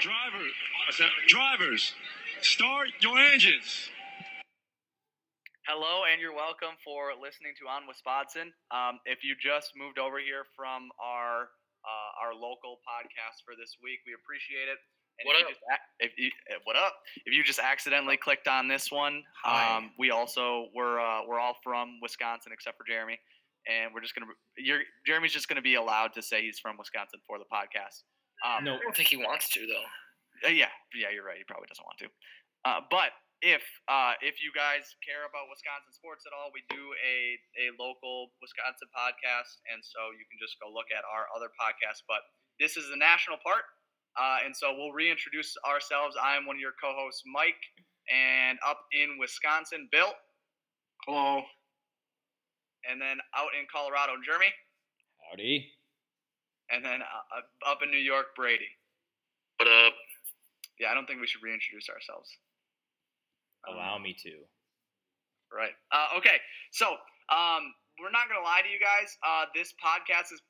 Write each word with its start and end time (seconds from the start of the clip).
Drivers, 0.00 0.56
I 0.88 0.92
said, 0.96 1.12
drivers, 1.28 1.92
start 2.40 2.88
your 3.00 3.18
engines. 3.18 3.90
Hello, 5.68 6.08
and 6.10 6.16
you're 6.22 6.32
welcome 6.32 6.72
for 6.82 7.12
listening 7.20 7.52
to 7.60 7.68
On 7.68 7.84
Wisconsin. 7.84 8.48
Um, 8.72 8.96
if 9.04 9.20
you 9.20 9.36
just 9.36 9.76
moved 9.76 9.98
over 10.00 10.16
here 10.16 10.48
from 10.56 10.88
our 10.96 11.52
uh, 11.84 12.10
our 12.24 12.32
local 12.32 12.80
podcast 12.88 13.44
for 13.44 13.52
this 13.60 13.76
week, 13.84 14.00
we 14.08 14.16
appreciate 14.16 14.72
it. 14.72 14.80
And 15.20 15.28
What 15.28 15.36
if 15.36 15.44
up? 15.44 15.48
You 15.52 15.56
just, 15.60 15.84
if 16.00 16.12
you, 16.16 16.30
eh, 16.48 16.58
what 16.64 16.76
up? 16.76 16.96
If 17.28 17.36
you 17.36 17.44
just 17.44 17.60
accidentally 17.60 18.16
clicked 18.16 18.48
on 18.48 18.68
this 18.68 18.90
one, 18.90 19.20
Hi. 19.44 19.76
um, 19.76 19.92
we 19.98 20.10
also 20.10 20.72
we're 20.74 20.96
uh, 20.98 21.28
we're 21.28 21.38
all 21.38 21.60
from 21.62 22.00
Wisconsin 22.00 22.52
except 22.56 22.78
for 22.80 22.88
Jeremy, 22.88 23.20
and 23.68 23.92
we're 23.92 24.00
just 24.00 24.14
gonna 24.16 24.32
you're 24.56 24.80
Jeremy's 25.04 25.36
just 25.36 25.46
gonna 25.46 25.60
be 25.60 25.74
allowed 25.74 26.14
to 26.16 26.22
say 26.22 26.40
he's 26.40 26.58
from 26.58 26.80
Wisconsin 26.80 27.20
for 27.28 27.36
the 27.36 27.44
podcast. 27.52 28.00
Um, 28.44 28.64
No, 28.64 28.74
I 28.76 28.80
don't 28.80 28.96
think 28.96 29.08
he 29.08 29.16
wants 29.20 29.48
to 29.54 29.60
though. 29.66 30.48
uh, 30.48 30.52
yeah, 30.52 30.72
yeah, 30.94 31.10
you're 31.12 31.24
right. 31.24 31.36
He 31.38 31.44
probably 31.44 31.68
doesn't 31.68 31.84
want 31.84 31.98
to. 32.00 32.08
Uh, 32.64 32.80
but 32.90 33.12
if 33.42 33.64
uh, 33.88 34.14
if 34.20 34.40
you 34.44 34.52
guys 34.52 34.84
care 35.00 35.24
about 35.24 35.48
Wisconsin 35.48 35.92
sports 35.96 36.24
at 36.28 36.32
all, 36.36 36.52
we 36.52 36.60
do 36.68 36.92
a 37.00 37.40
a 37.56 37.72
local 37.80 38.32
Wisconsin 38.44 38.88
podcast, 38.92 39.60
and 39.72 39.80
so 39.80 40.12
you 40.12 40.24
can 40.28 40.36
just 40.40 40.60
go 40.60 40.68
look 40.68 40.88
at 40.92 41.04
our 41.08 41.24
other 41.32 41.48
podcast. 41.56 42.04
But 42.08 42.20
this 42.60 42.76
is 42.76 42.88
the 42.92 43.00
national 43.00 43.40
part, 43.40 43.64
uh, 44.20 44.44
and 44.44 44.52
so 44.52 44.76
we'll 44.76 44.92
reintroduce 44.92 45.56
ourselves. 45.64 46.16
I'm 46.20 46.44
one 46.44 46.56
of 46.56 46.60
your 46.60 46.76
co-hosts, 46.76 47.24
Mike, 47.24 47.60
and 48.12 48.60
up 48.60 48.84
in 48.92 49.16
Wisconsin, 49.16 49.88
Bill, 49.88 50.12
hello. 51.08 51.40
and 52.84 53.00
then 53.00 53.16
out 53.32 53.56
in 53.56 53.64
Colorado, 53.72 54.20
Jeremy, 54.24 54.52
Howdy. 55.32 55.64
And 56.70 56.84
then 56.84 57.02
uh, 57.02 57.24
uh, 57.34 57.70
up 57.70 57.82
in 57.82 57.90
New 57.90 58.00
York, 58.00 58.34
Brady. 58.36 58.70
What 59.58 59.68
up? 59.68 59.94
Yeah, 60.78 60.88
I 60.90 60.94
don't 60.94 61.04
think 61.04 61.20
we 61.20 61.26
should 61.26 61.42
reintroduce 61.42 61.90
ourselves. 61.90 62.30
Allow 63.68 63.98
me 63.98 64.16
to. 64.24 64.40
Right. 65.52 65.76
Uh, 65.92 66.16
okay. 66.16 66.40
So 66.72 66.96
um, 67.28 67.74
we're 68.00 68.14
not 68.14 68.30
gonna 68.30 68.46
lie 68.46 68.62
to 68.64 68.70
you 68.70 68.80
guys. 68.80 69.12
Uh, 69.20 69.50
this 69.52 69.74
podcast 69.76 70.32
is 70.32 70.40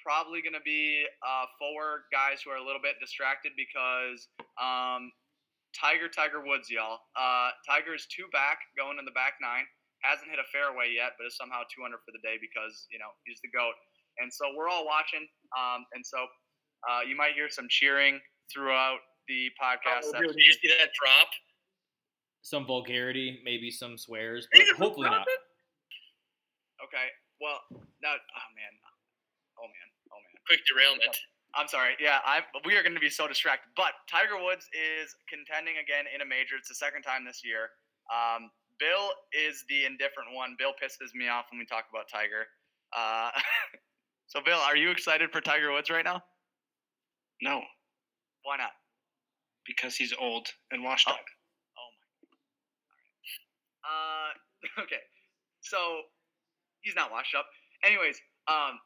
probably 0.00 0.40
gonna 0.40 0.64
be 0.64 1.04
uh, 1.20 1.50
for 1.58 2.08
guys 2.08 2.40
who 2.40 2.48
are 2.54 2.62
a 2.62 2.64
little 2.64 2.80
bit 2.80 2.96
distracted 3.02 3.52
because 3.58 4.30
um, 4.56 5.12
Tiger 5.76 6.08
Tiger 6.08 6.40
Woods, 6.40 6.70
y'all. 6.70 7.04
Uh, 7.18 7.52
Tiger 7.66 7.92
is 7.92 8.06
two 8.08 8.30
back, 8.32 8.62
going 8.78 8.96
in 8.96 9.04
the 9.04 9.12
back 9.12 9.36
nine. 9.42 9.66
Hasn't 10.00 10.30
hit 10.30 10.38
a 10.38 10.48
fairway 10.48 10.94
yet, 10.94 11.18
but 11.18 11.28
is 11.28 11.36
somehow 11.36 11.66
200 11.68 11.98
for 12.04 12.12
the 12.14 12.22
day 12.22 12.40
because 12.40 12.86
you 12.88 12.96
know 12.96 13.12
he's 13.26 13.42
the 13.42 13.52
goat. 13.52 13.74
And 14.18 14.32
so 14.32 14.46
we're 14.56 14.68
all 14.68 14.86
watching. 14.86 15.26
Um, 15.56 15.84
and 15.94 16.04
so 16.04 16.18
uh, 16.88 17.00
you 17.08 17.16
might 17.16 17.34
hear 17.34 17.48
some 17.48 17.66
cheering 17.68 18.20
throughout 18.52 18.98
the 19.28 19.48
podcast. 19.60 20.12
Oh, 20.14 20.20
did 20.20 20.36
you 20.36 20.52
see 20.52 20.68
that 20.68 20.90
drop? 20.94 21.28
Some 22.42 22.66
vulgarity, 22.66 23.40
maybe 23.44 23.70
some 23.70 23.96
swears, 23.96 24.46
but 24.52 24.62
hopefully 24.76 25.08
not. 25.08 25.26
Okay. 26.84 27.08
Well, 27.40 27.56
now, 28.04 28.12
oh 28.20 28.48
man, 28.52 28.74
oh 29.56 29.64
man, 29.64 29.88
oh 30.12 30.20
man. 30.20 30.34
Quick 30.46 30.60
derailment. 30.68 31.16
I'm 31.56 31.68
sorry. 31.68 31.96
Yeah, 31.96 32.18
I 32.26 32.42
we 32.66 32.76
are 32.76 32.82
going 32.82 32.94
to 32.94 33.00
be 33.00 33.08
so 33.08 33.26
distracted. 33.26 33.70
But 33.76 33.96
Tiger 34.10 34.36
Woods 34.42 34.68
is 34.74 35.16
contending 35.30 35.80
again 35.80 36.04
in 36.12 36.20
a 36.20 36.26
major. 36.26 36.58
It's 36.58 36.68
the 36.68 36.76
second 36.76 37.02
time 37.02 37.24
this 37.24 37.40
year. 37.40 37.72
Um, 38.12 38.50
Bill 38.78 39.14
is 39.32 39.64
the 39.70 39.86
indifferent 39.86 40.34
one. 40.34 40.58
Bill 40.58 40.74
pisses 40.76 41.14
me 41.14 41.30
off 41.30 41.46
when 41.50 41.58
we 41.58 41.66
talk 41.66 41.86
about 41.88 42.10
Tiger. 42.10 42.44
Uh, 42.90 43.30
so, 44.34 44.42
Bill, 44.44 44.58
are 44.58 44.76
you 44.76 44.90
excited 44.90 45.30
for 45.30 45.40
Tiger 45.40 45.72
Woods 45.72 45.90
right 45.90 46.04
now? 46.04 46.22
No, 47.42 47.62
Why 48.42 48.56
not? 48.56 48.70
because 49.66 49.96
he's 49.96 50.12
old 50.20 50.46
and 50.72 50.82
washed 50.84 51.08
Oh. 51.08 51.12
up. 51.12 51.24
Oh 51.78 51.88
my. 51.96 53.88
All 53.88 54.28
right. 54.28 54.38
Uh, 54.76 54.82
okay. 54.84 55.00
So 55.62 56.02
he's 56.82 56.94
not 56.94 57.10
washed 57.10 57.34
up. 57.34 57.46
Anyways, 57.82 58.20
um, 58.48 58.78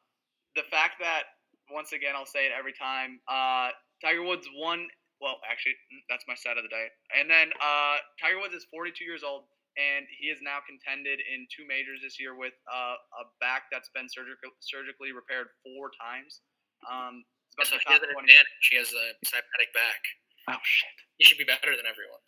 the 0.54 0.62
fact 0.70 0.94
that 1.00 1.24
once 1.70 1.92
again 1.92 2.14
I'll 2.16 2.26
say 2.26 2.46
it 2.46 2.52
every 2.56 2.72
time. 2.72 3.20
Uh, 3.28 3.70
Tiger 4.02 4.22
Woods 4.22 4.48
won. 4.54 4.86
Well, 5.20 5.40
actually, 5.50 5.72
mm, 5.92 5.98
that's 6.08 6.24
my 6.28 6.34
set 6.34 6.56
of 6.56 6.62
the 6.62 6.68
day. 6.68 6.86
And 7.18 7.28
then 7.28 7.50
uh, 7.60 7.96
Tiger 8.22 8.38
Woods 8.38 8.54
is 8.54 8.66
42 8.70 9.02
years 9.04 9.24
old, 9.24 9.44
and 9.78 10.10
he 10.10 10.26
has 10.28 10.42
now 10.42 10.58
contended 10.66 11.22
in 11.22 11.46
two 11.46 11.62
majors 11.62 12.02
this 12.02 12.18
year 12.18 12.34
with 12.34 12.52
uh, 12.66 12.98
a 13.22 13.24
back 13.38 13.70
that's 13.70 13.88
been 13.94 14.10
surgical, 14.10 14.50
surgically 14.58 15.14
repaired 15.14 15.54
four 15.62 15.94
times. 15.94 16.42
Um, 16.82 17.22
it's 17.56 17.70
So 17.70 17.78
about 17.78 17.86
he 17.86 17.86
the 17.86 17.92
has 17.94 18.02
top 18.02 18.10
an 18.10 18.18
20 18.18 18.26
advantage. 18.26 18.64
He 18.70 18.76
has 18.76 18.90
a 18.90 19.06
cybernetic 19.22 19.70
back. 19.72 20.02
Oh 20.50 20.60
shit. 20.66 20.96
He 21.18 21.24
should 21.24 21.38
be 21.38 21.46
better 21.46 21.70
than 21.78 21.86
everyone. 21.86 22.22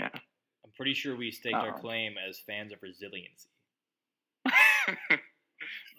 Yeah, 0.00 0.12
I'm 0.64 0.72
pretty 0.76 0.94
sure 0.94 1.16
we 1.16 1.30
staked 1.30 1.56
our 1.56 1.76
Uh-oh. 1.76 1.80
claim 1.80 2.14
as 2.16 2.40
fans 2.46 2.72
of 2.72 2.78
resiliency. 2.82 3.52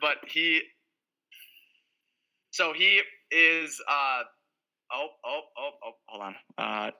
but 0.01 0.17
he 0.25 0.61
so 2.51 2.73
he 2.73 3.01
is 3.31 3.79
uh 3.87 4.21
oh 4.91 5.07
oh 5.25 5.41
oh 5.57 5.69
oh 5.85 5.91
hold 6.07 6.23
on 6.23 6.35
uh 6.57 6.91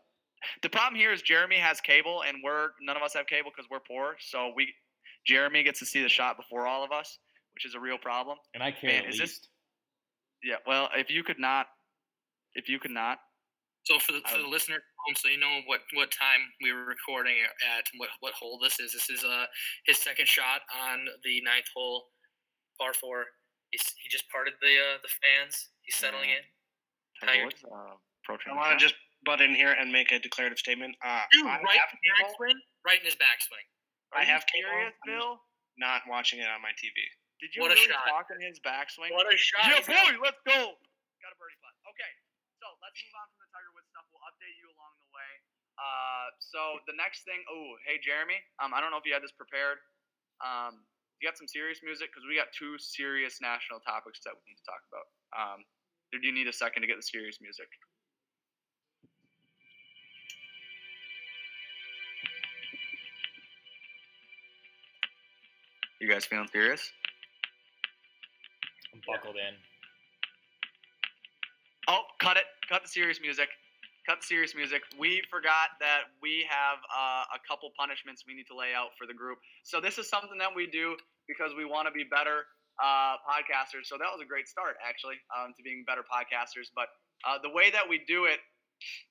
the 0.64 0.70
problem 0.70 0.96
here 1.00 1.12
is 1.12 1.22
jeremy 1.22 1.58
has 1.58 1.80
cable 1.82 2.24
and 2.28 2.38
we're 2.44 2.70
none 2.82 2.96
of 2.98 3.04
us 3.04 3.14
have 3.14 3.28
cable 3.28 3.52
because 3.56 3.70
we're 3.70 3.80
poor 3.80 4.16
so 4.20 4.52
we 4.56 4.74
jeremy 5.26 5.64
gets 5.64 5.80
to 5.80 5.86
see 5.86 6.02
the 6.02 6.10
shot 6.10 6.38
before 6.38 6.66
all 6.68 6.84
of 6.84 6.92
us 6.92 7.20
which 7.54 7.66
is 7.66 7.76
a 7.76 7.80
real 7.80 7.98
problem 7.98 8.38
And 8.54 8.64
I 8.64 8.72
care 8.72 8.90
Man, 8.92 9.04
the 9.04 9.10
is 9.10 9.20
least. 9.20 9.42
this- 9.42 9.48
yeah 10.44 10.56
well 10.66 10.90
if 10.96 11.10
you 11.10 11.24
could 11.24 11.40
not 11.40 11.68
if 12.56 12.70
you 12.70 12.80
could 12.80 12.92
not 12.92 13.20
So 13.84 14.00
for 14.00 14.12
the, 14.14 14.22
for 14.28 14.38
the 14.38 14.48
listener 14.48 14.78
home, 15.06 15.16
so 15.16 15.28
you 15.30 15.40
know 15.40 15.60
what, 15.66 15.82
what 15.96 16.12
time 16.12 16.42
we 16.62 16.72
were 16.74 16.86
recording 16.86 17.36
at, 17.78 17.86
what 17.98 18.10
what 18.20 18.34
hole 18.34 18.60
this 18.62 18.80
is. 18.80 18.92
This 18.94 19.10
is 19.10 19.24
uh 19.24 19.46
his 19.86 19.98
second 19.98 20.28
shot 20.28 20.62
on 20.86 21.06
the 21.24 21.42
ninth 21.42 21.70
hole, 21.74 22.08
par 22.80 22.94
four. 22.94 23.26
He's, 23.72 23.82
he 24.02 24.10
just 24.10 24.30
parted 24.30 24.54
the 24.62 24.74
uh, 24.78 24.98
the 25.02 25.10
fans. 25.22 25.70
He's 25.84 25.96
settling 25.96 26.30
Yeah. 26.30 26.36
in. 26.44 26.44
Tiger 27.22 27.32
Tiger. 27.34 27.46
Woods, 27.46 27.64
uh, 27.66 27.96
approaching 28.24 28.52
I 28.52 28.56
want 28.56 28.78
to 28.78 28.82
just 28.86 28.96
butt 29.26 29.42
in 29.42 29.56
here 29.56 29.76
and 29.76 29.92
make 29.92 30.12
a 30.12 30.20
declarative 30.20 30.60
statement. 30.60 30.96
Uh, 31.04 31.24
Dude, 31.32 31.46
right 31.46 31.60
in 31.62 32.00
backswing. 32.20 32.58
Right 32.86 33.00
in 33.00 33.06
his 33.06 33.16
backswing. 33.20 33.66
Are 34.14 34.22
I 34.22 34.26
have 34.26 34.42
serious 34.50 34.96
bill 35.06 35.38
not 35.78 36.04
watching 36.10 36.44
it 36.44 36.50
on 36.50 36.60
my 36.60 36.76
TV. 36.76 36.92
did 37.40 37.56
you 37.56 37.64
What 37.64 37.72
a 37.72 37.80
really 37.80 37.88
shot. 37.88 38.04
talk 38.10 38.28
in 38.36 38.42
his 38.44 38.60
backswing 38.60 39.16
What 39.16 39.32
a 39.32 39.38
shot! 39.40 39.64
Yeah, 39.70 39.80
boy, 39.86 40.20
let's 40.20 40.42
go. 40.44 40.76
Got 41.24 41.32
a 41.32 41.38
birdie 41.40 41.56
putt. 41.64 41.72
Okay, 41.88 42.12
so 42.60 42.68
let's 42.84 43.00
move 43.00 43.16
on 43.16 43.28
from 43.32 43.40
the 43.48 43.50
Tiger 43.56 43.72
Woods 43.76 43.88
stuff. 43.92 44.04
We'll 44.12 44.26
update 44.28 44.56
you 44.60 44.68
along 44.76 44.94
the 45.00 45.10
way. 45.16 45.32
Uh, 45.80 46.28
so 46.44 46.60
the 46.92 46.96
next 47.00 47.24
thing. 47.24 47.40
Oh, 47.48 47.80
hey 47.88 47.96
Jeremy. 48.04 48.40
Um, 48.60 48.76
I 48.76 48.84
don't 48.84 48.92
know 48.92 49.00
if 49.00 49.08
you 49.08 49.16
had 49.16 49.24
this 49.24 49.32
prepared. 49.36 49.80
Um, 50.44 50.84
you 51.20 51.28
got 51.28 51.40
some 51.40 51.48
serious 51.48 51.80
music 51.84 52.12
because 52.12 52.24
we 52.28 52.36
got 52.40 52.52
two 52.56 52.76
serious 52.80 53.40
national 53.40 53.80
topics 53.84 54.20
that 54.28 54.36
we 54.36 54.44
need 54.48 54.60
to 54.60 54.68
talk 54.68 54.84
about. 54.92 55.08
Um, 55.36 55.60
or 56.12 56.20
do 56.20 56.26
you 56.28 56.36
need 56.36 56.48
a 56.48 56.56
second 56.56 56.84
to 56.84 56.88
get 56.88 56.96
the 57.00 57.04
serious 57.08 57.40
music? 57.44 57.68
You 66.00 66.08
guys 66.08 66.26
feeling 66.26 66.48
serious? 66.48 66.92
I'm 68.94 69.02
buckled 69.06 69.36
in. 69.36 69.54
Oh, 71.90 72.08
cut 72.22 72.38
it. 72.38 72.48
Cut 72.70 72.84
the 72.84 72.88
serious 72.88 73.20
music. 73.20 73.50
Cut 74.08 74.22
the 74.22 74.26
serious 74.26 74.56
music. 74.56 74.82
We 74.98 75.22
forgot 75.30 75.76
that 75.82 76.16
we 76.24 76.48
have 76.48 76.80
uh, 76.88 77.36
a 77.36 77.40
couple 77.44 77.70
punishments 77.78 78.24
we 78.26 78.34
need 78.34 78.48
to 78.48 78.56
lay 78.56 78.72
out 78.74 78.96
for 78.98 79.06
the 79.08 79.14
group. 79.14 79.40
So 79.64 79.82
this 79.82 79.98
is 79.98 80.08
something 80.08 80.40
that 80.40 80.56
we 80.56 80.68
do 80.72 80.96
because 81.28 81.52
we 81.52 81.66
want 81.66 81.88
to 81.88 81.92
be 81.92 82.08
better 82.08 82.48
uh, 82.80 83.20
podcasters. 83.28 83.92
So 83.92 84.00
that 84.00 84.08
was 84.08 84.24
a 84.24 84.26
great 84.26 84.48
start, 84.48 84.80
actually, 84.80 85.20
um, 85.36 85.52
to 85.58 85.62
being 85.62 85.84
better 85.84 86.02
podcasters. 86.08 86.72
But 86.72 86.88
uh, 87.28 87.44
the 87.44 87.52
way 87.52 87.70
that 87.76 87.84
we 87.84 88.08
do 88.08 88.24
it, 88.24 88.40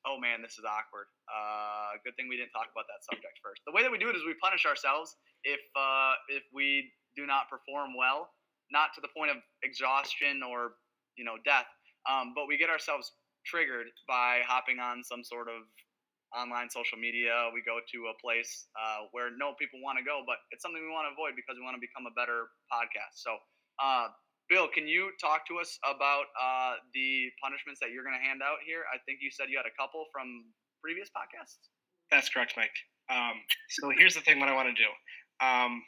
oh 0.06 0.18
man, 0.20 0.42
this 0.42 0.56
is 0.56 0.64
awkward. 0.64 1.08
Uh, 1.28 1.98
good 2.04 2.16
thing 2.16 2.28
we 2.28 2.36
didn't 2.36 2.54
talk 2.54 2.68
about 2.72 2.88
that 2.88 3.02
subject 3.04 3.38
first. 3.42 3.62
The 3.66 3.74
way 3.74 3.82
that 3.82 3.92
we 3.92 3.98
do 3.98 4.08
it 4.08 4.16
is 4.16 4.22
we 4.24 4.34
punish 4.40 4.64
ourselves 4.64 5.16
if 5.44 5.60
uh, 5.76 6.14
if 6.28 6.44
we 6.52 6.90
do 7.16 7.26
not 7.26 7.50
perform 7.50 7.96
well, 7.96 8.30
not 8.70 8.94
to 8.94 9.00
the 9.00 9.10
point 9.12 9.30
of 9.30 9.38
exhaustion 9.62 10.42
or 10.42 10.78
you 11.16 11.24
know 11.24 11.36
death, 11.44 11.68
um, 12.08 12.32
but 12.34 12.46
we 12.46 12.56
get 12.56 12.70
ourselves 12.70 13.12
triggered 13.46 13.88
by 14.06 14.44
hopping 14.44 14.78
on 14.78 15.02
some 15.04 15.24
sort 15.24 15.48
of 15.48 15.64
online 16.36 16.68
social 16.68 16.98
media. 16.98 17.48
We 17.54 17.64
go 17.64 17.80
to 17.80 17.98
a 18.12 18.14
place 18.20 18.68
uh, 18.76 19.08
where 19.12 19.32
no 19.32 19.56
people 19.56 19.80
want 19.80 19.96
to 19.96 20.04
go, 20.04 20.22
but 20.28 20.36
it's 20.52 20.60
something 20.60 20.80
we 20.80 20.92
want 20.92 21.08
to 21.08 21.14
avoid 21.16 21.32
because 21.36 21.56
we 21.56 21.64
want 21.64 21.76
to 21.76 21.82
become 21.82 22.04
a 22.04 22.12
better 22.12 22.52
podcast. 22.68 23.20
So, 23.24 23.40
uh, 23.80 24.12
Bill, 24.48 24.66
can 24.72 24.88
you 24.88 25.12
talk 25.20 25.46
to 25.48 25.60
us 25.60 25.78
about 25.84 26.32
uh, 26.40 26.80
the 26.94 27.28
punishments 27.42 27.80
that 27.80 27.92
you're 27.92 28.04
going 28.04 28.16
to 28.16 28.24
hand 28.24 28.40
out 28.40 28.64
here? 28.64 28.88
I 28.88 28.96
think 29.04 29.20
you 29.20 29.30
said 29.30 29.52
you 29.52 29.60
had 29.60 29.68
a 29.68 29.76
couple 29.76 30.06
from 30.12 30.48
previous 30.80 31.08
podcasts. 31.12 31.68
That's 32.10 32.28
correct, 32.28 32.54
Mike. 32.56 32.72
Um, 33.12 33.36
so 33.68 33.92
here's 33.96 34.14
the 34.14 34.20
thing: 34.20 34.40
what 34.40 34.48
I 34.48 34.54
want 34.54 34.68
to 34.68 34.76
do. 34.76 34.88
Um, 35.44 35.84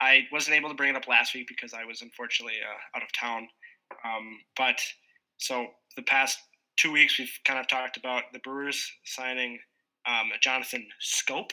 I 0.00 0.24
wasn't 0.32 0.56
able 0.56 0.68
to 0.70 0.74
bring 0.74 0.90
it 0.90 0.96
up 0.96 1.08
last 1.08 1.34
week 1.34 1.48
because 1.48 1.74
I 1.74 1.84
was 1.84 2.00
unfortunately 2.00 2.56
uh, 2.64 2.96
out 2.96 3.02
of 3.02 3.12
town. 3.12 3.48
Um, 4.04 4.38
but 4.56 4.80
so 5.36 5.66
the 5.96 6.02
past 6.02 6.38
two 6.78 6.92
weeks, 6.92 7.18
we've 7.18 7.32
kind 7.44 7.58
of 7.58 7.68
talked 7.68 7.96
about 7.96 8.24
the 8.32 8.38
Brewers 8.40 8.90
signing 9.04 9.58
um, 10.06 10.30
Jonathan 10.40 10.86
Schoop. 11.02 11.50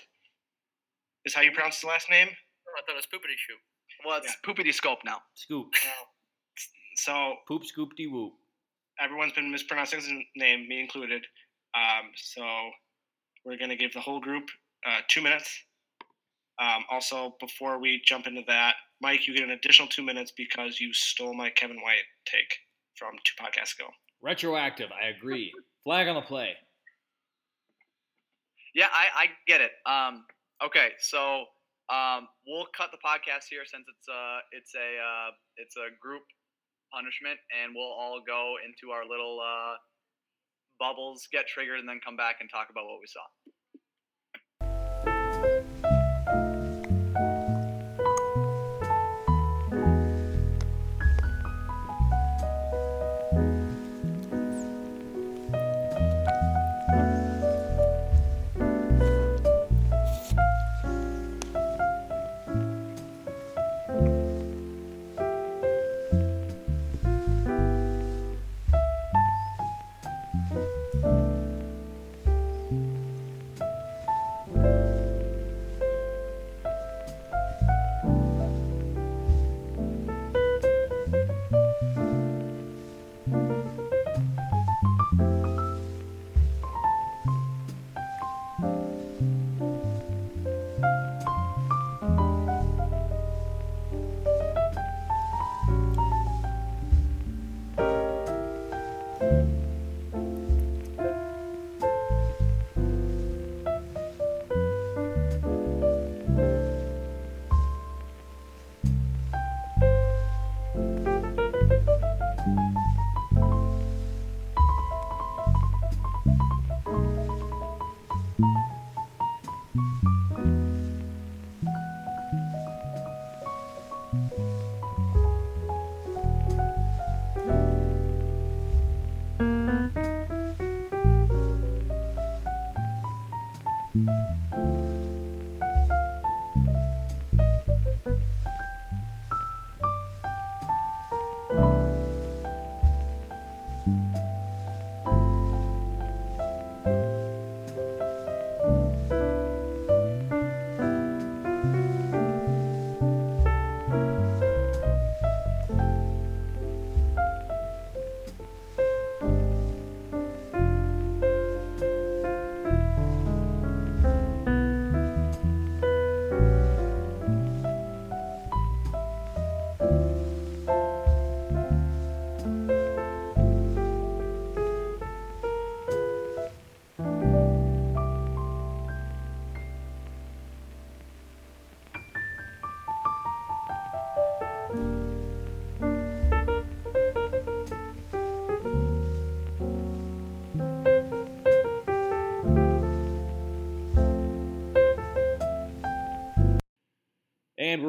Is 1.26 1.34
how 1.34 1.42
you 1.42 1.52
pronounce 1.52 1.82
the 1.82 1.88
last 1.88 2.10
name? 2.10 2.28
Oh, 2.30 2.74
I 2.78 2.82
thought 2.86 2.94
it 2.94 2.96
was 2.96 3.08
poopity 3.08 3.36
shoot. 3.36 3.58
Well, 4.06 4.22
it's 4.24 4.38
poopity 4.46 4.74
scope 4.74 5.00
now. 5.04 5.18
Scoop. 5.34 5.74
So 6.96 7.36
Poop 7.48 7.66
scoop 7.66 7.96
de 7.96 8.08
whoop. 8.08 8.34
everyone's 9.00 9.34
been 9.34 9.52
mispronouncing 9.52 10.00
his 10.00 10.10
name, 10.36 10.68
me 10.68 10.80
included. 10.80 11.26
Um, 11.76 12.12
so 12.16 12.44
we're 13.44 13.58
gonna 13.58 13.76
give 13.76 13.94
the 13.94 14.00
whole 14.00 14.20
group 14.20 14.46
uh, 14.88 15.00
two 15.08 15.22
minutes. 15.22 15.50
Um, 16.60 16.86
also, 16.90 17.36
before 17.42 17.80
we 17.80 18.02
jump 18.06 18.28
into 18.28 18.42
that, 18.48 18.76
Mike, 19.02 19.28
you 19.28 19.36
get 19.36 19.44
an 19.44 19.52
additional 19.52 19.90
two 19.90 20.04
minutes 20.04 20.32
because 20.36 20.80
you 20.80 20.94
stole 20.94 21.34
my 21.34 21.50
Kevin 21.50 21.82
White 21.82 22.06
take 22.26 22.60
from 22.96 23.12
two 23.26 23.44
podcasts 23.44 23.76
ago. 23.78 23.90
Retroactive. 24.22 24.90
I 24.92 25.08
agree. 25.08 25.52
Flag 25.84 26.08
on 26.08 26.16
the 26.16 26.22
play. 26.22 26.54
Yeah, 28.74 28.88
I, 28.92 29.24
I 29.24 29.26
get 29.48 29.62
it. 29.62 29.72
Um, 29.86 30.26
okay, 30.66 30.90
so 31.00 31.46
um, 31.90 32.28
we'll 32.48 32.68
cut 32.76 32.90
the 32.92 32.98
podcast 33.06 33.46
here 33.50 33.64
since 33.66 33.86
it's 33.90 34.08
a 34.08 34.40
it's 34.52 34.74
a 34.76 34.80
uh, 34.80 35.32
it's 35.58 35.76
a 35.76 35.88
group 36.02 36.24
punishment, 36.92 37.40
and 37.54 37.74
we'll 37.76 37.94
all 37.94 38.22
go 38.26 38.56
into 38.66 38.94
our 38.94 39.04
little 39.08 39.40
uh, 39.42 39.76
bubbles, 40.80 41.28
get 41.32 41.48
triggered, 41.48 41.80
and 41.80 41.88
then 41.88 42.00
come 42.04 42.16
back 42.16 42.38
and 42.42 42.50
talk 42.50 42.68
about 42.70 42.86
what 42.86 43.00
we 43.00 43.08
saw. 43.08 43.26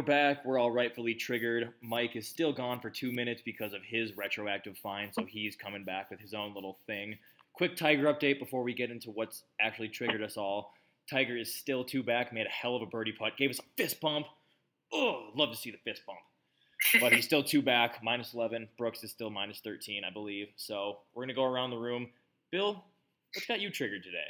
Back. 0.06 0.44
We're 0.44 0.58
all 0.58 0.70
rightfully 0.70 1.14
triggered. 1.14 1.73
Mike 1.82 2.17
is 2.17 2.26
still 2.26 2.53
gone 2.53 2.81
for 2.81 2.88
two 2.88 3.12
minutes 3.12 3.43
because 3.44 3.73
of 3.73 3.82
his 3.82 4.17
retroactive 4.17 4.79
fine, 4.79 5.12
so 5.12 5.25
he's 5.25 5.56
coming 5.56 5.85
back 5.85 6.11
with 6.11 6.20
his 6.20 6.32
own 6.32 6.55
little 6.55 6.79
thing. 6.87 7.19
Quick 7.53 7.76
Tiger 7.76 8.05
update 8.05 8.38
before 8.38 8.62
we 8.62 8.73
get 8.73 8.90
into 8.90 9.11
what's 9.11 9.42
actually 9.61 9.88
triggered 9.88 10.23
us 10.23 10.37
all. 10.37 10.73
Tiger 11.11 11.37
is 11.37 11.54
still 11.54 11.85
two 11.85 12.02
back, 12.02 12.33
made 12.33 12.47
a 12.47 12.50
hell 12.50 12.76
of 12.76 12.83
a 12.83 12.87
birdie 12.87 13.12
putt, 13.12 13.37
gave 13.37 13.50
us 13.50 13.59
a 13.59 13.62
fist 13.76 14.00
bump. 14.00 14.26
Oh, 14.92 15.31
love 15.35 15.50
to 15.50 15.57
see 15.57 15.71
the 15.71 15.78
fist 15.78 16.02
bump. 16.07 16.19
But 17.00 17.12
he's 17.12 17.25
still 17.25 17.42
two 17.42 17.62
back, 17.62 18.02
minus 18.02 18.35
11. 18.35 18.69
Brooks 18.78 19.02
is 19.02 19.11
still 19.11 19.31
minus 19.31 19.61
13, 19.61 20.04
I 20.04 20.11
believe. 20.11 20.49
So 20.57 20.99
we're 21.14 21.23
going 21.23 21.28
to 21.28 21.35
go 21.35 21.45
around 21.45 21.71
the 21.71 21.78
room. 21.78 22.09
Bill, 22.52 22.85
what's 23.35 23.47
got 23.47 23.61
you 23.61 23.71
triggered 23.71 24.02
today? 24.02 24.28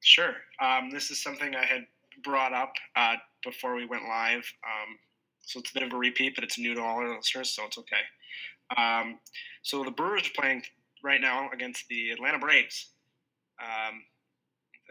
Sure. 0.00 0.34
Um, 0.60 0.90
this 0.90 1.10
is 1.10 1.22
something 1.22 1.54
I 1.54 1.64
had 1.64 1.86
brought 2.22 2.52
up 2.52 2.72
uh, 2.96 3.14
before 3.50 3.74
we 3.74 3.86
went 3.86 4.04
live. 4.04 4.44
Um, 4.64 4.98
so 5.40 5.60
it's 5.60 5.70
a 5.70 5.74
bit 5.74 5.82
of 5.82 5.92
a 5.92 5.96
repeat, 5.96 6.34
but 6.34 6.44
it's 6.44 6.58
new 6.58 6.74
to 6.74 6.80
all 6.80 6.98
our 6.98 7.16
listeners, 7.16 7.50
so 7.50 7.64
it's 7.64 7.78
okay. 7.78 8.04
Um, 8.76 9.18
so 9.62 9.82
the 9.82 9.90
Brewers 9.90 10.26
are 10.26 10.40
playing 10.40 10.62
right 11.02 11.20
now 11.20 11.48
against 11.52 11.88
the 11.88 12.10
Atlanta 12.10 12.38
Braves. 12.38 12.90
Um, 13.62 14.02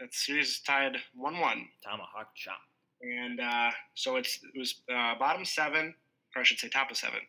that 0.00 0.12
series 0.12 0.48
is 0.48 0.60
tied 0.60 0.96
1 1.14 1.38
1. 1.38 1.68
Tomahawk 1.84 2.34
chop. 2.34 2.58
And 3.00 3.40
uh, 3.40 3.70
so 3.94 4.16
it's 4.16 4.40
it 4.42 4.58
was 4.58 4.82
uh, 4.92 5.14
bottom 5.18 5.44
seven, 5.44 5.94
or 6.34 6.40
I 6.40 6.44
should 6.44 6.58
say 6.58 6.68
top 6.68 6.90
of 6.90 6.96
seven. 6.96 7.20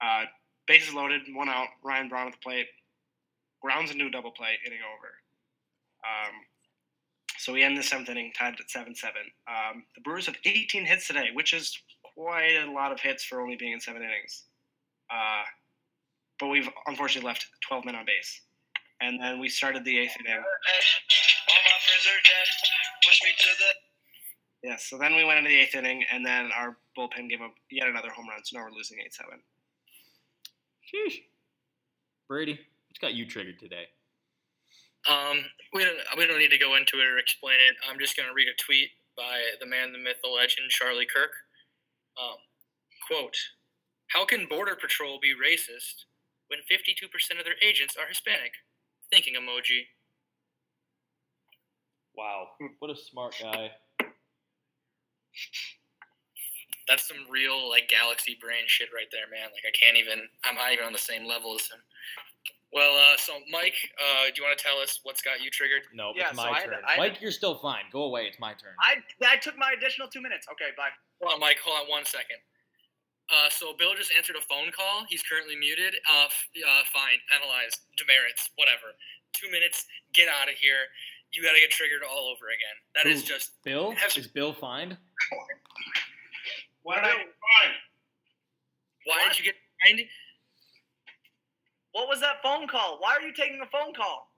Uh, 0.00 0.24
bases 0.68 0.94
loaded, 0.94 1.22
one 1.34 1.48
out. 1.48 1.68
Ryan 1.82 2.08
Braun 2.08 2.28
at 2.28 2.32
the 2.34 2.38
plate. 2.38 2.66
Grounds 3.60 3.90
into 3.90 4.06
a 4.06 4.10
double 4.10 4.30
play, 4.30 4.50
inning 4.64 4.78
over. 4.86 5.10
Um, 6.04 6.34
so 7.44 7.52
we 7.52 7.62
end 7.62 7.76
the 7.76 7.82
seventh 7.82 8.08
inning 8.08 8.32
tied 8.38 8.54
at 8.58 8.70
seven 8.70 8.94
seven. 8.94 9.20
Um, 9.46 9.84
the 9.94 10.00
Brewers 10.00 10.24
have 10.24 10.36
18 10.46 10.86
hits 10.86 11.06
today, 11.06 11.28
which 11.34 11.52
is 11.52 11.78
quite 12.14 12.56
a 12.66 12.72
lot 12.72 12.90
of 12.90 12.98
hits 13.00 13.22
for 13.22 13.42
only 13.42 13.54
being 13.54 13.72
in 13.72 13.80
seven 13.80 14.00
innings. 14.00 14.44
Uh, 15.10 15.42
but 16.40 16.46
we've 16.46 16.70
unfortunately 16.86 17.28
left 17.28 17.46
12 17.68 17.84
men 17.84 17.96
on 17.96 18.06
base. 18.06 18.40
And 19.02 19.20
then 19.20 19.40
we 19.40 19.50
started 19.50 19.84
the 19.84 19.98
eighth 19.98 20.16
inning. 20.18 20.40
Yeah, 24.62 24.76
so 24.78 24.96
then 24.96 25.14
we 25.14 25.24
went 25.26 25.36
into 25.36 25.50
the 25.50 25.60
eighth 25.60 25.74
inning, 25.74 26.02
and 26.10 26.24
then 26.24 26.48
our 26.56 26.78
bullpen 26.96 27.28
gave 27.28 27.42
up 27.42 27.52
yet 27.70 27.88
another 27.88 28.08
home 28.08 28.26
run. 28.26 28.40
So 28.42 28.56
now 28.56 28.64
we're 28.64 28.72
losing 28.72 29.00
8 29.04 29.12
7. 29.12 29.32
Sheesh. 30.80 31.20
Brady, 32.26 32.58
what's 32.88 32.98
got 33.00 33.12
you 33.12 33.26
triggered 33.26 33.58
today? 33.58 33.84
Um, 35.08 35.44
we 35.72 35.84
don't 35.84 35.98
we 36.16 36.26
don't 36.26 36.38
need 36.38 36.52
to 36.52 36.58
go 36.58 36.76
into 36.76 37.00
it 37.00 37.06
or 37.08 37.18
explain 37.18 37.56
it. 37.60 37.76
I'm 37.88 37.98
just 37.98 38.16
going 38.16 38.28
to 38.28 38.34
read 38.34 38.48
a 38.48 38.56
tweet 38.62 38.90
by 39.16 39.42
the 39.60 39.66
man, 39.66 39.92
the 39.92 39.98
myth, 39.98 40.18
the 40.22 40.30
legend, 40.30 40.70
Charlie 40.70 41.06
Kirk. 41.06 41.32
Um, 42.16 42.38
quote: 43.06 43.36
How 44.08 44.24
can 44.24 44.46
Border 44.48 44.76
Patrol 44.76 45.18
be 45.20 45.34
racist 45.34 46.06
when 46.48 46.60
52% 46.70 47.04
of 47.38 47.44
their 47.44 47.60
agents 47.62 47.96
are 47.96 48.08
Hispanic? 48.08 48.52
thinking 49.12 49.34
emoji. 49.34 49.86
Wow, 52.16 52.48
what 52.78 52.90
a 52.90 52.96
smart 52.96 53.34
guy. 53.40 53.70
That's 56.88 57.08
some 57.08 57.24
real 57.30 57.68
like 57.70 57.88
galaxy 57.88 58.36
brain 58.40 58.64
shit 58.66 58.88
right 58.94 59.08
there, 59.10 59.26
man. 59.30 59.50
Like 59.52 59.64
I 59.66 59.72
can't 59.72 59.96
even. 59.96 60.28
I'm 60.44 60.54
not 60.56 60.72
even 60.72 60.84
on 60.84 60.92
the 60.92 60.98
same 60.98 61.26
level 61.26 61.54
as 61.54 61.66
him. 61.66 61.80
Well, 62.74 62.90
uh, 62.98 63.16
so 63.16 63.38
Mike, 63.50 63.76
uh, 64.02 64.26
do 64.34 64.42
you 64.42 64.42
want 64.42 64.58
to 64.58 64.64
tell 64.64 64.78
us 64.78 64.98
what's 65.04 65.22
got 65.22 65.38
you 65.40 65.48
triggered? 65.48 65.82
No, 65.94 66.10
Yeah, 66.16 66.30
it's 66.34 66.36
so 66.36 66.42
my 66.44 66.58
I 66.58 66.64
turn. 66.66 66.74
I 66.84 66.90
had- 66.90 66.98
Mike, 66.98 67.20
you're 67.22 67.30
still 67.30 67.56
fine. 67.62 67.84
Go 67.92 68.02
away. 68.02 68.26
It's 68.26 68.40
my 68.40 68.52
turn. 68.54 68.74
I 68.82 68.98
I 69.24 69.36
took 69.36 69.56
my 69.56 69.70
additional 69.78 70.08
two 70.08 70.20
minutes. 70.20 70.48
Okay, 70.50 70.70
bye. 70.76 70.90
Hold 71.22 71.34
on, 71.34 71.40
Mike. 71.40 71.60
Hold 71.64 71.78
on 71.84 71.88
one 71.88 72.04
second. 72.04 72.38
Uh, 73.30 73.48
so 73.48 73.72
Bill 73.78 73.94
just 73.94 74.10
answered 74.12 74.34
a 74.36 74.40
phone 74.42 74.72
call. 74.72 75.04
He's 75.08 75.22
currently 75.22 75.54
muted. 75.56 75.94
Uh, 76.10 76.24
f- 76.26 76.48
uh, 76.66 76.82
fine, 76.92 77.18
penalized, 77.30 77.80
demerits, 77.96 78.50
whatever. 78.56 78.92
Two 79.32 79.50
minutes. 79.50 79.86
Get 80.12 80.28
out 80.28 80.48
of 80.50 80.54
here. 80.56 80.90
You 81.32 81.42
got 81.42 81.52
to 81.52 81.60
get 81.60 81.70
triggered 81.70 82.02
all 82.02 82.28
over 82.28 82.48
again. 82.50 82.76
That 82.96 83.06
is 83.06 83.22
Who? 83.22 83.28
just. 83.28 83.62
Bill? 83.64 83.92
Have 83.92 84.16
Is 84.16 84.26
Bill 84.28 84.52
fine? 84.52 84.98
What 86.82 86.96
did 86.96 87.04
I 87.04 87.10
do? 87.12 87.24
Why 89.06 89.16
What? 89.22 89.28
did 89.30 89.38
you 89.38 89.44
get 89.52 89.54
fined? 89.82 90.00
What 91.94 92.08
was 92.08 92.20
that 92.20 92.42
phone 92.42 92.66
call? 92.66 92.98
Why 93.00 93.12
are 93.14 93.22
you 93.22 93.32
taking 93.32 93.60
a 93.62 93.66
phone 93.66 93.94
call? 93.94 94.28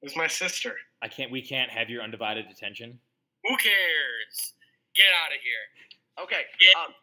It 0.00 0.06
was 0.06 0.16
my 0.16 0.28
sister. 0.28 0.76
I 1.02 1.08
can't. 1.08 1.30
We 1.30 1.42
can't 1.42 1.68
have 1.70 1.90
your 1.90 2.02
undivided 2.02 2.46
attention. 2.46 2.98
Who 3.44 3.56
cares? 3.56 4.52
Get 4.94 5.06
out 5.24 5.34
of 5.34 5.40
here. 5.42 6.22
Okay. 6.24 6.42
Get 6.60 6.76
Um, 6.76 6.94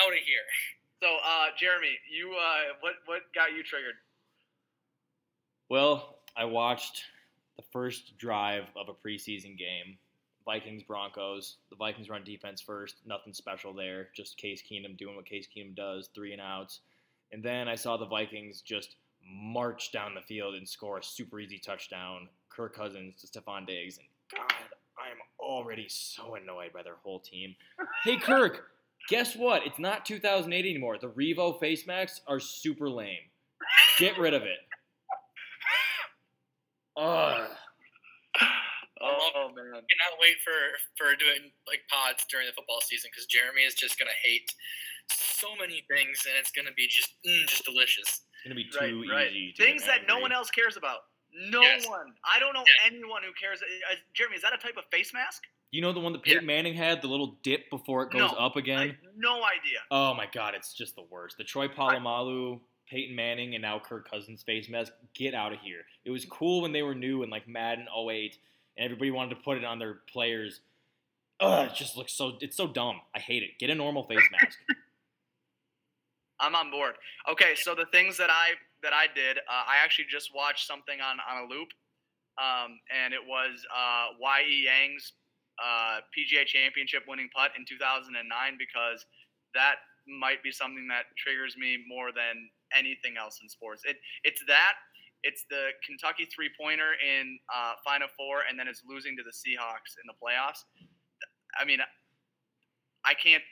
out 0.00 0.12
of 0.12 0.18
here. 0.18 0.46
so, 1.02 1.16
uh, 1.26 1.46
Jeremy, 1.58 1.98
you 2.08 2.32
uh, 2.32 2.74
what 2.80 2.92
what 3.06 3.22
got 3.34 3.52
you 3.52 3.64
triggered? 3.64 3.96
Well, 5.68 6.18
I 6.36 6.44
watched 6.44 7.02
the 7.56 7.64
first 7.72 8.16
drive 8.18 8.64
of 8.76 8.88
a 8.88 8.94
preseason 8.94 9.58
game. 9.58 9.98
Vikings 10.44 10.84
Broncos. 10.84 11.56
The 11.70 11.76
Vikings 11.76 12.08
run 12.08 12.22
defense 12.22 12.60
first. 12.60 12.96
Nothing 13.04 13.32
special 13.32 13.72
there. 13.72 14.10
Just 14.14 14.36
Case 14.36 14.62
Keenum 14.62 14.96
doing 14.96 15.16
what 15.16 15.24
Case 15.26 15.48
Keenum 15.48 15.74
does, 15.74 16.10
three 16.14 16.32
and 16.32 16.40
outs. 16.40 16.80
And 17.32 17.42
then 17.42 17.66
I 17.66 17.74
saw 17.74 17.96
the 17.96 18.06
Vikings 18.06 18.60
just 18.60 18.96
march 19.28 19.92
down 19.92 20.14
the 20.14 20.20
field 20.20 20.54
and 20.54 20.68
score 20.68 20.98
a 20.98 21.02
super 21.02 21.40
easy 21.40 21.58
touchdown. 21.58 22.28
Kirk 22.48 22.76
Cousins 22.76 23.20
to 23.20 23.26
Stefon 23.26 23.66
Diggs. 23.66 23.98
And 23.98 24.06
God, 24.32 24.50
I 24.98 25.10
am 25.10 25.18
already 25.40 25.86
so 25.88 26.34
annoyed 26.34 26.72
by 26.72 26.82
their 26.82 26.96
whole 27.02 27.20
team. 27.20 27.54
Hey, 28.04 28.16
Kirk, 28.16 28.70
guess 29.08 29.34
what? 29.36 29.66
It's 29.66 29.78
not 29.78 30.06
2008 30.06 30.68
anymore. 30.68 30.98
The 30.98 31.08
Revo 31.08 31.58
face 31.58 31.86
masks 31.86 32.20
are 32.26 32.40
super 32.40 32.88
lame. 32.88 33.18
Get 33.98 34.18
rid 34.18 34.34
of 34.34 34.42
it. 34.42 34.58
Ugh. 36.96 37.50
Oh 39.04 39.50
man. 39.54 39.68
I 39.74 39.84
Cannot 39.84 40.16
wait 40.22 40.40
for 40.40 40.56
for 40.96 41.16
doing 41.16 41.52
like 41.66 41.82
pods 41.90 42.24
during 42.30 42.46
the 42.46 42.54
football 42.56 42.80
season 42.80 43.10
because 43.12 43.26
Jeremy 43.26 43.62
is 43.62 43.74
just 43.74 43.98
gonna 43.98 44.16
hate 44.22 44.54
so 45.10 45.48
many 45.60 45.84
things 45.92 46.24
and 46.24 46.34
it's 46.40 46.50
gonna 46.50 46.72
be 46.72 46.86
just 46.88 47.12
mm, 47.26 47.46
just 47.46 47.64
delicious. 47.64 48.22
It's 48.44 48.52
gonna 48.52 48.54
be 48.54 48.64
too 49.04 49.10
right. 49.10 49.30
easy. 49.32 49.52
To 49.54 49.62
Things 49.64 49.86
that 49.86 50.06
no 50.06 50.18
one 50.18 50.30
else 50.32 50.50
cares 50.50 50.76
about. 50.76 51.04
No 51.50 51.62
Yes. 51.62 51.88
one. 51.88 52.14
I 52.24 52.38
don't 52.38 52.52
know 52.52 52.64
Yeah. 52.82 52.86
anyone 52.92 53.22
who 53.22 53.32
cares. 53.32 53.62
Uh, 53.62 53.94
Jeremy, 54.12 54.36
is 54.36 54.42
that 54.42 54.52
a 54.52 54.58
type 54.58 54.76
of 54.76 54.84
face 54.90 55.12
mask? 55.12 55.44
You 55.70 55.80
know 55.80 55.92
the 55.92 55.98
one 56.00 56.12
that 56.12 56.22
Peyton 56.22 56.46
Manning 56.46 56.74
had, 56.74 57.02
the 57.02 57.08
little 57.08 57.38
dip 57.42 57.68
before 57.70 58.04
it 58.04 58.10
goes 58.10 58.30
No, 58.30 58.36
up 58.38 58.52
I 58.56 58.60
again. 58.60 58.88
have 58.90 58.96
no 59.16 59.42
idea. 59.44 59.80
Oh 59.90 60.14
my 60.14 60.26
god, 60.26 60.54
it's 60.54 60.72
just 60.74 60.94
the 60.94 61.02
worst. 61.02 61.36
The 61.38 61.42
Troy 61.44 61.66
Polamalu, 61.68 62.60
Peyton 62.86 63.16
Manning, 63.16 63.54
and 63.54 63.62
now 63.62 63.80
Kirk 63.80 64.08
Cousins 64.08 64.42
face 64.44 64.68
mask. 64.68 64.92
Get 65.14 65.34
out 65.34 65.52
of 65.52 65.60
here. 65.60 65.86
It 66.04 66.10
was 66.10 66.24
cool 66.26 66.60
when 66.60 66.72
they 66.72 66.82
were 66.82 66.94
new 66.94 67.22
and 67.22 67.32
like 67.32 67.48
Madden 67.48 67.88
08, 67.88 68.38
and 68.76 68.84
everybody 68.84 69.10
wanted 69.10 69.30
to 69.36 69.40
put 69.42 69.56
it 69.56 69.64
on 69.64 69.78
their 69.80 69.94
players. 69.94 70.60
Ugh, 71.40 71.66
it 71.68 71.74
just 71.74 71.96
looks 71.96 72.12
so. 72.12 72.38
It's 72.40 72.56
so 72.56 72.68
dumb. 72.68 73.00
I 73.12 73.18
hate 73.18 73.42
it. 73.42 73.58
Get 73.58 73.70
a 73.70 73.74
normal 73.74 74.04
face 74.04 74.22
mask. 74.30 74.60
I'm 76.40 76.54
on 76.54 76.70
board. 76.70 76.94
Okay, 77.30 77.54
so 77.54 77.74
the 77.74 77.86
things 77.92 78.16
that 78.18 78.30
I 78.30 78.58
that 78.82 78.92
I 78.92 79.06
did, 79.14 79.38
uh, 79.38 79.64
I 79.66 79.82
actually 79.82 80.06
just 80.10 80.30
watched 80.34 80.66
something 80.66 81.00
on 81.00 81.18
on 81.22 81.44
a 81.44 81.46
loop, 81.46 81.68
um, 82.38 82.78
and 82.90 83.14
it 83.14 83.22
was 83.22 83.64
uh, 83.70 84.18
Y.E. 84.20 84.66
Yang's 84.66 85.12
uh, 85.62 86.02
PGA 86.10 86.44
Championship 86.46 87.04
winning 87.06 87.28
putt 87.34 87.52
in 87.56 87.64
2009 87.68 88.10
because 88.58 89.06
that 89.54 89.78
might 90.06 90.42
be 90.42 90.50
something 90.50 90.86
that 90.88 91.06
triggers 91.16 91.56
me 91.56 91.78
more 91.88 92.10
than 92.12 92.50
anything 92.76 93.16
else 93.16 93.40
in 93.42 93.48
sports. 93.48 93.82
It 93.84 93.96
it's 94.24 94.42
that. 94.48 94.74
It's 95.24 95.46
the 95.48 95.72
Kentucky 95.80 96.28
three 96.28 96.50
pointer 96.60 97.00
in 97.00 97.38
uh, 97.48 97.80
Final 97.80 98.08
Four, 98.12 98.44
and 98.48 98.58
then 98.58 98.68
it's 98.68 98.82
losing 98.84 99.16
to 99.16 99.22
the 99.24 99.32
Seahawks 99.32 99.96
in 99.96 100.04
the 100.04 100.16
playoffs. 100.20 100.68
I 101.56 101.64
mean, 101.64 101.80
I 103.04 103.14
can't. 103.14 103.42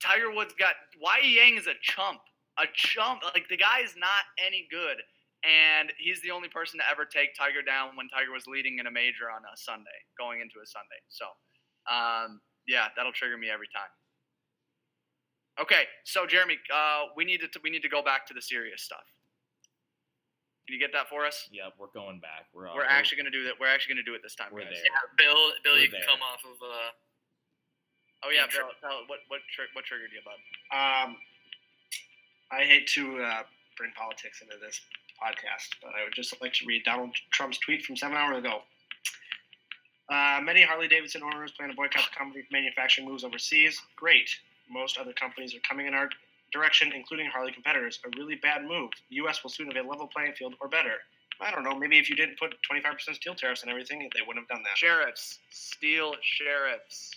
Tiger 0.00 0.30
Woods 0.30 0.54
got 0.58 0.74
Y.E. 1.00 1.36
Yang 1.36 1.58
is 1.58 1.66
a 1.66 1.74
chump, 1.82 2.20
a 2.58 2.64
chump. 2.74 3.22
Like 3.34 3.48
the 3.48 3.56
guy 3.56 3.80
is 3.82 3.94
not 3.98 4.24
any 4.38 4.66
good, 4.70 4.98
and 5.42 5.92
he's 5.98 6.20
the 6.22 6.30
only 6.30 6.48
person 6.48 6.78
to 6.80 6.84
ever 6.88 7.04
take 7.04 7.34
Tiger 7.34 7.62
down 7.62 7.96
when 7.96 8.08
Tiger 8.08 8.32
was 8.32 8.46
leading 8.46 8.78
in 8.78 8.86
a 8.86 8.90
major 8.90 9.30
on 9.30 9.42
a 9.42 9.56
Sunday, 9.56 9.98
going 10.18 10.40
into 10.40 10.62
a 10.62 10.66
Sunday. 10.66 11.00
So, 11.08 11.26
um, 11.90 12.40
yeah, 12.66 12.88
that'll 12.96 13.12
trigger 13.12 13.36
me 13.38 13.50
every 13.50 13.68
time. 13.74 13.90
Okay, 15.60 15.90
so 16.04 16.26
Jeremy, 16.26 16.54
uh, 16.72 17.10
we 17.16 17.24
need 17.24 17.40
to 17.42 17.50
we 17.64 17.70
need 17.70 17.82
to 17.82 17.88
go 17.90 18.02
back 18.02 18.26
to 18.28 18.34
the 18.34 18.42
serious 18.42 18.82
stuff. 18.82 19.02
Can 20.68 20.74
you 20.76 20.80
get 20.84 20.92
that 20.92 21.08
for 21.08 21.24
us? 21.24 21.48
yep, 21.50 21.72
we're 21.80 21.90
going 21.96 22.20
back. 22.20 22.46
We're, 22.52 22.68
uh, 22.68 22.76
We're 22.76 22.84
actually 22.84 23.16
gonna 23.18 23.32
do 23.34 23.42
that. 23.44 23.54
We're 23.58 23.72
actually 23.72 23.94
gonna 23.96 24.04
do 24.06 24.14
it 24.14 24.20
this 24.22 24.36
time, 24.36 24.52
We're 24.52 24.68
guys. 24.68 24.76
there. 24.76 24.84
Yeah, 24.84 25.02
Bill, 25.16 25.40
Bill, 25.64 25.74
We're 25.74 25.80
you 25.80 25.88
can 25.88 25.98
there. 26.04 26.06
come 26.06 26.20
off 26.22 26.44
of. 26.44 26.60
Uh, 26.62 26.92
Oh 28.24 28.30
yeah, 28.30 28.46
Bill. 28.50 28.68
Tell, 28.80 29.04
what 29.06 29.20
what 29.28 29.40
tri- 29.54 29.70
what 29.72 29.84
triggered 29.84 30.10
you, 30.12 30.20
bud? 30.24 30.38
Um, 30.74 31.16
I 32.50 32.64
hate 32.64 32.86
to 32.88 33.22
uh, 33.22 33.42
bring 33.76 33.92
politics 33.96 34.42
into 34.42 34.56
this 34.58 34.80
podcast, 35.22 35.76
but 35.82 35.92
I 35.98 36.04
would 36.04 36.14
just 36.14 36.34
like 36.40 36.52
to 36.54 36.66
read 36.66 36.84
Donald 36.84 37.14
Trump's 37.30 37.58
tweet 37.58 37.84
from 37.84 37.96
seven 37.96 38.16
hours 38.16 38.38
ago. 38.38 38.62
Uh, 40.08 40.40
many 40.42 40.62
Harley 40.62 40.88
Davidson 40.88 41.22
owners 41.22 41.52
plan 41.52 41.68
to 41.68 41.74
boycott 41.74 42.08
the 42.10 42.16
company's 42.16 42.46
manufacturing 42.50 43.06
moves 43.06 43.24
overseas. 43.24 43.80
Great. 43.94 44.30
Most 44.70 44.98
other 44.98 45.12
companies 45.12 45.54
are 45.54 45.60
coming 45.68 45.86
in 45.86 45.94
our 45.94 46.08
direction, 46.52 46.92
including 46.94 47.26
Harley 47.26 47.52
competitors. 47.52 48.00
A 48.06 48.18
really 48.18 48.36
bad 48.36 48.64
move. 48.64 48.90
The 49.10 49.16
U.S. 49.16 49.42
will 49.42 49.50
soon 49.50 49.70
have 49.70 49.84
a 49.84 49.86
level 49.86 50.06
playing 50.06 50.32
field 50.32 50.54
or 50.60 50.68
better. 50.68 50.96
I 51.40 51.50
don't 51.50 51.62
know. 51.62 51.74
Maybe 51.74 51.98
if 51.98 52.10
you 52.10 52.16
didn't 52.16 52.38
put 52.38 52.56
25% 52.70 53.14
steel 53.14 53.34
tariffs 53.34 53.62
and 53.62 53.70
everything, 53.70 54.00
they 54.14 54.22
wouldn't 54.26 54.44
have 54.44 54.48
done 54.48 54.64
that. 54.64 54.76
Sheriffs, 54.76 55.38
steel 55.50 56.14
sheriffs. 56.22 57.12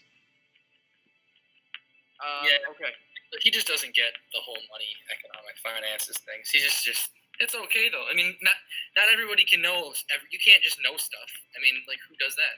Uh, 2.22 2.46
Yeah. 2.46 2.58
Okay. 2.70 2.94
he 3.42 3.50
just 3.50 3.66
doesn't 3.68 3.96
get 3.96 4.12
the 4.34 4.40
whole 4.42 4.60
money, 4.70 4.92
economic, 5.10 5.58
finances 5.63 6.18
things. 6.28 6.50
He 6.50 6.60
just 6.60 6.84
just. 6.86 7.10
It's 7.40 7.56
okay 7.56 7.90
though. 7.90 8.06
I 8.10 8.13
mean, 8.13 8.38
not 8.42 8.54
not 8.96 9.08
everybody 9.12 9.44
can 9.46 9.62
know. 9.62 9.94
every- 10.13 10.28
You 10.32 10.40
can't 10.40 10.62
just 10.62 10.78
know 10.84 10.98
stuff. 10.98 11.32
I 11.56 11.60
mean, 11.62 11.82
like 11.88 11.98
who 12.08 12.16
does 12.18 12.36
that? 12.36 12.56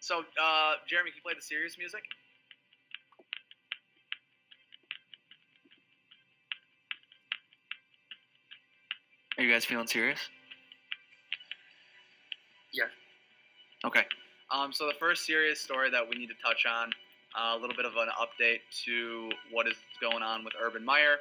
So, 0.00 0.24
uh, 0.40 0.76
Jeremy, 0.88 1.10
can 1.10 1.18
you 1.18 1.22
play 1.22 1.34
the 1.34 1.42
serious 1.42 1.76
music? 1.78 2.02
Are 9.38 9.44
you 9.44 9.52
guys 9.52 9.64
feeling 9.64 9.86
serious? 9.86 10.18
Yeah. 12.72 12.84
Okay. 13.84 14.04
Um, 14.50 14.72
so 14.72 14.86
the 14.86 14.94
first 14.98 15.24
serious 15.26 15.60
story 15.60 15.90
that 15.90 16.08
we 16.08 16.16
need 16.16 16.28
to 16.28 16.34
touch 16.44 16.66
on, 16.66 16.90
a 17.36 17.56
little 17.56 17.76
bit 17.76 17.84
of 17.84 17.92
an 17.96 18.08
update 18.20 18.60
to 18.84 19.30
what 19.50 19.66
is 19.66 19.76
going 20.00 20.22
on 20.22 20.44
with 20.44 20.54
Urban 20.60 20.84
Meyer. 20.84 21.18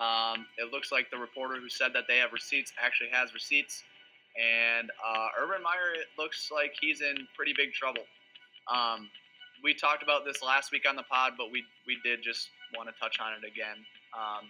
Um, 0.00 0.46
it 0.58 0.72
looks 0.72 0.92
like 0.92 1.10
the 1.10 1.18
reporter 1.18 1.60
who 1.60 1.68
said 1.68 1.92
that 1.94 2.04
they 2.08 2.16
have 2.18 2.32
receipts 2.32 2.72
actually 2.82 3.10
has 3.12 3.34
receipts, 3.34 3.82
and 4.40 4.90
uh, 5.04 5.28
Urban 5.38 5.62
Meyer 5.62 5.92
it 5.94 6.06
looks 6.16 6.50
like 6.52 6.74
he's 6.80 7.00
in 7.00 7.26
pretty 7.36 7.52
big 7.56 7.72
trouble. 7.72 8.04
Um, 8.72 9.10
we 9.62 9.74
talked 9.74 10.02
about 10.02 10.24
this 10.24 10.42
last 10.42 10.72
week 10.72 10.88
on 10.88 10.96
the 10.96 11.02
pod, 11.02 11.34
but 11.36 11.50
we 11.52 11.64
we 11.86 11.98
did 12.02 12.22
just 12.22 12.48
want 12.76 12.88
to 12.88 12.94
touch 13.00 13.18
on 13.20 13.32
it 13.32 13.46
again. 13.46 13.84
Um, 14.14 14.48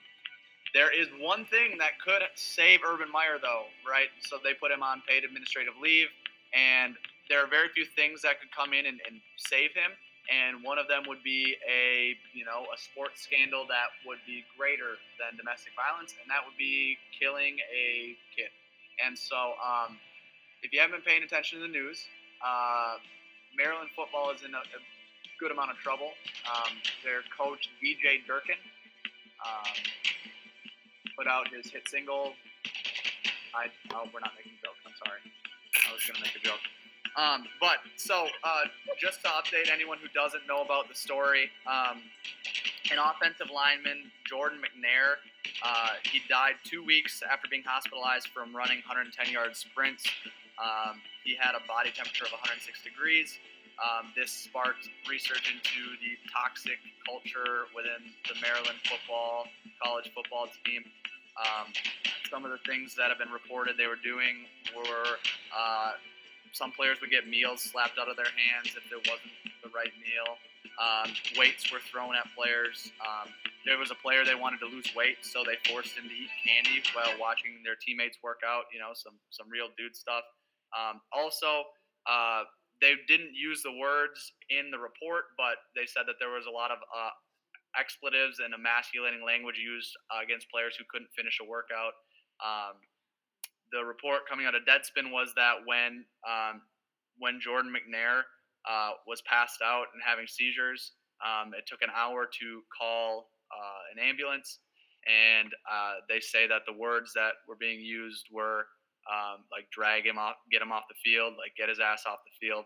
there 0.75 0.89
is 0.89 1.09
one 1.21 1.45
thing 1.47 1.77
that 1.79 2.01
could 2.01 2.23
save 2.35 2.81
Urban 2.87 3.11
Meyer, 3.13 3.37
though, 3.41 3.67
right? 3.89 4.09
So 4.21 4.39
they 4.43 4.55
put 4.55 4.71
him 4.71 4.83
on 4.83 5.03
paid 5.07 5.25
administrative 5.25 5.75
leave, 5.81 6.09
and 6.55 6.97
there 7.29 7.45
are 7.45 7.47
very 7.47 7.69
few 7.69 7.85
things 7.85 8.23
that 8.23 8.41
could 8.41 8.51
come 8.53 8.73
in 8.73 8.87
and, 8.87 9.01
and 9.09 9.21
save 9.37 9.75
him. 9.75 9.93
And 10.31 10.63
one 10.63 10.79
of 10.79 10.87
them 10.87 11.03
would 11.09 11.23
be 11.27 11.57
a 11.67 12.15
you 12.33 12.45
know 12.45 12.71
a 12.71 12.79
sports 12.79 13.27
scandal 13.27 13.67
that 13.67 13.91
would 14.07 14.23
be 14.27 14.47
greater 14.55 14.95
than 15.19 15.35
domestic 15.37 15.75
violence, 15.75 16.15
and 16.23 16.31
that 16.31 16.47
would 16.47 16.57
be 16.57 16.97
killing 17.19 17.59
a 17.75 18.15
kid. 18.31 18.55
And 19.03 19.19
so, 19.19 19.59
um, 19.59 19.99
if 20.63 20.73
you 20.73 20.79
haven't 20.79 21.03
been 21.03 21.07
paying 21.07 21.25
attention 21.27 21.59
to 21.59 21.67
the 21.67 21.73
news, 21.73 22.07
uh, 22.39 23.03
Maryland 23.57 23.91
football 23.97 24.31
is 24.31 24.47
in 24.47 24.55
a, 24.55 24.63
a 24.63 24.81
good 25.41 25.51
amount 25.51 25.71
of 25.71 25.77
trouble. 25.83 26.15
Um, 26.47 26.79
their 27.03 27.27
coach 27.37 27.69
DJ 27.83 28.23
Durkin 28.27 28.61
um, 29.43 29.75
put 31.19 31.27
out 31.27 31.49
his 31.49 31.71
hit 31.71 31.89
single. 31.89 32.33
I 33.55 33.67
oh, 33.93 34.09
we're 34.15 34.21
not 34.21 34.33
making 34.39 34.57
jokes. 34.63 34.81
I'm 34.87 34.97
sorry. 35.03 35.21
I 35.89 35.93
was 35.93 36.03
gonna 36.07 36.23
make 36.23 36.37
a 36.37 36.47
joke. 36.47 36.63
Um, 37.17 37.45
but 37.61 37.79
so 37.97 38.27
uh, 38.43 38.65
just 38.99 39.21
to 39.23 39.29
update 39.29 39.71
anyone 39.73 39.99
who 39.99 40.09
doesn't 40.15 40.47
know 40.49 40.63
about 40.63 40.89
the 40.89 40.95
story, 40.95 41.51
um, 41.67 42.01
an 42.91 42.99
offensive 42.99 43.49
lineman, 43.53 44.11
Jordan 44.25 44.59
McNair, 44.59 45.21
uh, 45.65 46.01
he 46.11 46.21
died 46.29 46.55
two 46.65 46.85
weeks 46.85 47.23
after 47.23 47.49
being 47.49 47.63
hospitalized 47.65 48.29
from 48.29 48.55
running 48.57 48.79
110 48.89 49.33
yard 49.33 49.57
sprints. 49.57 50.05
Um, 50.57 51.01
he 51.25 51.37
had 51.37 51.55
a 51.55 51.67
body 51.69 51.91
temperature 51.95 52.25
of 52.25 52.33
106 52.33 52.83
degrees. 52.83 53.39
Um, 53.81 54.13
this 54.15 54.31
sparked 54.31 54.89
research 55.09 55.53
into 55.53 55.97
the 56.01 56.15
toxic 56.31 56.79
culture 57.09 57.67
within 57.75 58.13
the 58.29 58.37
Maryland 58.41 58.79
football, 58.85 59.49
college 59.83 60.13
football 60.15 60.47
team. 60.65 60.85
Um, 61.41 61.73
some 62.31 62.45
of 62.45 62.53
the 62.53 62.61
things 62.69 62.95
that 62.97 63.09
have 63.09 63.19
been 63.19 63.33
reported 63.33 63.77
they 63.77 63.89
were 63.89 64.01
doing 64.01 64.45
were 64.77 65.17
uh, 65.57 65.93
some 66.53 66.71
players 66.73 67.01
would 67.01 67.11
get 67.11 67.27
meals 67.27 67.65
slapped 67.65 67.99
out 67.99 68.09
of 68.09 68.17
their 68.17 68.31
hands 68.33 68.77
if 68.77 68.85
it 68.93 69.01
wasn't 69.09 69.33
the 69.65 69.71
right 69.73 69.93
meal. 70.01 70.37
Um, 70.81 71.13
weights 71.37 71.73
were 71.73 71.81
thrown 71.81 72.15
at 72.15 72.29
players. 72.37 72.93
Um, 73.01 73.29
there 73.67 73.77
was 73.77 73.91
a 73.91 73.99
player 73.99 74.25
they 74.25 74.37
wanted 74.37 74.61
to 74.61 74.69
lose 74.69 74.89
weight, 74.97 75.21
so 75.21 75.45
they 75.45 75.59
forced 75.69 75.97
him 75.97 76.09
to 76.09 76.15
eat 76.15 76.31
candy 76.41 76.81
while 76.95 77.13
watching 77.21 77.61
their 77.65 77.77
teammates 77.77 78.19
work 78.23 78.41
out. 78.47 78.71
You 78.73 78.81
know, 78.81 78.93
some 78.95 79.19
some 79.31 79.51
real 79.51 79.69
dude 79.77 79.97
stuff. 79.97 80.25
Um, 80.73 81.01
also, 81.13 81.69
uh, 82.09 82.45
they 82.81 82.95
didn't 83.07 83.35
use 83.35 83.63
the 83.63 83.73
words 83.73 84.33
in 84.51 84.71
the 84.71 84.79
report, 84.79 85.37
but 85.37 85.61
they 85.77 85.85
said 85.85 86.05
that 86.09 86.17
there 86.19 86.33
was 86.33 86.47
a 86.47 86.55
lot 86.55 86.71
of 86.71 86.79
uh, 86.91 87.13
expletives 87.79 88.41
and 88.41 88.53
emasculating 88.55 89.25
language 89.25 89.59
used 89.59 89.93
uh, 90.11 90.23
against 90.25 90.51
players 90.51 90.75
who 90.77 90.85
couldn't 90.89 91.11
finish 91.15 91.39
a 91.41 91.47
workout. 91.47 91.95
Um, 92.43 92.81
the 93.73 93.85
report 93.85 94.23
coming 94.29 94.47
out 94.47 94.55
of 94.55 94.63
Deadspin 94.63 95.11
was 95.11 95.33
that 95.37 95.55
when 95.65 96.05
um, 96.29 96.63
when 97.19 97.41
Jordan 97.41 97.73
McNair 97.73 98.23
uh, 98.69 98.93
was 99.07 99.23
passed 99.23 99.61
out 99.65 99.87
and 99.93 100.03
having 100.05 100.27
seizures, 100.27 100.93
um, 101.25 101.53
it 101.55 101.65
took 101.67 101.83
an 101.83 101.91
hour 101.97 102.27
to 102.41 102.63
call 102.77 103.31
uh, 103.51 103.81
an 103.95 103.99
ambulance, 104.09 104.61
and 105.07 105.53
uh, 105.71 105.95
they 106.09 106.21
say 106.21 106.47
that 106.47 106.63
the 106.67 106.73
words 106.73 107.13
that 107.15 107.33
were 107.49 107.57
being 107.57 107.81
used 107.81 108.27
were 108.33 108.67
um, 109.11 109.45
like 109.51 109.67
drag 109.73 110.07
him 110.07 110.19
off, 110.19 110.37
get 110.51 110.63
him 110.63 110.71
off 110.73 110.85
the 110.89 110.95
field, 111.03 111.35
like 111.39 111.53
get 111.57 111.69
his 111.69 111.81
ass 111.81 112.05
off 112.07 112.19
the 112.25 112.47
field. 112.47 112.65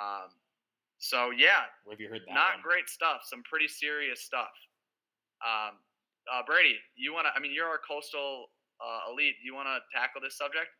Um, 0.00 0.30
so 0.98 1.30
yeah, 1.30 1.66
Where 1.84 1.94
have 1.94 2.00
you 2.00 2.08
heard 2.08 2.22
that? 2.26 2.34
not 2.34 2.54
one? 2.58 2.62
great 2.62 2.88
stuff. 2.88 3.22
Some 3.24 3.42
pretty 3.48 3.68
serious 3.68 4.22
stuff. 4.22 4.50
Um, 5.44 5.76
uh, 6.32 6.42
Brady, 6.46 6.76
you 6.96 7.12
want 7.14 7.26
to? 7.26 7.32
I 7.36 7.40
mean, 7.40 7.52
you're 7.54 7.66
our 7.68 7.78
coastal 7.86 8.46
uh, 8.80 9.10
elite. 9.10 9.36
You 9.42 9.54
want 9.54 9.68
to 9.68 9.82
tackle 9.94 10.20
this 10.22 10.38
subject? 10.38 10.70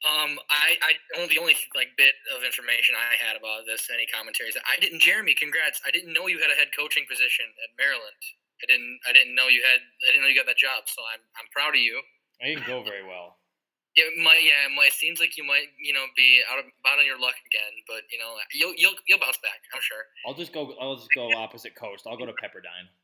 Um, 0.00 0.40
I, 0.48 0.80
I 0.80 0.90
only 1.20 1.28
the 1.28 1.40
only 1.40 1.56
like 1.76 1.92
bit 2.00 2.16
of 2.32 2.40
information 2.40 2.96
I 2.96 3.20
had 3.20 3.36
about 3.36 3.68
this, 3.68 3.84
any 3.92 4.08
commentaries. 4.08 4.56
I 4.64 4.80
didn't. 4.80 5.04
Jeremy, 5.04 5.36
congrats! 5.36 5.76
I 5.84 5.92
didn't 5.92 6.16
know 6.16 6.24
you 6.24 6.40
had 6.40 6.48
a 6.48 6.56
head 6.56 6.72
coaching 6.72 7.04
position 7.04 7.44
at 7.44 7.76
Maryland. 7.76 8.16
I 8.60 8.64
didn't. 8.64 8.96
I 9.04 9.12
didn't 9.12 9.36
know 9.36 9.52
you 9.52 9.60
had. 9.60 9.84
I 10.08 10.16
didn't 10.16 10.24
know 10.24 10.32
you 10.32 10.40
got 10.40 10.48
that 10.48 10.56
job. 10.56 10.88
So 10.88 11.04
I'm. 11.04 11.20
I'm 11.36 11.48
proud 11.52 11.76
of 11.76 11.84
you. 11.84 12.00
I 12.40 12.56
didn't 12.56 12.64
go 12.64 12.80
very 12.80 13.04
well. 13.04 13.44
Yeah, 13.92 14.08
it 14.12 14.16
might. 14.16 14.40
Yeah, 14.40 14.64
it 14.64 14.72
might. 14.72 14.96
It 14.96 14.96
seems 14.96 15.20
like 15.20 15.36
you 15.36 15.44
might. 15.44 15.68
You 15.76 15.92
know, 15.92 16.08
be 16.16 16.40
out 16.48 16.56
of 16.56 16.64
out 16.88 16.96
on 16.96 17.04
your 17.04 17.20
luck 17.20 17.36
again. 17.44 17.76
But 17.84 18.08
you 18.08 18.16
know, 18.16 18.40
you'll 18.56 18.72
you'll 18.80 18.96
you'll 19.04 19.20
bounce 19.20 19.36
back. 19.44 19.60
I'm 19.76 19.84
sure. 19.84 20.08
I'll 20.24 20.36
just 20.36 20.56
go. 20.56 20.72
I'll 20.80 20.96
just 20.96 21.12
go 21.12 21.28
opposite 21.36 21.76
coast. 21.76 22.08
I'll 22.08 22.16
go 22.16 22.24
to 22.24 22.36
Pepperdine. 22.40 22.88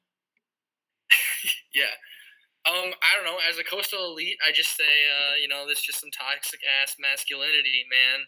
Yeah. 1.76 1.92
Um, 2.66 2.90
I 2.99 3.11
don't 3.14 3.25
know. 3.25 3.38
As 3.49 3.58
a 3.58 3.64
coastal 3.64 4.11
elite, 4.11 4.38
I 4.42 4.50
just 4.50 4.75
say, 4.76 4.90
uh, 5.06 5.37
you 5.40 5.46
know, 5.46 5.64
there's 5.66 5.80
just 5.82 6.00
some 6.00 6.11
toxic 6.11 6.58
ass 6.82 6.96
masculinity, 6.99 7.87
man. 7.87 8.26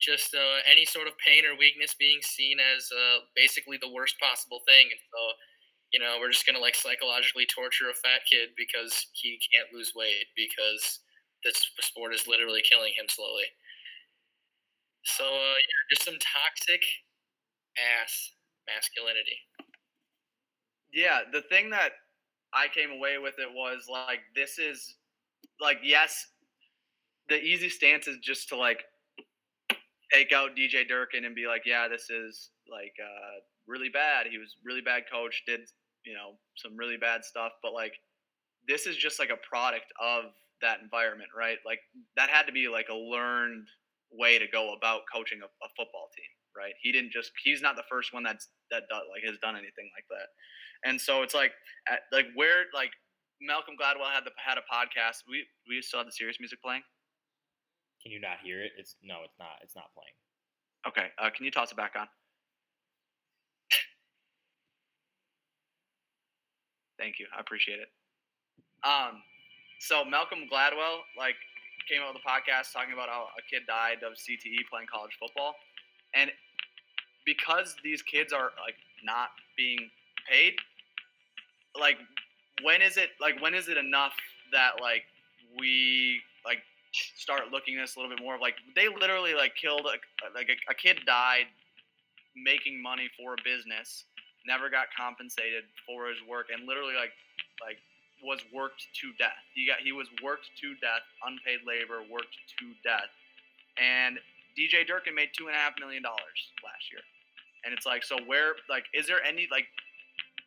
Just 0.00 0.34
uh, 0.34 0.60
any 0.70 0.84
sort 0.84 1.08
of 1.08 1.14
pain 1.18 1.46
or 1.46 1.56
weakness 1.58 1.94
being 1.94 2.20
seen 2.22 2.58
as 2.60 2.90
uh, 2.92 3.24
basically 3.36 3.78
the 3.78 3.92
worst 3.92 4.18
possible 4.20 4.60
thing. 4.66 4.90
And 4.90 5.00
so, 5.12 5.20
you 5.92 6.00
know, 6.00 6.18
we're 6.20 6.32
just 6.32 6.46
gonna 6.46 6.60
like 6.62 6.74
psychologically 6.76 7.46
torture 7.46 7.90
a 7.90 7.94
fat 7.94 8.22
kid 8.30 8.50
because 8.58 8.94
he 9.14 9.38
can't 9.54 9.72
lose 9.74 9.92
weight 9.96 10.26
because 10.36 11.00
this 11.44 11.56
sport 11.80 12.14
is 12.14 12.26
literally 12.28 12.62
killing 12.62 12.92
him 12.98 13.06
slowly. 13.08 13.46
So 15.04 15.24
uh, 15.24 15.54
yeah, 15.58 15.80
just 15.90 16.04
some 16.04 16.18
toxic 16.18 16.82
ass 17.78 18.32
masculinity. 18.66 19.38
Yeah, 20.92 21.20
the 21.30 21.42
thing 21.42 21.70
that 21.70 21.92
I 22.54 22.66
came 22.68 22.90
away 22.90 23.18
with 23.18 23.34
it 23.38 23.48
was 23.52 23.86
like 23.90 24.20
this 24.34 24.58
is 24.58 24.96
like 25.60 25.78
yes, 25.82 26.26
the 27.28 27.40
easy 27.40 27.68
stance 27.68 28.06
is 28.06 28.18
just 28.18 28.48
to 28.50 28.56
like 28.56 28.82
take 30.12 30.32
out 30.32 30.56
DJ 30.56 30.86
Durkin 30.86 31.24
and 31.24 31.34
be 31.34 31.46
like, 31.46 31.62
yeah, 31.64 31.88
this 31.88 32.10
is 32.10 32.50
like 32.70 32.94
uh, 33.02 33.40
really 33.66 33.88
bad. 33.88 34.26
He 34.30 34.38
was 34.38 34.56
really 34.64 34.82
bad 34.82 35.04
coach, 35.10 35.42
did 35.46 35.60
you 36.04 36.14
know 36.14 36.34
some 36.56 36.76
really 36.76 36.96
bad 36.96 37.24
stuff, 37.24 37.52
but 37.62 37.72
like 37.72 37.94
this 38.68 38.86
is 38.86 38.96
just 38.96 39.18
like 39.18 39.30
a 39.30 39.40
product 39.48 39.92
of 40.00 40.32
that 40.60 40.80
environment, 40.82 41.30
right? 41.36 41.58
Like 41.66 41.80
that 42.16 42.30
had 42.30 42.46
to 42.46 42.52
be 42.52 42.68
like 42.68 42.86
a 42.90 42.94
learned 42.94 43.66
way 44.12 44.38
to 44.38 44.46
go 44.46 44.74
about 44.74 45.02
coaching 45.12 45.40
a, 45.42 45.46
a 45.46 45.68
football 45.76 46.08
team, 46.14 46.32
right? 46.56 46.74
He 46.82 46.92
didn't 46.92 47.12
just 47.12 47.32
he's 47.42 47.62
not 47.62 47.76
the 47.76 47.88
first 47.88 48.12
one 48.12 48.22
that's 48.22 48.48
that 48.70 48.84
like 48.90 49.24
has 49.26 49.38
done 49.40 49.54
anything 49.56 49.90
like 49.96 50.06
that. 50.10 50.28
And 50.84 51.00
so 51.00 51.22
it's 51.22 51.34
like 51.34 51.52
at, 51.88 52.00
like 52.12 52.26
where 52.34 52.64
like 52.74 52.90
Malcolm 53.40 53.74
Gladwell 53.74 54.10
had 54.12 54.24
the 54.24 54.30
had 54.36 54.58
a 54.58 54.62
podcast. 54.66 55.22
We 55.28 55.44
we 55.68 55.82
still 55.82 56.00
have 56.00 56.06
the 56.06 56.12
serious 56.12 56.38
music 56.40 56.62
playing. 56.62 56.82
Can 58.02 58.10
you 58.12 58.20
not 58.20 58.38
hear 58.42 58.62
it? 58.62 58.72
It's 58.78 58.96
no, 59.02 59.18
it's 59.24 59.38
not. 59.38 59.62
It's 59.62 59.76
not 59.76 59.90
playing. 59.94 60.14
Okay, 60.86 61.08
uh, 61.18 61.30
can 61.30 61.44
you 61.44 61.50
toss 61.50 61.70
it 61.70 61.76
back 61.76 61.94
on? 61.98 62.06
Thank 66.98 67.18
you, 67.18 67.26
I 67.36 67.40
appreciate 67.40 67.78
it. 67.78 67.88
Um, 68.84 69.22
so 69.78 70.04
Malcolm 70.04 70.40
Gladwell 70.52 71.02
like 71.18 71.36
came 71.88 72.02
out 72.02 72.14
with 72.14 72.22
a 72.22 72.28
podcast 72.28 72.72
talking 72.72 72.92
about 72.92 73.08
how 73.08 73.26
a 73.38 73.42
kid 73.50 73.62
died 73.66 74.02
of 74.06 74.14
CTE 74.14 74.66
playing 74.70 74.86
college 74.92 75.16
football, 75.18 75.54
and 76.14 76.30
because 77.24 77.76
these 77.82 78.02
kids 78.02 78.32
are 78.32 78.50
like 78.64 78.76
not 79.04 79.30
being 79.56 79.90
paid, 80.28 80.54
like 81.78 81.98
when 82.62 82.82
is 82.82 82.96
it 82.96 83.10
like 83.20 83.40
when 83.40 83.54
is 83.54 83.68
it 83.68 83.76
enough 83.76 84.14
that 84.52 84.80
like 84.80 85.04
we 85.58 86.20
like 86.44 86.62
start 87.16 87.50
looking 87.50 87.76
at 87.78 87.82
this 87.82 87.96
a 87.96 87.98
little 87.98 88.14
bit 88.14 88.22
more 88.22 88.34
of 88.34 88.40
like 88.40 88.56
they 88.74 88.88
literally 88.88 89.34
like 89.34 89.54
killed 89.56 89.86
a, 89.86 89.96
like 90.36 90.48
a, 90.48 90.70
a 90.70 90.74
kid 90.74 90.98
died 91.06 91.46
making 92.36 92.82
money 92.82 93.08
for 93.16 93.34
a 93.34 93.36
business 93.44 94.04
never 94.46 94.68
got 94.68 94.86
compensated 94.96 95.64
for 95.86 96.08
his 96.08 96.18
work 96.28 96.48
and 96.52 96.66
literally 96.66 96.94
like 96.94 97.12
like 97.62 97.78
was 98.22 98.38
worked 98.54 98.86
to 98.94 99.12
death. 99.18 99.42
He 99.54 99.66
got 99.66 99.78
he 99.82 99.92
was 99.92 100.06
worked 100.22 100.46
to 100.62 100.74
death 100.78 101.02
unpaid 101.26 101.66
labor 101.66 102.02
worked 102.06 102.38
to 102.58 102.66
death. 102.82 103.10
And 103.78 104.18
dj 104.58 104.86
durkin 104.86 105.14
made 105.14 105.30
two 105.36 105.48
and 105.48 105.56
a 105.56 105.58
half 105.58 105.74
million 105.78 106.02
dollars 106.02 106.40
last 106.62 106.90
year. 106.90 107.02
And 107.64 107.74
it's 107.74 107.86
like 107.86 108.04
so 108.04 108.18
where 108.26 108.54
like 108.70 108.84
is 108.94 109.06
there 109.06 109.22
any 109.22 109.48
like 109.50 109.66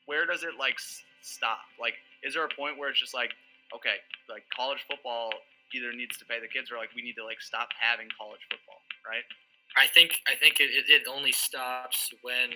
where 0.05 0.25
does 0.25 0.43
it 0.43 0.55
like 0.59 0.79
stop 1.25 1.65
like 1.81 1.95
is 2.23 2.33
there 2.33 2.45
a 2.45 2.53
point 2.53 2.77
where 2.77 2.89
it's 2.89 2.99
just 2.99 3.13
like 3.13 3.33
okay 3.73 3.97
like 4.29 4.43
college 4.55 4.85
football 4.89 5.33
either 5.73 5.91
needs 5.91 6.17
to 6.17 6.25
pay 6.25 6.37
the 6.37 6.47
kids 6.47 6.69
or 6.69 6.77
like 6.77 6.93
we 6.93 7.01
need 7.01 7.19
to 7.19 7.25
like 7.25 7.41
stop 7.41 7.67
having 7.75 8.07
college 8.13 8.43
football, 8.47 8.79
right? 9.03 9.25
I 9.75 9.91
think 9.91 10.21
I 10.29 10.39
think 10.39 10.63
it, 10.63 10.71
it, 10.87 11.03
only 11.09 11.35
stops 11.35 12.13
when 12.21 12.55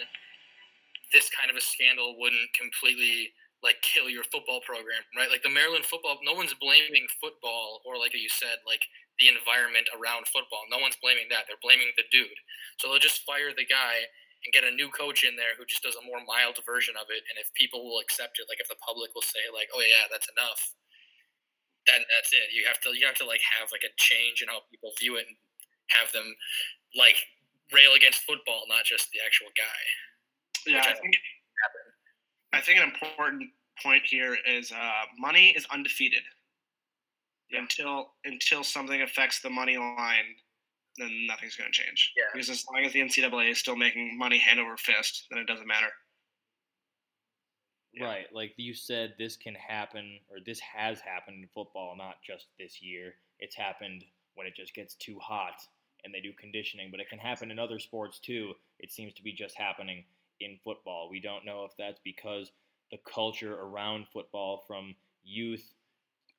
this 1.12 1.28
kind 1.34 1.50
of 1.50 1.58
a 1.58 1.64
scandal 1.64 2.16
wouldn't 2.16 2.54
completely 2.54 3.34
like 3.60 3.76
kill 3.84 4.08
your 4.08 4.24
football 4.32 4.64
program, 4.64 5.04
right? 5.18 5.28
Like 5.28 5.44
the 5.44 5.52
Maryland 5.52 5.84
football, 5.84 6.16
no 6.24 6.32
one's 6.32 6.56
blaming 6.56 7.04
football 7.20 7.84
or 7.84 8.00
like 8.00 8.16
you 8.16 8.32
said, 8.32 8.64
like 8.64 8.86
the 9.20 9.28
environment 9.28 9.90
around 9.92 10.32
football. 10.32 10.64
No 10.72 10.80
one's 10.80 10.96
blaming 11.04 11.28
that. 11.28 11.44
They're 11.50 11.60
blaming 11.60 11.92
the 12.00 12.08
dude. 12.08 12.40
So 12.80 12.88
they'll 12.88 13.04
just 13.04 13.28
fire 13.28 13.52
the 13.52 13.68
guy 13.68 14.08
and 14.46 14.54
get 14.54 14.64
a 14.64 14.72
new 14.72 14.88
coach 14.90 15.24
in 15.28 15.36
there 15.36 15.56
who 15.58 15.66
just 15.68 15.84
does 15.84 16.00
a 16.00 16.06
more 16.08 16.24
mild 16.24 16.58
version 16.64 16.96
of 16.96 17.12
it. 17.12 17.24
And 17.28 17.36
if 17.38 17.52
people 17.54 17.84
will 17.84 18.00
accept 18.00 18.40
it, 18.40 18.48
like 18.48 18.64
if 18.64 18.72
the 18.72 18.80
public 18.80 19.12
will 19.14 19.26
say 19.26 19.44
like, 19.52 19.68
"Oh 19.76 19.84
yeah, 19.84 20.08
that's 20.12 20.30
enough," 20.32 20.62
then 21.88 22.02
that's 22.08 22.32
it. 22.34 22.54
You 22.54 22.64
have 22.68 22.80
to 22.88 22.96
you 22.96 23.06
have 23.06 23.20
to 23.20 23.28
like 23.28 23.42
have 23.60 23.70
like 23.72 23.84
a 23.84 23.94
change 23.98 24.42
in 24.42 24.48
how 24.48 24.64
people 24.72 24.92
view 25.00 25.18
it 25.18 25.28
and 25.28 25.36
have 25.92 26.12
them 26.14 26.36
like 26.96 27.18
rail 27.74 27.94
against 27.96 28.24
football, 28.24 28.66
not 28.68 28.86
just 28.86 29.12
the 29.12 29.20
actual 29.26 29.52
guy. 29.58 29.82
Yeah, 30.68 30.84
I 30.86 30.92
I 30.92 30.94
think 30.94 31.16
I 32.54 32.62
think 32.62 32.80
an 32.80 32.90
important 32.90 33.44
point 33.82 34.04
here 34.06 34.38
is 34.48 34.72
uh, 34.72 35.06
money 35.18 35.54
is 35.56 35.66
undefeated 35.72 36.24
until 37.52 38.14
until 38.26 38.64
something 38.64 39.02
affects 39.02 39.42
the 39.42 39.50
money 39.50 39.78
line. 39.78 40.36
Then 41.00 41.26
nothing's 41.28 41.56
going 41.56 41.72
to 41.72 41.82
change. 41.82 42.14
Yeah. 42.18 42.26
Because 42.34 42.50
as 42.50 42.66
long 42.72 42.84
as 42.86 42.94
the 42.94 43.00
NCAA 43.00 43.52
is 43.52 43.58
still 43.58 43.78
making 43.78 44.18
money 44.18 44.38
hand 44.38 44.60
over 44.60 44.76
fist, 44.78 45.28
then 45.32 45.40
it 45.40 45.48
doesn't 45.48 45.68
matter. 45.68 45.88
Yeah. 47.94 48.06
Right. 48.06 48.26
Like 48.34 48.54
you 48.58 48.74
said, 48.74 49.16
this 49.18 49.38
can 49.38 49.56
happen, 49.56 50.20
or 50.30 50.38
this 50.46 50.60
has 50.60 51.00
happened 51.00 51.42
in 51.42 51.50
football, 51.54 51.96
not 51.98 52.16
just 52.22 52.48
this 52.60 52.82
year. 52.82 53.14
It's 53.40 53.56
happened 53.56 54.04
when 54.36 54.46
it 54.46 54.56
just 54.56 54.76
gets 54.76 54.96
too 54.96 55.18
hot 55.20 55.60
and 56.04 56.14
they 56.14 56.22
do 56.22 56.32
conditioning, 56.40 56.90
but 56.92 57.00
it 57.00 57.10
can 57.10 57.20
happen 57.20 57.52
in 57.52 57.60
other 57.60 57.80
sports 57.80 58.20
too. 58.20 58.54
It 58.80 58.92
seems 58.92 59.14
to 59.14 59.24
be 59.24 59.34
just 59.34 59.58
happening 59.58 60.04
in 60.40 60.60
football. 60.64 61.10
We 61.10 61.20
don't 61.20 61.46
know 61.46 61.66
if 61.66 61.76
that's 61.78 62.00
because 62.04 62.52
the 62.92 63.00
culture 63.12 63.56
around 63.56 64.08
football 64.12 64.64
from 64.68 64.96
youth 65.24 65.74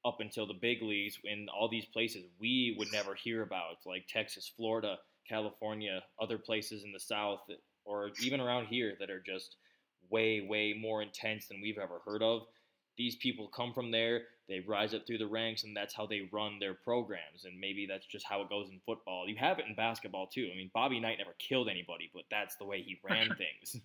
up 0.05 0.21
until 0.21 0.47
the 0.47 0.55
big 0.55 0.83
leagues 0.83 1.19
in 1.25 1.47
all 1.49 1.69
these 1.69 1.85
places 1.85 2.25
we 2.41 2.75
would 2.79 2.91
never 2.93 3.15
hear 3.15 3.43
about, 3.43 3.77
like 3.87 4.07
Texas, 4.09 4.51
Florida, 4.57 4.99
California, 5.29 6.03
other 6.21 6.39
places 6.39 6.85
in 6.85 6.93
the 6.93 7.01
South, 7.01 7.41
or 7.85 8.11
even 8.23 8.41
around 8.41 8.67
here 8.67 8.95
that 8.99 9.11
are 9.11 9.21
just 9.21 9.57
way, 10.11 10.41
way 10.41 10.75
more 10.79 11.03
intense 11.03 11.47
than 11.47 11.61
we've 11.61 11.79
ever 11.79 12.01
heard 12.05 12.23
of. 12.23 12.43
These 12.97 13.17
people 13.17 13.49
come 13.49 13.73
from 13.73 13.91
there, 13.91 14.23
they 14.49 14.61
rise 14.61 14.93
up 14.95 15.07
through 15.07 15.19
the 15.19 15.27
ranks, 15.27 15.63
and 15.65 15.77
that's 15.77 15.95
how 15.95 16.07
they 16.07 16.29
run 16.33 16.59
their 16.59 16.75
programs. 16.75 17.45
And 17.45 17.59
maybe 17.59 17.87
that's 17.87 18.07
just 18.07 18.27
how 18.27 18.43
it 18.43 18.49
goes 18.49 18.69
in 18.71 18.81
football. 18.85 19.29
You 19.29 19.37
have 19.37 19.59
it 19.59 19.67
in 19.69 19.75
basketball 19.75 20.27
too. 20.27 20.51
I 20.53 20.57
mean, 20.57 20.71
Bobby 20.75 20.99
Knight 21.01 21.19
never 21.19 21.35
killed 21.39 21.69
anybody, 21.69 22.11
but 22.13 22.25
that's 22.31 22.57
the 22.57 22.65
way 22.65 22.83
he 22.83 22.99
ran 23.03 23.29
things. 23.39 23.81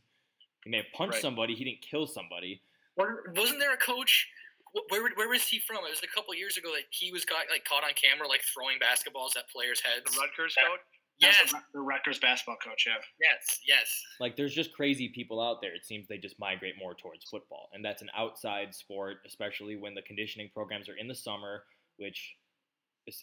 He 0.64 0.70
may 0.70 0.78
have 0.78 0.92
punched 0.94 1.14
Right. 1.14 1.22
somebody, 1.22 1.56
he 1.56 1.64
didn't 1.64 1.82
kill 1.82 2.08
somebody. 2.08 2.62
Or 2.98 3.32
wasn't 3.36 3.60
there 3.60 3.74
a 3.74 3.78
coach? 3.78 4.28
Wh- 4.76 4.92
Where 4.92 5.10
where 5.16 5.30
was 5.30 5.48
he 5.48 5.60
from? 5.66 5.78
It 5.88 5.90
was 5.92 6.04
a 6.04 6.08
couple 6.14 6.36
years 6.36 6.58
ago 6.58 6.70
that 6.76 6.84
he 6.92 7.12
was 7.12 7.24
got 7.26 7.46
like 7.50 7.64
caught 7.66 7.84
on 7.84 7.92
camera 7.96 8.28
like 8.28 8.42
throwing 8.54 8.78
basketballs 8.78 9.36
at 9.38 9.50
players' 9.50 9.82
heads. 9.82 10.04
The 10.14 10.20
Rutgers 10.20 10.56
Yeah. 10.62 10.68
coach. 10.70 10.80
Yes, 11.18 11.52
the, 11.52 11.60
the 11.74 11.80
Rutgers 11.80 12.20
basketball 12.20 12.58
coach. 12.62 12.84
Yeah. 12.86 12.96
yes, 13.22 13.60
yes. 13.66 13.88
Like, 14.20 14.36
there's 14.36 14.54
just 14.54 14.74
crazy 14.74 15.08
people 15.16 15.40
out 15.42 15.62
there. 15.62 15.74
It 15.74 15.86
seems 15.86 16.10
they 16.10 16.18
just 16.18 16.38
migrate 16.40 16.74
more 16.78 16.94
towards 16.94 17.24
football. 17.30 17.70
And 17.72 17.86
that's 17.86 18.02
an 18.02 18.10
outside 18.18 18.76
sport, 18.76 19.20
especially 19.26 19.78
when 19.78 19.96
the 19.96 20.02
conditioning 20.02 20.50
programs 20.54 20.90
are 20.90 20.98
in 20.98 21.08
the 21.08 21.16
summer, 21.16 21.64
which, 21.96 22.36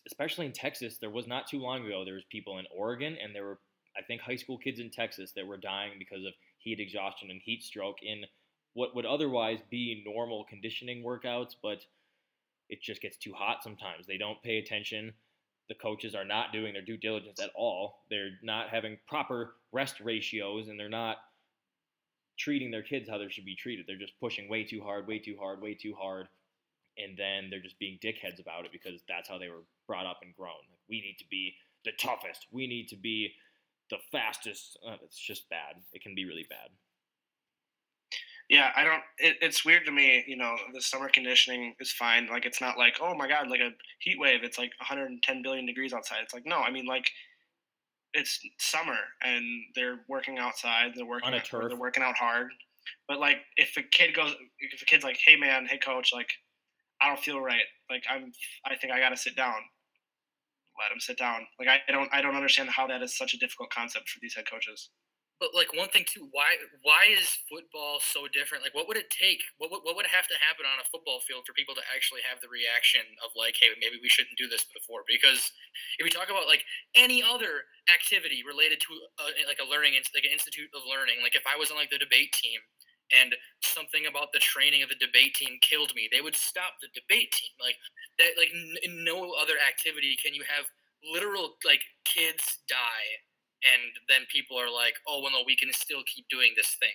especially 0.06 0.46
in 0.46 0.52
Texas, 0.52 0.96
there 1.02 1.10
was 1.10 1.26
not 1.26 1.46
too 1.46 1.58
long 1.58 1.84
ago, 1.84 2.02
there 2.02 2.14
was 2.14 2.24
people 2.32 2.58
in 2.58 2.64
Oregon 2.74 3.14
and 3.22 3.34
there 3.34 3.44
were, 3.44 3.58
I 3.94 4.00
think, 4.00 4.22
high 4.22 4.36
school 4.36 4.56
kids 4.56 4.80
in 4.80 4.90
Texas 4.90 5.32
that 5.36 5.46
were 5.46 5.58
dying 5.58 5.92
because 5.98 6.24
of 6.24 6.32
heat 6.56 6.80
exhaustion 6.80 7.30
and 7.30 7.42
heat 7.44 7.62
stroke 7.62 7.98
in 8.02 8.22
what 8.74 8.94
would 8.94 9.06
otherwise 9.06 9.58
be 9.70 10.02
normal 10.06 10.44
conditioning 10.44 11.04
workouts, 11.04 11.54
but 11.62 11.84
it 12.68 12.80
just 12.80 13.02
gets 13.02 13.16
too 13.16 13.32
hot 13.32 13.62
sometimes. 13.62 14.06
They 14.06 14.16
don't 14.16 14.42
pay 14.42 14.58
attention. 14.58 15.12
The 15.68 15.74
coaches 15.74 16.14
are 16.14 16.24
not 16.24 16.52
doing 16.52 16.72
their 16.72 16.82
due 16.82 16.96
diligence 16.96 17.40
at 17.40 17.50
all. 17.54 18.04
They're 18.10 18.38
not 18.42 18.68
having 18.68 18.98
proper 19.06 19.54
rest 19.72 20.00
ratios 20.00 20.68
and 20.68 20.78
they're 20.78 20.88
not 20.88 21.18
treating 22.38 22.70
their 22.70 22.82
kids 22.82 23.08
how 23.08 23.18
they 23.18 23.28
should 23.28 23.44
be 23.44 23.54
treated. 23.54 23.86
They're 23.86 23.98
just 23.98 24.18
pushing 24.18 24.48
way 24.48 24.64
too 24.64 24.82
hard, 24.82 25.06
way 25.06 25.18
too 25.18 25.36
hard, 25.38 25.60
way 25.60 25.74
too 25.74 25.94
hard. 25.98 26.28
And 26.98 27.16
then 27.16 27.48
they're 27.50 27.62
just 27.62 27.78
being 27.78 27.98
dickheads 28.02 28.40
about 28.40 28.64
it 28.64 28.72
because 28.72 29.02
that's 29.08 29.28
how 29.28 29.38
they 29.38 29.48
were 29.48 29.64
brought 29.86 30.06
up 30.06 30.20
and 30.22 30.34
grown. 30.34 30.64
Like, 30.70 30.80
we 30.88 31.00
need 31.00 31.16
to 31.18 31.24
be 31.30 31.54
the 31.84 31.92
toughest. 31.98 32.46
We 32.50 32.66
need 32.66 32.88
to 32.88 32.96
be 32.96 33.32
the 33.90 33.98
fastest. 34.10 34.78
Uh, 34.86 34.96
it's 35.04 35.18
just 35.18 35.48
bad. 35.48 35.76
It 35.92 36.02
can 36.02 36.14
be 36.14 36.24
really 36.24 36.46
bad. 36.48 36.70
Yeah, 38.48 38.70
I 38.76 38.84
don't. 38.84 39.02
It, 39.18 39.36
it's 39.40 39.64
weird 39.64 39.86
to 39.86 39.92
me. 39.92 40.24
You 40.26 40.36
know, 40.36 40.54
the 40.74 40.80
summer 40.82 41.08
conditioning 41.08 41.74
is 41.80 41.90
fine. 41.90 42.28
Like, 42.28 42.44
it's 42.44 42.60
not 42.60 42.76
like, 42.76 42.98
oh 43.00 43.14
my 43.14 43.28
god, 43.28 43.48
like 43.48 43.60
a 43.60 43.70
heat 44.00 44.18
wave. 44.18 44.40
It's 44.42 44.58
like 44.58 44.70
110 44.78 45.42
billion 45.42 45.66
degrees 45.66 45.92
outside. 45.92 46.18
It's 46.22 46.34
like, 46.34 46.46
no, 46.46 46.58
I 46.58 46.70
mean, 46.70 46.86
like, 46.86 47.06
it's 48.14 48.40
summer 48.58 48.98
and 49.22 49.44
they're 49.74 50.00
working 50.08 50.38
outside. 50.38 50.92
They're 50.94 51.06
working 51.06 51.28
On 51.28 51.34
a 51.34 51.38
or 51.38 51.40
turf. 51.40 51.64
They're 51.68 51.78
working 51.78 52.02
out 52.02 52.16
hard. 52.16 52.48
But 53.08 53.20
like, 53.20 53.38
if 53.56 53.76
a 53.76 53.82
kid 53.82 54.14
goes, 54.14 54.34
if 54.58 54.82
a 54.82 54.84
kid's 54.84 55.04
like, 55.04 55.18
hey 55.24 55.36
man, 55.36 55.66
hey 55.66 55.78
coach, 55.78 56.12
like, 56.12 56.28
I 57.00 57.08
don't 57.08 57.18
feel 57.18 57.40
right. 57.40 57.64
Like, 57.90 58.04
I'm, 58.10 58.32
I 58.66 58.76
think 58.76 58.92
I 58.92 58.98
gotta 58.98 59.16
sit 59.16 59.36
down. 59.36 59.54
Let 60.78 60.92
him 60.92 61.00
sit 61.00 61.18
down. 61.18 61.46
Like, 61.58 61.68
I 61.68 61.92
don't, 61.92 62.08
I 62.12 62.22
don't 62.22 62.34
understand 62.34 62.70
how 62.70 62.86
that 62.86 63.02
is 63.02 63.16
such 63.16 63.34
a 63.34 63.38
difficult 63.38 63.70
concept 63.70 64.08
for 64.08 64.18
these 64.20 64.34
head 64.34 64.44
coaches. 64.50 64.90
But 65.42 65.58
like 65.58 65.74
one 65.74 65.90
thing 65.90 66.06
too, 66.06 66.30
why 66.30 66.54
why 66.86 67.10
is 67.10 67.26
football 67.50 67.98
so 67.98 68.30
different? 68.30 68.62
Like, 68.62 68.78
what 68.78 68.86
would 68.86 68.94
it 68.94 69.10
take? 69.10 69.42
What 69.58 69.74
would, 69.74 69.82
what 69.82 69.98
would 69.98 70.06
have 70.06 70.30
to 70.30 70.38
happen 70.38 70.62
on 70.62 70.78
a 70.78 70.86
football 70.86 71.18
field 71.18 71.42
for 71.42 71.50
people 71.50 71.74
to 71.74 71.82
actually 71.90 72.22
have 72.22 72.38
the 72.38 72.46
reaction 72.46 73.02
of 73.26 73.34
like, 73.34 73.58
hey, 73.58 73.74
maybe 73.82 73.98
we 73.98 74.06
shouldn't 74.06 74.38
do 74.38 74.46
this 74.46 74.62
before? 74.70 75.02
Because 75.02 75.50
if 75.98 76.06
we 76.06 76.14
talk 76.14 76.30
about 76.30 76.46
like 76.46 76.62
any 76.94 77.26
other 77.26 77.66
activity 77.90 78.46
related 78.46 78.78
to 78.86 78.94
uh, 79.18 79.34
like 79.50 79.58
a 79.58 79.66
learning, 79.66 79.98
like 80.14 80.22
an 80.22 80.30
institute 80.30 80.70
of 80.78 80.86
learning, 80.86 81.18
like 81.26 81.34
if 81.34 81.42
I 81.42 81.58
was 81.58 81.74
on 81.74 81.76
like 81.82 81.90
the 81.90 81.98
debate 81.98 82.30
team 82.38 82.62
and 83.10 83.34
something 83.66 84.06
about 84.06 84.30
the 84.30 84.38
training 84.38 84.86
of 84.86 84.94
the 84.94 85.00
debate 85.02 85.34
team 85.34 85.58
killed 85.58 85.90
me, 85.98 86.06
they 86.06 86.22
would 86.22 86.38
stop 86.38 86.78
the 86.78 86.86
debate 86.94 87.34
team. 87.34 87.50
Like 87.58 87.82
that, 88.22 88.38
like 88.38 88.54
n- 88.54 88.78
no 89.02 89.34
other 89.34 89.58
activity 89.58 90.14
can 90.22 90.38
you 90.38 90.46
have 90.46 90.70
literal 91.02 91.58
like 91.66 91.82
kids 92.06 92.62
die 92.70 93.10
and 93.72 93.92
then 94.08 94.22
people 94.30 94.58
are 94.58 94.70
like, 94.70 94.94
"Oh, 95.06 95.20
well, 95.22 95.32
no, 95.32 95.42
we 95.46 95.56
can 95.56 95.72
still 95.72 96.02
keep 96.06 96.26
doing 96.28 96.52
this 96.56 96.76
thing." 96.80 96.94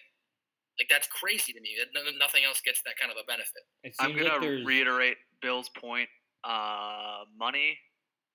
Like 0.80 0.90
that's 0.90 1.08
crazy 1.08 1.54
to 1.54 1.62
me. 1.62 1.76
That 1.80 1.88
no, 1.94 2.02
nothing 2.20 2.44
else 2.46 2.62
gets 2.62 2.82
that 2.86 2.98
kind 3.00 3.12
of 3.12 3.18
a 3.18 3.26
benefit. 3.26 3.64
I'm 4.00 4.16
gonna 4.16 4.30
like 4.30 4.42
there's 4.42 4.66
reiterate 4.66 5.18
Bill's 5.42 5.70
point. 5.70 6.10
Uh, 6.44 7.24
money 7.38 7.78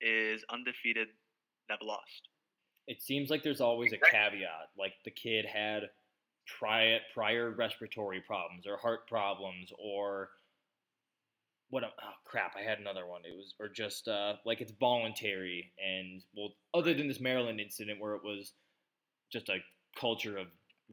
is 0.01 0.43
undefeated, 0.49 1.07
never 1.69 1.83
lost. 1.85 2.27
it 2.87 3.01
seems 3.01 3.29
like 3.29 3.43
there's 3.43 3.61
always 3.61 3.93
a 3.93 3.97
caveat. 3.97 4.69
Like 4.77 4.93
the 5.05 5.11
kid 5.11 5.45
had 5.45 5.83
prior 6.59 6.99
prior 7.13 7.51
respiratory 7.51 8.21
problems 8.27 8.67
or 8.67 8.75
heart 8.75 9.07
problems 9.07 9.71
or 9.79 10.29
what? 11.73 11.83
a- 11.83 11.87
Oh 11.87 12.13
crap! 12.25 12.55
I 12.57 12.61
had 12.61 12.79
another 12.79 13.05
one. 13.07 13.21
It 13.25 13.35
was 13.35 13.53
or 13.59 13.67
just 13.69 14.07
uh, 14.07 14.33
like 14.45 14.61
it's 14.61 14.71
voluntary 14.79 15.71
and 15.83 16.21
well, 16.35 16.53
other 16.73 16.93
than 16.93 17.07
this 17.07 17.19
Maryland 17.19 17.59
incident 17.59 17.99
where 17.99 18.13
it 18.15 18.23
was 18.23 18.53
just 19.31 19.49
a 19.49 19.57
culture 19.99 20.37
of 20.37 20.47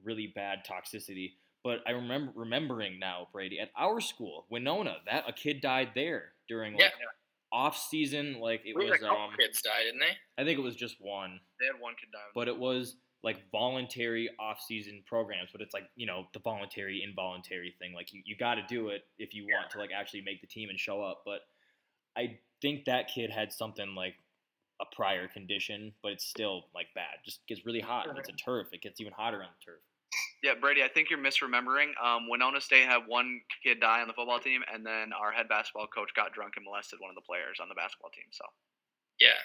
really 0.04 0.32
bad 0.34 0.60
toxicity. 0.68 1.32
But 1.62 1.80
I 1.86 1.90
remember 1.90 2.32
remembering 2.34 2.98
now, 2.98 3.28
Brady, 3.32 3.60
at 3.60 3.70
our 3.78 4.00
school, 4.00 4.46
Winona, 4.50 4.96
that 5.06 5.24
a 5.28 5.32
kid 5.32 5.60
died 5.60 5.90
there 5.94 6.32
during 6.48 6.72
like 6.72 6.82
Yeah. 6.82 7.06
off 7.52 7.76
season. 7.76 8.40
Like 8.40 8.62
it 8.64 8.74
We 8.74 8.84
had 8.86 8.92
was 8.92 9.00
a 9.00 9.04
couple 9.04 9.24
um, 9.24 9.30
kids 9.38 9.60
died, 9.60 9.82
didn't 9.84 10.00
they? 10.00 10.16
I 10.42 10.44
think 10.46 10.58
it 10.58 10.62
was 10.62 10.76
just 10.76 10.96
one 11.00 11.38
They 11.60 11.66
had 11.66 11.78
one 11.80 11.94
kid 12.00 12.08
die. 12.12 12.18
but 12.34 12.48
it 12.48 12.58
was 12.58 12.96
like 13.22 13.38
voluntary 13.52 14.30
off-season 14.38 15.02
programs 15.06 15.50
but 15.52 15.60
it's 15.60 15.74
like 15.74 15.84
you 15.96 16.06
know 16.06 16.26
the 16.32 16.38
voluntary 16.38 17.02
involuntary 17.06 17.74
thing 17.78 17.92
like 17.92 18.12
you, 18.12 18.22
you 18.24 18.36
got 18.36 18.54
to 18.54 18.62
do 18.68 18.88
it 18.88 19.04
if 19.18 19.34
you 19.34 19.44
want 19.44 19.70
to 19.70 19.78
like 19.78 19.90
actually 19.96 20.22
make 20.22 20.40
the 20.40 20.46
team 20.46 20.68
and 20.70 20.78
show 20.78 21.02
up 21.02 21.22
but 21.24 21.40
i 22.16 22.38
think 22.62 22.84
that 22.84 23.08
kid 23.08 23.30
had 23.30 23.52
something 23.52 23.94
like 23.94 24.14
a 24.80 24.84
prior 24.94 25.28
condition 25.28 25.92
but 26.02 26.12
it's 26.12 26.24
still 26.24 26.64
like 26.74 26.86
bad 26.94 27.20
just 27.24 27.46
gets 27.46 27.66
really 27.66 27.80
hot 27.80 28.08
and 28.08 28.18
it's 28.18 28.28
a 28.28 28.32
turf 28.32 28.68
it 28.72 28.80
gets 28.80 29.00
even 29.00 29.12
hotter 29.12 29.42
on 29.42 29.48
the 29.58 29.64
turf 29.64 29.80
Yeah, 30.42 30.54
Brady, 30.58 30.82
I 30.82 30.88
think 30.88 31.10
you're 31.10 31.20
misremembering. 31.20 31.92
Um, 32.02 32.26
Winona 32.28 32.60
State 32.60 32.86
had 32.86 33.06
one 33.06 33.40
kid 33.62 33.78
die 33.78 34.00
on 34.00 34.08
the 34.08 34.14
football 34.14 34.40
team, 34.40 34.62
and 34.72 34.84
then 34.84 35.12
our 35.12 35.30
head 35.30 35.48
basketball 35.48 35.86
coach 35.86 36.10
got 36.16 36.32
drunk 36.32 36.54
and 36.56 36.64
molested 36.64 36.98
one 36.98 37.10
of 37.10 37.14
the 37.14 37.22
players 37.22 37.60
on 37.60 37.68
the 37.68 37.76
basketball 37.76 38.10
team. 38.10 38.26
So 38.32 38.44
Yeah. 39.20 39.38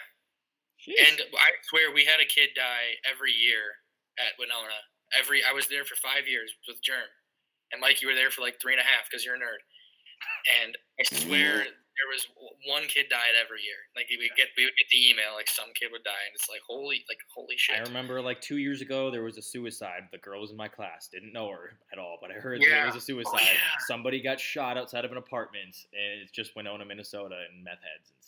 And 0.84 1.18
I 1.34 1.50
swear 1.70 1.94
we 1.94 2.06
had 2.06 2.22
a 2.22 2.30
kid 2.30 2.54
die 2.56 3.00
every 3.10 3.32
year 3.32 3.82
at 4.20 4.38
Winona. 4.38 4.86
Every 5.18 5.44
I 5.44 5.54
was 5.54 5.68
there 5.68 5.86
for 5.86 5.96
five 5.96 6.28
years 6.28 6.54
with 6.68 6.82
Germ, 6.84 7.10
and 7.72 7.82
Mike, 7.82 8.02
you 8.02 8.08
were 8.08 8.16
there 8.18 8.30
for 8.32 8.42
like 8.42 8.60
three 8.62 8.74
and 8.74 8.82
a 8.82 8.86
half 8.86 9.10
because 9.10 9.24
you're 9.24 9.36
a 9.36 9.40
nerd. 9.40 9.62
And 10.62 10.78
I 11.00 11.04
swear 11.04 11.66
there 11.96 12.12
was 12.12 12.28
one 12.68 12.84
kid 12.88 13.08
died 13.10 13.40
every 13.40 13.64
year. 13.64 13.80
Like 13.96 14.08
we 14.10 14.18
would 14.18 14.36
get 14.36 14.52
we 14.58 14.66
would 14.66 14.76
get 14.76 14.90
the 14.92 15.00
email 15.10 15.32
like 15.36 15.48
some 15.48 15.72
kid 15.80 15.90
would 15.92 16.04
die, 16.04 16.26
and 16.28 16.36
it's 16.36 16.50
like 16.50 16.62
holy 16.68 17.06
like 17.08 17.20
holy 17.34 17.56
shit. 17.58 17.78
I 17.78 17.84
remember 17.88 18.22
like 18.22 18.42
two 18.42 18.58
years 18.58 18.82
ago 18.82 19.10
there 19.10 19.24
was 19.24 19.38
a 19.38 19.42
suicide. 19.42 20.10
The 20.12 20.18
girl 20.20 20.42
was 20.42 20.52
in 20.52 20.58
my 20.58 20.68
class. 20.68 21.08
Didn't 21.12 21.32
know 21.34 21.50
her 21.50 21.80
at 21.94 22.00
all, 22.00 22.18
but 22.22 22.32
I 22.32 22.36
heard 22.36 22.62
that 22.62 22.68
Yeah. 22.68 22.84
it 22.84 22.94
was 22.94 22.96
a 22.96 22.98
oh, 22.98 23.16
suicide. 23.16 23.42
yeah. 23.42 23.58
Somebody 23.88 24.22
got 24.22 24.40
shot 24.40 24.78
outside 24.78 25.06
of 25.06 25.12
an 25.12 25.18
apartment, 25.18 25.76
and 25.94 26.22
it's 26.22 26.32
just 26.32 26.56
Winona, 26.56 26.84
Minnesota, 26.86 27.46
and 27.52 27.64
meth 27.64 27.80
heads 27.80 28.12
and 28.12 28.20
stuff. 28.20 28.25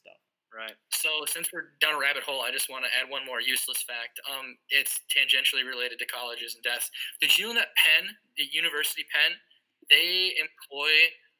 Right. 0.54 0.76
So 0.92 1.10
since 1.26 1.52
we're 1.52 1.76
down 1.80 1.96
a 1.96 2.02
rabbit 2.02 2.24
hole, 2.24 2.42
I 2.42 2.52
just 2.52 2.70
want 2.70 2.86
to 2.86 2.92
add 2.96 3.10
one 3.10 3.26
more 3.26 3.42
useless 3.42 3.84
fact. 3.84 4.20
Um, 4.28 4.58
it's 4.70 5.04
tangentially 5.12 5.68
related 5.68 6.00
to 6.00 6.08
colleges 6.08 6.56
and 6.56 6.64
deaths. 6.64 6.90
Did 7.20 7.36
you 7.38 7.52
know 7.52 7.60
that 7.60 7.76
Penn, 7.76 8.12
the 8.38 8.48
University 8.50 9.04
Penn, 9.12 9.36
they 9.90 10.36
employ 10.40 10.92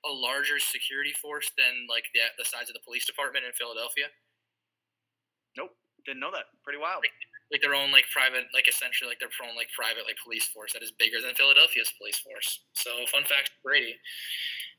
a 0.06 0.12
larger 0.12 0.60
security 0.60 1.12
force 1.18 1.52
than 1.58 1.88
like 1.90 2.06
the, 2.14 2.24
the 2.38 2.48
size 2.48 2.70
of 2.70 2.76
the 2.76 2.84
police 2.86 3.06
department 3.06 3.44
in 3.48 3.52
Philadelphia? 3.56 4.08
Nope, 5.56 5.74
didn't 6.06 6.22
know 6.22 6.32
that. 6.32 6.54
Pretty 6.64 6.80
wild. 6.80 7.04
Like 7.52 7.64
their 7.64 7.76
own 7.76 7.96
like 7.96 8.06
private, 8.12 8.48
like 8.52 8.68
essentially 8.68 9.08
like 9.08 9.24
their 9.24 9.32
own 9.44 9.56
like 9.56 9.72
private 9.72 10.04
like 10.04 10.20
police 10.20 10.48
force 10.52 10.76
that 10.76 10.84
is 10.84 10.92
bigger 11.00 11.24
than 11.24 11.34
Philadelphia's 11.34 11.92
police 11.96 12.20
force. 12.20 12.68
So 12.76 12.92
fun 13.08 13.24
fact, 13.24 13.56
Brady. 13.64 13.96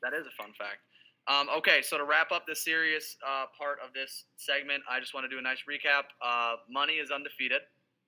That 0.05 0.15
is 0.15 0.29
a 0.29 0.35
fun 0.37 0.53
fact. 0.55 0.85
Um, 1.29 1.49
okay, 1.59 1.83
so 1.83 1.99
to 1.99 2.05
wrap 2.05 2.33
up 2.33 2.47
the 2.47 2.57
serious 2.57 3.17
uh, 3.21 3.45
part 3.57 3.79
of 3.85 3.93
this 3.93 4.25
segment, 4.37 4.83
I 4.91 4.99
just 4.99 5.13
want 5.13 5.25
to 5.25 5.29
do 5.29 5.39
a 5.39 5.43
nice 5.43 5.61
recap. 5.69 6.09
Uh, 6.25 6.57
money 6.71 6.95
is 6.95 7.11
undefeated. 7.11 7.61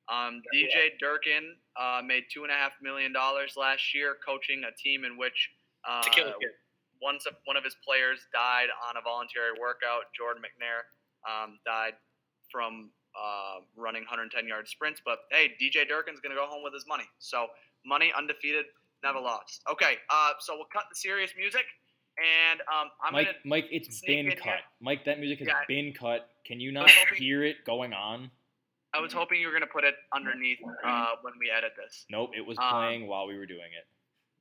Um, 0.09 0.42
DJ 0.50 0.98
Durkin 0.98 1.54
uh, 1.78 2.00
made 2.04 2.24
two 2.33 2.42
and 2.42 2.50
a 2.50 2.54
half 2.54 2.72
million 2.83 3.12
dollars 3.12 3.54
last 3.56 3.94
year 3.94 4.16
coaching 4.26 4.62
a 4.64 4.74
team 4.74 5.04
in 5.04 5.16
which 5.16 5.50
uh, 5.88 6.02
To 6.02 6.33
one 7.00 7.18
one 7.44 7.56
of 7.56 7.64
his 7.64 7.76
players 7.85 8.26
died 8.33 8.68
on 8.88 8.96
a 8.96 9.02
voluntary 9.02 9.52
workout. 9.61 10.11
Jordan 10.16 10.42
McNair 10.42 10.88
um, 11.28 11.59
died 11.64 11.94
from 12.50 12.90
uh, 13.14 13.61
running 13.76 14.02
110 14.02 14.46
yard 14.46 14.68
sprints. 14.68 15.00
But 15.04 15.20
hey, 15.30 15.52
DJ 15.61 15.88
Durkin's 15.88 16.20
gonna 16.20 16.35
go 16.35 16.46
home 16.46 16.62
with 16.62 16.74
his 16.74 16.87
money. 16.88 17.09
So 17.18 17.46
money 17.85 18.12
undefeated, 18.16 18.66
never 19.02 19.20
lost. 19.20 19.62
Okay, 19.70 19.98
uh, 20.11 20.33
so 20.40 20.54
we'll 20.56 20.70
cut 20.72 20.85
the 20.90 20.96
serious 20.96 21.33
music, 21.37 21.64
and 22.18 22.61
um, 22.62 22.90
I'm 23.03 23.12
Mike, 23.12 23.27
gonna. 23.27 23.38
Mike, 23.44 23.68
it's 23.70 24.01
been 24.01 24.29
cut. 24.31 24.38
here. 24.44 24.55
Mike, 24.81 25.05
that 25.05 25.18
music 25.20 25.38
has 25.40 25.49
Yeah. 25.49 25.64
been 25.68 25.92
cut. 25.92 26.29
Can 26.44 26.61
you 26.61 26.73
not 26.73 26.90
hoping- 26.90 27.16
hear 27.18 27.44
it 27.44 27.64
going 27.64 27.92
on? 27.92 28.31
I 28.92 28.99
was 29.01 29.12
hoping 29.12 29.40
you 29.40 29.46
were 29.46 29.53
gonna 29.53 29.66
put 29.68 29.85
it 29.85 29.94
underneath 30.12 30.59
uh, 30.83 31.14
when 31.23 31.35
we 31.38 31.49
edit 31.51 31.73
this. 31.77 32.07
Nope, 32.11 32.33
it 32.37 32.44
was 32.44 32.59
Um, 32.59 32.70
playing 32.70 33.07
while 33.07 33.27
we 33.27 33.38
were 33.38 33.46
doing 33.46 33.73
it. 33.73 33.87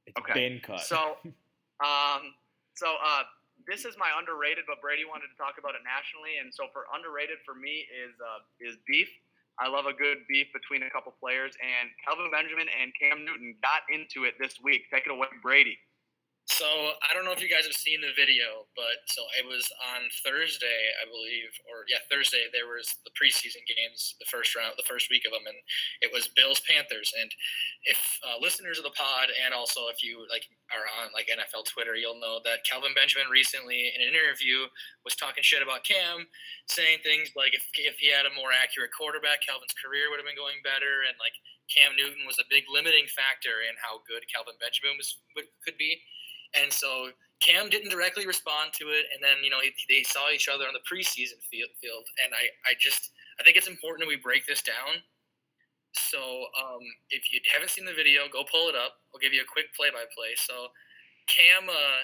It's 0.08 0.17
okay. 0.17 0.34
been 0.34 0.60
cut. 0.62 0.82
So, 0.82 1.17
um, 1.86 2.34
so 2.73 2.95
uh, 3.03 3.23
this 3.67 3.86
is 3.86 3.95
my 3.97 4.10
underrated, 4.17 4.65
but 4.65 4.82
Brady 4.82 5.05
wanted 5.05 5.27
to 5.27 5.38
talk 5.38 5.60
about 5.60 5.75
it 5.75 5.82
nationally, 5.84 6.38
and 6.41 6.51
so 6.53 6.67
for 6.73 6.86
underrated 6.95 7.38
for 7.45 7.53
me 7.53 7.86
is 7.93 8.15
uh, 8.19 8.39
is 8.60 8.77
beef. 8.88 9.10
I 9.60 9.67
love 9.67 9.86
a 9.86 9.93
good 9.93 10.25
beef 10.27 10.47
between 10.53 10.84
a 10.84 10.89
couple 10.89 11.12
players, 11.19 11.53
and 11.62 11.89
Kelvin 12.03 12.32
Benjamin 12.32 12.67
and 12.82 12.91
Cam 12.97 13.25
Newton 13.25 13.55
got 13.62 13.84
into 13.93 14.23
it 14.23 14.39
this 14.39 14.60
week. 14.63 14.89
Take 14.89 15.05
it 15.05 15.12
away, 15.12 15.27
Brady. 15.43 15.77
So 16.49 16.65
I 17.05 17.13
don't 17.13 17.29
know 17.29 17.31
if 17.31 17.45
you 17.45 17.47
guys 17.47 17.69
have 17.69 17.77
seen 17.77 18.01
the 18.01 18.09
video, 18.17 18.65
but 18.73 19.05
so 19.05 19.21
it 19.38 19.45
was 19.45 19.69
on 19.93 20.09
Thursday, 20.25 20.81
I 20.97 21.05
believe, 21.05 21.53
or 21.69 21.85
yeah, 21.85 22.01
Thursday. 22.09 22.49
There 22.49 22.65
was 22.65 22.89
the 23.05 23.13
preseason 23.13 23.62
games, 23.69 24.17
the 24.17 24.25
first 24.25 24.57
round, 24.57 24.73
the 24.73 24.89
first 24.89 25.13
week 25.13 25.29
of 25.29 25.31
them, 25.31 25.45
and 25.45 25.55
it 26.01 26.09
was 26.09 26.33
Bills 26.33 26.57
Panthers. 26.65 27.13
And 27.13 27.29
if 27.85 28.01
uh, 28.25 28.41
listeners 28.41 28.81
of 28.81 28.89
the 28.89 28.97
pod, 28.97 29.29
and 29.29 29.53
also 29.53 29.93
if 29.93 30.01
you 30.01 30.25
like 30.25 30.49
are 30.73 30.89
on 30.97 31.13
like 31.13 31.29
NFL 31.29 31.69
Twitter, 31.69 31.93
you'll 31.93 32.17
know 32.17 32.41
that 32.41 32.65
Kelvin 32.65 32.97
Benjamin 32.97 33.29
recently 33.29 33.93
in 33.93 34.01
an 34.01 34.09
interview 34.09 34.65
was 35.05 35.13
talking 35.13 35.45
shit 35.45 35.62
about 35.62 35.85
Cam, 35.85 36.25
saying 36.65 37.05
things 37.05 37.29
like 37.38 37.53
if 37.53 37.62
if 37.77 38.01
he 38.01 38.09
had 38.09 38.25
a 38.25 38.33
more 38.33 38.49
accurate 38.49 38.89
quarterback, 38.89 39.45
Kelvin's 39.45 39.77
career 39.77 40.09
would 40.09 40.17
have 40.17 40.25
been 40.25 40.33
going 40.33 40.65
better, 40.65 41.05
and 41.05 41.13
like 41.21 41.38
Cam 41.69 41.93
Newton 41.93 42.25
was 42.25 42.41
a 42.41 42.49
big 42.49 42.65
limiting 42.65 43.05
factor 43.05 43.62
in 43.69 43.77
how 43.77 44.01
good 44.09 44.25
Kelvin 44.33 44.57
Benjamin 44.57 44.97
was 44.97 45.13
could 45.62 45.77
be. 45.77 46.01
And 46.57 46.71
so 46.71 47.09
Cam 47.41 47.69
didn't 47.69 47.89
directly 47.89 48.25
respond 48.25 48.71
to 48.79 48.89
it, 48.89 49.05
and 49.13 49.23
then 49.23 49.43
you 49.43 49.49
know 49.49 49.59
he, 49.62 49.71
they 49.88 50.03
saw 50.03 50.29
each 50.29 50.47
other 50.47 50.65
on 50.65 50.73
the 50.73 50.83
preseason 50.83 51.39
field, 51.49 52.05
and 52.23 52.33
I, 52.33 52.49
I 52.69 52.73
just 52.79 53.12
I 53.39 53.43
think 53.43 53.55
it's 53.55 53.67
important 53.67 54.03
that 54.03 54.12
we 54.12 54.17
break 54.17 54.45
this 54.45 54.62
down. 54.62 54.99
So 55.93 56.19
um, 56.53 56.83
if 57.09 57.31
you 57.31 57.39
haven't 57.51 57.71
seen 57.71 57.85
the 57.85 57.93
video, 57.93 58.27
go 58.31 58.43
pull 58.43 58.69
it 58.69 58.75
up. 58.75 59.01
I'll 59.13 59.19
give 59.19 59.33
you 59.33 59.41
a 59.41 59.49
quick 59.49 59.73
play-by-play. 59.73 60.38
So 60.38 60.69
Cam 61.27 61.69
uh, 61.69 62.01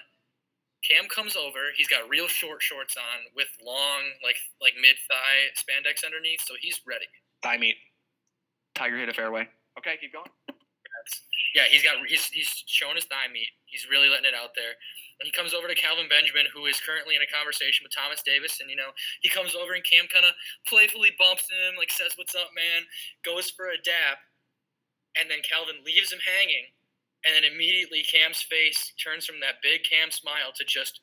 Cam 0.88 1.10
comes 1.10 1.36
over. 1.36 1.74
He's 1.76 1.88
got 1.88 2.08
real 2.10 2.28
short 2.28 2.62
shorts 2.62 2.96
on 2.98 3.28
with 3.36 3.50
long 3.64 4.02
like 4.24 4.38
like 4.62 4.74
mid 4.80 4.96
thigh 5.10 5.52
spandex 5.58 6.06
underneath, 6.06 6.42
so 6.46 6.54
he's 6.60 6.80
ready. 6.88 7.06
Thigh 7.44 7.58
meat. 7.58 7.76
Tiger 8.76 8.98
hit 8.98 9.10
a 9.10 9.14
fairway. 9.14 9.48
Okay, 9.78 9.98
keep 10.00 10.14
going. 10.14 10.30
Yeah, 11.56 11.72
he's 11.72 11.82
got 11.82 11.96
he's 12.06 12.28
he's 12.36 12.52
showing 12.68 13.00
his 13.00 13.08
thigh 13.08 13.32
meat. 13.32 13.48
He's 13.66 13.88
really 13.88 14.12
letting 14.12 14.28
it 14.28 14.36
out 14.36 14.52
there. 14.60 14.76
And 15.18 15.26
he 15.26 15.32
comes 15.32 15.56
over 15.56 15.72
to 15.72 15.76
Kelvin 15.80 16.12
Benjamin, 16.12 16.52
who 16.52 16.68
is 16.68 16.76
currently 16.84 17.16
in 17.16 17.24
a 17.24 17.32
conversation 17.32 17.88
with 17.88 17.96
Thomas 17.96 18.20
Davis, 18.20 18.60
and 18.60 18.68
you 18.70 18.76
know 18.76 18.92
he 19.24 19.32
comes 19.32 19.56
over 19.56 19.72
and 19.72 19.80
Cam 19.88 20.12
kind 20.12 20.28
of 20.28 20.36
playfully 20.68 21.16
bumps 21.16 21.48
him, 21.48 21.80
like 21.80 21.88
says, 21.90 22.12
"What's 22.20 22.36
up, 22.36 22.52
man?" 22.52 22.84
Goes 23.24 23.48
for 23.50 23.72
a 23.72 23.80
dap, 23.80 24.20
and 25.16 25.32
then 25.32 25.40
Kelvin 25.48 25.80
leaves 25.88 26.12
him 26.12 26.20
hanging, 26.20 26.68
and 27.24 27.32
then 27.32 27.48
immediately 27.48 28.04
Cam's 28.04 28.44
face 28.44 28.92
turns 29.00 29.24
from 29.26 29.40
that 29.40 29.64
big 29.64 29.88
Cam 29.88 30.12
smile 30.12 30.52
to 30.60 30.64
just 30.68 31.00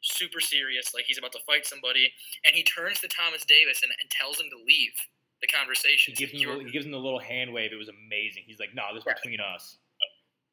super 0.00 0.40
serious, 0.40 0.94
like 0.96 1.04
he's 1.04 1.18
about 1.20 1.32
to 1.36 1.44
fight 1.44 1.66
somebody, 1.68 2.08
and 2.48 2.56
he 2.56 2.64
turns 2.64 3.00
to 3.04 3.08
Thomas 3.12 3.44
Davis 3.44 3.84
and, 3.84 3.92
and 4.00 4.08
tells 4.08 4.40
him 4.40 4.48
to 4.48 4.56
leave 4.64 4.96
the 5.44 5.48
he 5.48 5.52
conversation. 5.52 6.14
gives 6.16 6.32
him, 6.32 6.64
he 6.64 6.72
gives 6.72 6.86
him 6.88 6.92
the 6.92 6.98
little 6.98 7.20
hand 7.20 7.52
wave. 7.52 7.72
It 7.72 7.76
was 7.76 7.92
amazing. 7.92 8.44
He's 8.46 8.58
like, 8.58 8.72
"Nah, 8.74 8.92
this 8.96 9.02
is 9.02 9.06
Right. 9.06 9.16
between 9.20 9.40
us." 9.40 9.76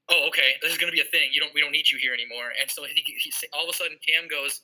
Oh, 0.10 0.28
okay, 0.28 0.56
this 0.62 0.72
is 0.72 0.78
gonna 0.78 0.92
be 0.92 1.02
a 1.02 1.10
thing. 1.12 1.30
You 1.32 1.42
don't, 1.42 1.54
we 1.54 1.62
don't 1.62 1.72
need 1.72 1.90
you 1.92 1.98
here 1.98 2.14
anymore. 2.14 2.56
And 2.60 2.70
so 2.70 2.84
he, 2.86 3.04
he 3.06 3.32
all 3.54 3.64
of 3.64 3.70
a 3.70 3.74
sudden, 3.74 3.98
Cam 4.06 4.28
goes, 4.28 4.62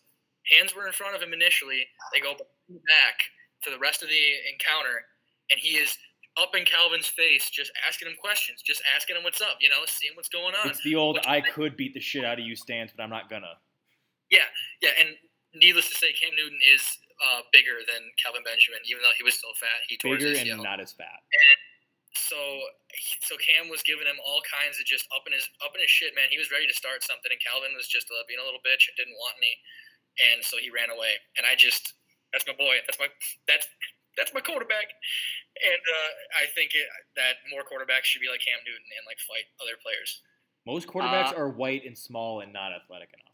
hands 0.50 0.76
were 0.76 0.88
in 0.88 0.94
front 0.94 1.16
of 1.16 1.22
him 1.22 1.34
initially. 1.34 1.86
They 2.14 2.20
go 2.20 2.34
back 2.34 3.18
for 3.62 3.70
the 3.72 3.80
rest 3.80 4.04
of 4.04 4.10
the 4.10 4.24
encounter, 4.52 5.04
and 5.52 5.60
he 5.60 5.76
is 5.76 5.98
up 6.42 6.56
in 6.56 6.66
Kelvin's 6.66 7.08
face, 7.08 7.50
just 7.50 7.72
asking 7.88 8.08
him 8.08 8.16
questions, 8.20 8.62
just 8.62 8.82
asking 8.96 9.16
him 9.18 9.24
what's 9.24 9.42
up, 9.42 9.58
you 9.62 9.70
know, 9.70 9.84
seeing 9.86 10.14
what's 10.16 10.30
going 10.30 10.56
on. 10.56 10.70
It's 10.70 10.84
the 10.84 10.96
old 10.96 11.18
Which- 11.18 11.28
"I 11.28 11.42
could 11.42 11.78
beat 11.78 11.94
the 11.94 12.00
shit 12.00 12.24
out 12.24 12.40
of 12.40 12.46
you" 12.46 12.56
stance, 12.56 12.92
but 12.96 13.04
I'm 13.04 13.12
not 13.12 13.30
gonna. 13.30 13.60
Yeah, 14.32 14.48
yeah, 14.82 14.92
and 15.00 15.18
needless 15.54 15.90
to 15.90 15.96
say, 15.96 16.14
Cam 16.14 16.34
Newton 16.36 16.60
is 16.74 16.82
uh, 17.24 17.42
bigger 17.52 17.80
than 17.86 18.02
Kelvin 18.22 18.44
Benjamin, 18.44 18.80
even 18.86 19.04
though 19.04 19.14
he 19.18 19.24
was 19.24 19.36
still 19.36 19.54
fat. 19.60 19.86
He 19.88 19.98
tore 19.98 20.18
Bigger 20.18 20.30
his 20.30 20.50
and 20.50 20.64
not 20.64 20.80
as 20.80 20.92
fat. 20.92 21.22
So 22.14 22.38
so 23.26 23.34
Cam 23.42 23.70
was 23.74 23.82
giving 23.82 24.06
him 24.06 24.22
all 24.22 24.42
kinds 24.46 24.78
of 24.78 24.86
just 24.86 25.10
up 25.10 25.26
in 25.26 25.34
his 25.34 25.50
up 25.66 25.74
in 25.74 25.82
his 25.82 25.90
shit, 25.90 26.14
man. 26.14 26.30
He 26.30 26.38
was 26.38 26.54
ready 26.54 26.70
to 26.70 26.76
start 26.78 27.02
something, 27.02 27.30
and 27.34 27.42
Kelvin 27.42 27.74
was 27.74 27.90
just 27.90 28.06
uh, 28.14 28.22
being 28.30 28.40
a 28.40 28.46
little 28.46 28.62
bitch 28.62 28.86
and 28.86 28.94
didn't 28.94 29.18
want 29.18 29.34
any, 29.42 29.54
and 30.30 30.40
so 30.46 30.62
he 30.62 30.70
ran 30.70 30.94
away. 30.94 31.18
And 31.42 31.44
I 31.50 31.58
just 31.58 31.98
that's 32.32 32.46
my 32.46 32.54
boy. 32.54 32.82
That's 32.86 33.02
my 33.02 33.10
that's 33.50 33.66
that's 34.14 34.30
my 34.34 34.42
quarterback. 34.46 34.94
And 35.58 35.82
uh, 35.82 36.12
I 36.38 36.46
think 36.54 36.78
it, 36.78 36.86
that 37.18 37.42
more 37.50 37.66
quarterbacks 37.66 38.06
should 38.06 38.22
be 38.22 38.30
like 38.30 38.46
Cam 38.46 38.62
Newton 38.62 38.86
and 38.94 39.04
like 39.10 39.18
fight 39.26 39.50
other 39.58 39.74
players. 39.82 40.22
Most 40.70 40.86
quarterbacks 40.86 41.34
Uh, 41.34 41.42
are 41.42 41.50
white 41.50 41.82
and 41.86 41.98
small 41.98 42.42
and 42.42 42.54
not 42.54 42.72
athletic 42.74 43.10
enough. 43.10 43.34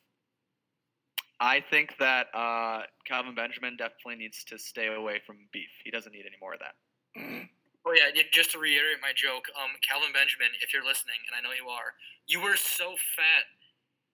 I 1.40 1.60
think 1.62 1.96
that 2.00 2.28
uh, 2.34 2.84
Kelvin 3.06 3.36
Benjamin 3.36 3.76
definitely 3.78 4.16
needs 4.16 4.44
to 4.46 4.58
stay 4.58 4.88
away 4.88 5.22
from 5.26 5.38
beef. 5.52 5.70
He 5.84 5.92
doesn't 5.92 6.12
need 6.12 6.26
any 6.26 6.36
more 6.40 6.54
of 6.54 6.60
that. 6.60 6.76
Oh 7.88 7.94
yeah, 7.96 8.12
yeah, 8.14 8.28
just 8.32 8.52
to 8.52 8.60
reiterate 8.60 9.00
my 9.02 9.16
joke, 9.16 9.48
um, 9.56 9.72
Kelvin 9.82 10.12
Benjamin, 10.12 10.52
if 10.62 10.74
you're 10.76 10.84
listening, 10.84 11.16
and 11.32 11.34
I 11.34 11.40
know 11.40 11.56
you 11.56 11.72
are, 11.72 11.96
you 12.28 12.44
were 12.44 12.60
so 12.60 12.94
fat, 13.16 13.48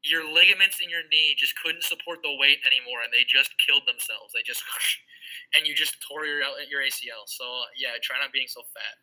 your 0.06 0.22
ligaments 0.22 0.80
in 0.86 0.90
your 0.90 1.02
knee 1.10 1.34
just 1.34 1.58
couldn't 1.58 1.82
support 1.84 2.22
the 2.22 2.30
weight 2.38 2.62
anymore, 2.62 3.02
and 3.02 3.10
they 3.10 3.26
just 3.26 3.50
killed 3.58 3.82
themselves. 3.90 4.32
They 4.38 4.46
just, 4.46 4.62
and 5.58 5.66
you 5.66 5.74
just 5.74 5.98
tore 6.06 6.26
your 6.30 6.46
your 6.70 6.86
ACL. 6.86 7.26
So 7.26 7.44
yeah, 7.76 7.98
try 8.06 8.22
not 8.22 8.30
being 8.32 8.48
so 8.48 8.62
fat. 8.74 8.96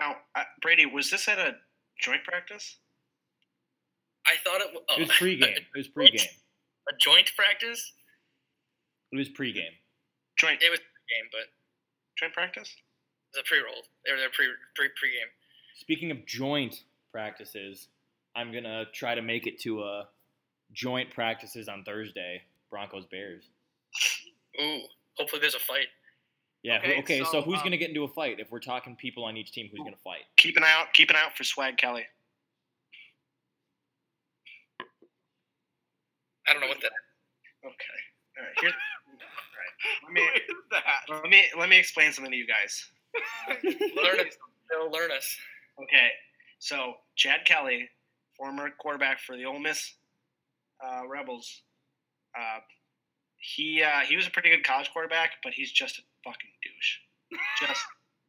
Now, 0.00 0.16
uh, 0.34 0.48
Brady, 0.62 0.86
was 0.86 1.10
this 1.10 1.28
at 1.28 1.38
a 1.38 1.54
joint 2.00 2.24
practice? 2.24 2.78
I 4.26 4.36
thought 4.44 4.60
it, 4.60 4.68
wa- 4.72 4.80
oh, 4.88 4.96
It 4.96 5.08
was 5.08 5.16
pregame. 5.16 5.56
It 5.74 5.76
was 5.76 5.88
pregame. 5.88 6.24
a 6.88 6.94
joint 7.00 7.30
practice. 7.36 7.92
It 9.12 9.16
was 9.16 9.28
pregame. 9.28 9.76
Joint 10.36 10.62
It 10.62 10.70
was 10.70 10.80
pregame, 10.80 11.28
but 11.32 11.46
joint 12.16 12.32
practice? 12.32 12.72
It 13.34 13.36
was 13.36 13.44
a 13.44 13.48
pre-roll. 13.48 13.82
They 14.04 14.12
were 14.12 14.18
there 14.18 14.30
pre 14.32 14.46
pre 14.74 14.86
pregame. 14.88 15.28
Speaking 15.76 16.10
of 16.10 16.24
joint 16.26 16.82
practices, 17.12 17.88
I'm 18.36 18.52
gonna 18.52 18.84
try 18.92 19.14
to 19.14 19.22
make 19.22 19.46
it 19.46 19.58
to 19.60 19.82
a 19.82 20.08
joint 20.72 21.10
practices 21.10 21.68
on 21.68 21.84
Thursday. 21.84 22.42
Broncos 22.70 23.06
Bears. 23.06 23.44
Ooh, 24.60 24.80
hopefully 25.14 25.40
there's 25.40 25.54
a 25.54 25.58
fight. 25.60 25.86
Yeah. 26.62 26.80
who- 26.80 26.88
Okay, 26.90 26.98
Okay. 26.98 27.18
so, 27.20 27.24
so, 27.32 27.42
who's 27.42 27.58
um, 27.58 27.64
gonna 27.64 27.76
get 27.78 27.88
into 27.88 28.04
a 28.04 28.08
fight? 28.08 28.40
If 28.40 28.50
we're 28.50 28.60
talking 28.60 28.94
people 28.96 29.24
on 29.24 29.36
each 29.36 29.52
team, 29.52 29.68
who's 29.70 29.78
gonna 29.78 29.96
fight? 30.04 30.24
Keep 30.36 30.56
an 30.58 30.64
eye 30.64 30.72
out. 30.72 30.92
Keep 30.92 31.10
an 31.10 31.16
eye 31.16 31.22
out 31.22 31.36
for 31.36 31.44
Swag 31.44 31.76
Kelly. 31.78 32.04
I 36.46 36.52
don't 36.52 36.60
know 36.62 36.68
what 36.68 36.80
that. 36.80 36.92
Okay. 37.64 37.98
All 38.38 38.44
right. 38.44 38.52
Here's. 38.60 38.72
All 39.12 39.18
right. 39.58 40.04
Let 40.04 40.12
me 40.12 40.20
Who 40.46 40.56
is 40.58 40.64
that? 40.70 40.82
let 41.22 41.30
me 41.30 41.42
let 41.58 41.68
me 41.68 41.78
explain 41.78 42.12
something 42.12 42.30
to 42.32 42.36
you 42.36 42.46
guys. 42.46 42.86
Learn 43.64 44.20
us. 44.20 44.36
They'll 44.70 44.90
learn 44.90 45.10
us. 45.10 45.36
Okay. 45.82 46.08
So 46.58 46.94
Chad 47.16 47.40
Kelly, 47.44 47.88
former 48.36 48.70
quarterback 48.78 49.20
for 49.20 49.36
the 49.36 49.44
Ole 49.44 49.58
Miss 49.58 49.94
uh, 50.84 51.06
Rebels, 51.08 51.62
uh, 52.38 52.60
he 53.38 53.82
uh, 53.82 54.00
he 54.00 54.16
was 54.16 54.26
a 54.26 54.30
pretty 54.30 54.50
good 54.50 54.64
college 54.64 54.90
quarterback, 54.92 55.34
but 55.42 55.52
he's 55.52 55.70
just 55.70 55.98
a 55.98 56.02
fucking 56.24 56.50
douche. 56.62 57.38
Just 57.60 57.82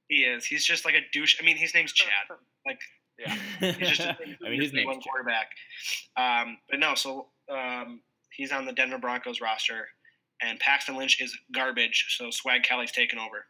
he 0.08 0.18
is. 0.18 0.46
He's 0.46 0.66
just 0.66 0.86
like 0.86 0.96
a 0.96 1.02
douche. 1.12 1.38
I 1.42 1.46
mean, 1.46 1.58
his 1.58 1.74
name's 1.74 1.94
Chad. 1.94 2.10
Like 2.66 2.80
he's 3.60 3.90
just. 3.90 4.02
A, 4.02 4.18
I 4.46 4.50
mean, 4.50 4.62
his 4.62 4.74
name's 4.74 4.88
one 4.88 5.02
quarterback. 5.02 5.50
Um, 6.18 6.58
but 6.70 6.80
no, 6.80 6.96
so 6.96 7.28
um, 7.52 8.02
he's 8.32 8.52
on 8.52 8.66
the 8.66 8.74
Denver 8.74 8.98
Broncos 8.98 9.42
roster, 9.42 9.88
and 10.42 10.60
Paxton 10.60 10.96
Lynch 10.96 11.22
is 11.22 11.36
garbage. 11.54 12.16
So 12.18 12.30
Swag 12.30 12.64
Kelly's 12.64 12.92
taken 12.92 13.20
over. 13.20 13.46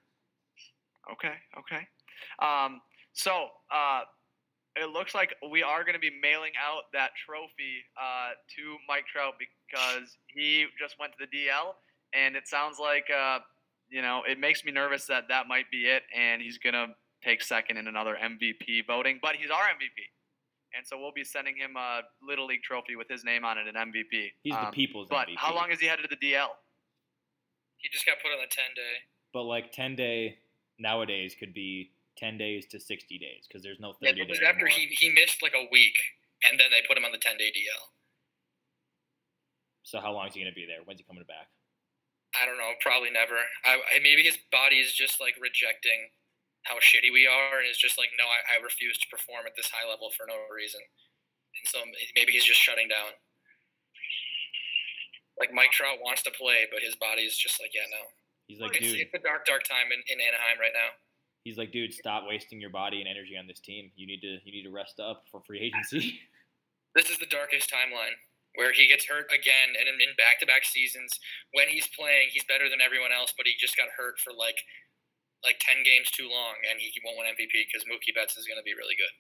Okay, 1.14 1.34
okay. 1.58 1.88
Um, 2.42 2.82
so 3.14 3.48
uh, 3.74 4.02
it 4.76 4.90
looks 4.90 5.16
like 5.16 5.34
we 5.52 5.64
are 5.64 5.84
going 5.84 5.94
to 5.96 6.00
be 6.00 6.12
mailing 6.22 6.52
out 6.62 6.84
that 6.94 7.12
trophy 7.26 7.84
uh, 8.00 8.32
to 8.56 8.78
Mike 8.88 9.06
Trout 9.12 9.34
because 9.40 10.18
he 10.28 10.66
just 10.80 10.96
went 11.00 11.14
to 11.14 11.18
the 11.26 11.38
DL, 11.38 11.74
and 12.14 12.36
it 12.36 12.48
sounds 12.48 12.78
like 12.80 13.06
uh, 13.10 13.40
you 13.90 14.02
know 14.02 14.22
it 14.28 14.40
makes 14.40 14.64
me 14.64 14.72
nervous 14.72 15.06
that 15.08 15.28
that 15.30 15.48
might 15.48 15.70
be 15.72 15.86
it, 15.88 16.04
and 16.16 16.42
he's 16.42 16.58
going 16.58 16.74
to 16.74 16.88
take 17.24 17.42
second 17.42 17.78
in 17.78 17.88
another 17.88 18.18
MVP 18.22 18.86
voting, 18.88 19.20
but 19.22 19.36
he's 19.36 19.50
our 19.52 19.64
MVP. 19.64 20.08
And 20.78 20.86
so 20.86 21.00
we'll 21.00 21.12
be 21.12 21.24
sending 21.24 21.58
him 21.58 21.76
a 21.76 22.02
Little 22.22 22.46
League 22.46 22.62
trophy 22.62 22.96
with 22.96 23.10
his 23.10 23.24
name 23.26 23.44
on 23.44 23.58
it, 23.58 23.68
an 23.68 23.74
MVP. 23.74 24.32
He's 24.44 24.54
the 24.54 24.68
Um, 24.68 24.72
people's 24.72 25.10
But 25.10 25.28
MVP. 25.28 25.36
how 25.38 25.54
long 25.54 25.72
is 25.72 25.80
he 25.80 25.88
headed 25.88 26.08
to 26.08 26.16
the 26.16 26.32
DL? 26.32 26.50
He 27.78 27.90
just 27.90 28.06
got 28.06 28.18
put 28.22 28.32
on 28.32 28.38
the 28.40 28.48
ten 28.48 28.66
day. 28.76 29.04
But 29.34 29.44
like 29.44 29.72
ten 29.72 29.96
day 29.96 30.38
nowadays 30.80 31.36
could 31.38 31.54
be 31.54 31.92
ten 32.18 32.38
days 32.38 32.66
to 32.68 32.80
sixty 32.80 33.18
days 33.18 33.46
because 33.48 33.64
there's 33.64 33.80
no 33.80 33.94
Yeah, 34.02 34.10
thirty 34.12 34.22
it 34.22 34.30
was 34.30 34.40
day 34.40 34.46
after 34.46 34.68
anymore. 34.68 34.88
he, 34.90 34.96
he 34.96 35.10
missed 35.14 35.42
like 35.44 35.54
a 35.56 35.68
week, 35.72 35.96
and 36.50 36.60
then 36.60 36.68
they 36.72 36.82
put 36.88 36.98
him 36.98 37.06
on 37.06 37.12
the 37.12 37.18
10 37.22 37.38
day 37.38 37.52
DL. 37.52 37.84
So 39.84 40.00
how 40.00 40.12
long 40.14 40.28
is 40.28 40.34
he 40.34 40.42
gonna 40.42 40.54
be 40.54 40.66
there? 40.66 40.82
When's 40.86 41.00
he 41.00 41.06
coming 41.06 41.24
back? 41.28 41.48
I 42.40 42.46
don't 42.46 42.58
know, 42.62 42.74
probably 42.80 43.10
never. 43.10 43.36
I, 43.66 43.82
I 43.96 44.00
maybe 44.04 44.22
his 44.22 44.38
body 44.52 44.78
is 44.78 44.94
just 44.94 45.20
like 45.20 45.34
rejecting 45.42 46.14
how 46.64 46.76
shitty 46.78 47.10
we 47.12 47.26
are, 47.26 47.58
and 47.60 47.66
is 47.70 47.78
just 47.80 47.98
like, 47.98 48.10
no, 48.20 48.26
I, 48.30 48.60
I 48.60 48.64
refuse 48.64 48.98
to 49.00 49.08
perform 49.10 49.48
at 49.48 49.56
this 49.56 49.72
high 49.74 49.88
level 49.90 50.12
for 50.14 50.28
no 50.28 50.36
reason. 50.54 50.82
And 50.84 51.66
so 51.66 51.80
maybe 52.16 52.32
he's 52.34 52.46
just 52.46 52.62
shutting 52.62 52.88
down. 52.88 53.18
Like 55.40 55.54
Mike 55.56 55.72
Trout 55.72 55.98
wants 56.04 56.22
to 56.28 56.32
play, 56.32 56.68
but 56.70 56.84
his 56.84 56.96
body 57.00 57.24
is 57.24 57.38
just 57.38 57.58
like, 57.64 57.72
yeah, 57.74 57.88
no. 57.90 58.04
He's 58.50 58.58
like, 58.58 58.74
it's, 58.82 58.82
dude. 58.82 59.06
it's 59.06 59.14
a 59.14 59.22
dark, 59.22 59.46
dark 59.46 59.62
time 59.62 59.94
in, 59.94 60.02
in 60.10 60.18
Anaheim 60.18 60.58
right 60.58 60.74
now. 60.74 60.90
He's 61.46 61.62
like, 61.62 61.70
dude, 61.70 61.94
stop 61.94 62.26
wasting 62.26 62.58
your 62.58 62.74
body 62.74 62.98
and 62.98 63.08
energy 63.08 63.38
on 63.38 63.46
this 63.46 63.62
team. 63.62 63.94
You 63.94 64.10
need 64.10 64.26
to 64.26 64.42
you 64.42 64.52
need 64.52 64.66
to 64.66 64.74
rest 64.74 65.00
up 65.00 65.30
for 65.32 65.40
free 65.46 65.62
agency. 65.62 66.20
This 66.98 67.14
is 67.14 67.22
the 67.22 67.30
darkest 67.30 67.70
timeline 67.70 68.18
where 68.58 68.74
he 68.74 68.90
gets 68.90 69.06
hurt 69.06 69.30
again, 69.30 69.78
and 69.78 69.86
in 69.86 70.12
back 70.18 70.42
to 70.42 70.50
back 70.50 70.66
seasons, 70.66 71.14
when 71.54 71.70
he's 71.70 71.86
playing, 71.94 72.34
he's 72.34 72.50
better 72.50 72.66
than 72.66 72.82
everyone 72.82 73.14
else, 73.14 73.30
but 73.30 73.46
he 73.46 73.54
just 73.62 73.78
got 73.78 73.94
hurt 73.94 74.18
for 74.18 74.34
like 74.34 74.58
like 75.46 75.62
ten 75.62 75.86
games 75.86 76.10
too 76.10 76.26
long, 76.26 76.58
and 76.66 76.82
he 76.82 76.90
won't 77.06 77.22
win 77.22 77.30
MVP 77.30 77.54
because 77.70 77.86
Mookie 77.86 78.10
Betts 78.10 78.42
is 78.42 78.50
going 78.50 78.58
to 78.58 78.66
be 78.66 78.74
really 78.74 78.98
good. 78.98 79.14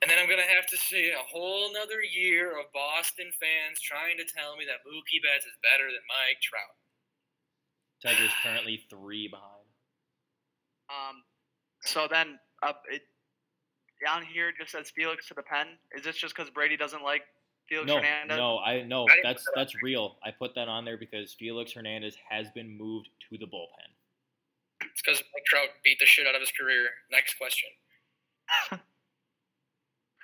And 0.00 0.06
then 0.06 0.22
I'm 0.22 0.30
going 0.30 0.40
to 0.40 0.54
have 0.54 0.70
to 0.70 0.78
see 0.78 1.10
a 1.10 1.26
whole 1.26 1.74
nother 1.74 2.00
year 2.00 2.54
of 2.54 2.70
Boston 2.70 3.34
fans 3.42 3.82
trying 3.82 4.16
to 4.22 4.24
tell 4.24 4.54
me 4.54 4.64
that 4.70 4.86
Mookie 4.86 5.20
Betts 5.20 5.44
is 5.44 5.58
better 5.66 5.90
than 5.90 6.06
Mike 6.06 6.38
Trout. 6.40 6.78
Tiger's 8.04 8.30
currently 8.42 8.82
three 8.90 9.28
behind. 9.28 9.48
Um, 10.90 11.22
so 11.84 12.06
then 12.10 12.38
up 12.62 12.82
it 12.90 13.02
down 14.04 14.22
here 14.24 14.48
it 14.48 14.56
just 14.58 14.72
says 14.72 14.90
Felix 14.90 15.28
to 15.28 15.34
the 15.34 15.42
pen. 15.42 15.68
Is 15.96 16.04
this 16.04 16.16
just 16.16 16.34
because 16.36 16.50
Brady 16.50 16.76
doesn't 16.76 17.02
like 17.02 17.22
Felix 17.68 17.86
No, 17.88 17.96
Hernandez? 17.96 18.36
no, 18.36 18.58
I 18.58 18.82
no, 18.82 19.04
I 19.04 19.14
didn't 19.14 19.22
that's 19.24 19.46
that's 19.54 19.82
real. 19.82 20.16
I 20.24 20.30
put 20.30 20.54
that 20.56 20.68
on 20.68 20.84
there 20.84 20.98
because 20.98 21.32
Felix 21.38 21.72
Hernandez 21.72 22.16
has 22.28 22.50
been 22.50 22.76
moved 22.76 23.08
to 23.30 23.38
the 23.38 23.46
bullpen. 23.46 23.90
It's 24.82 25.00
because 25.00 25.18
Mike 25.32 25.44
Trout 25.46 25.68
beat 25.84 25.98
the 26.00 26.06
shit 26.06 26.26
out 26.26 26.34
of 26.34 26.40
his 26.40 26.50
career. 26.50 26.88
Next 27.10 27.34
question. 27.38 27.68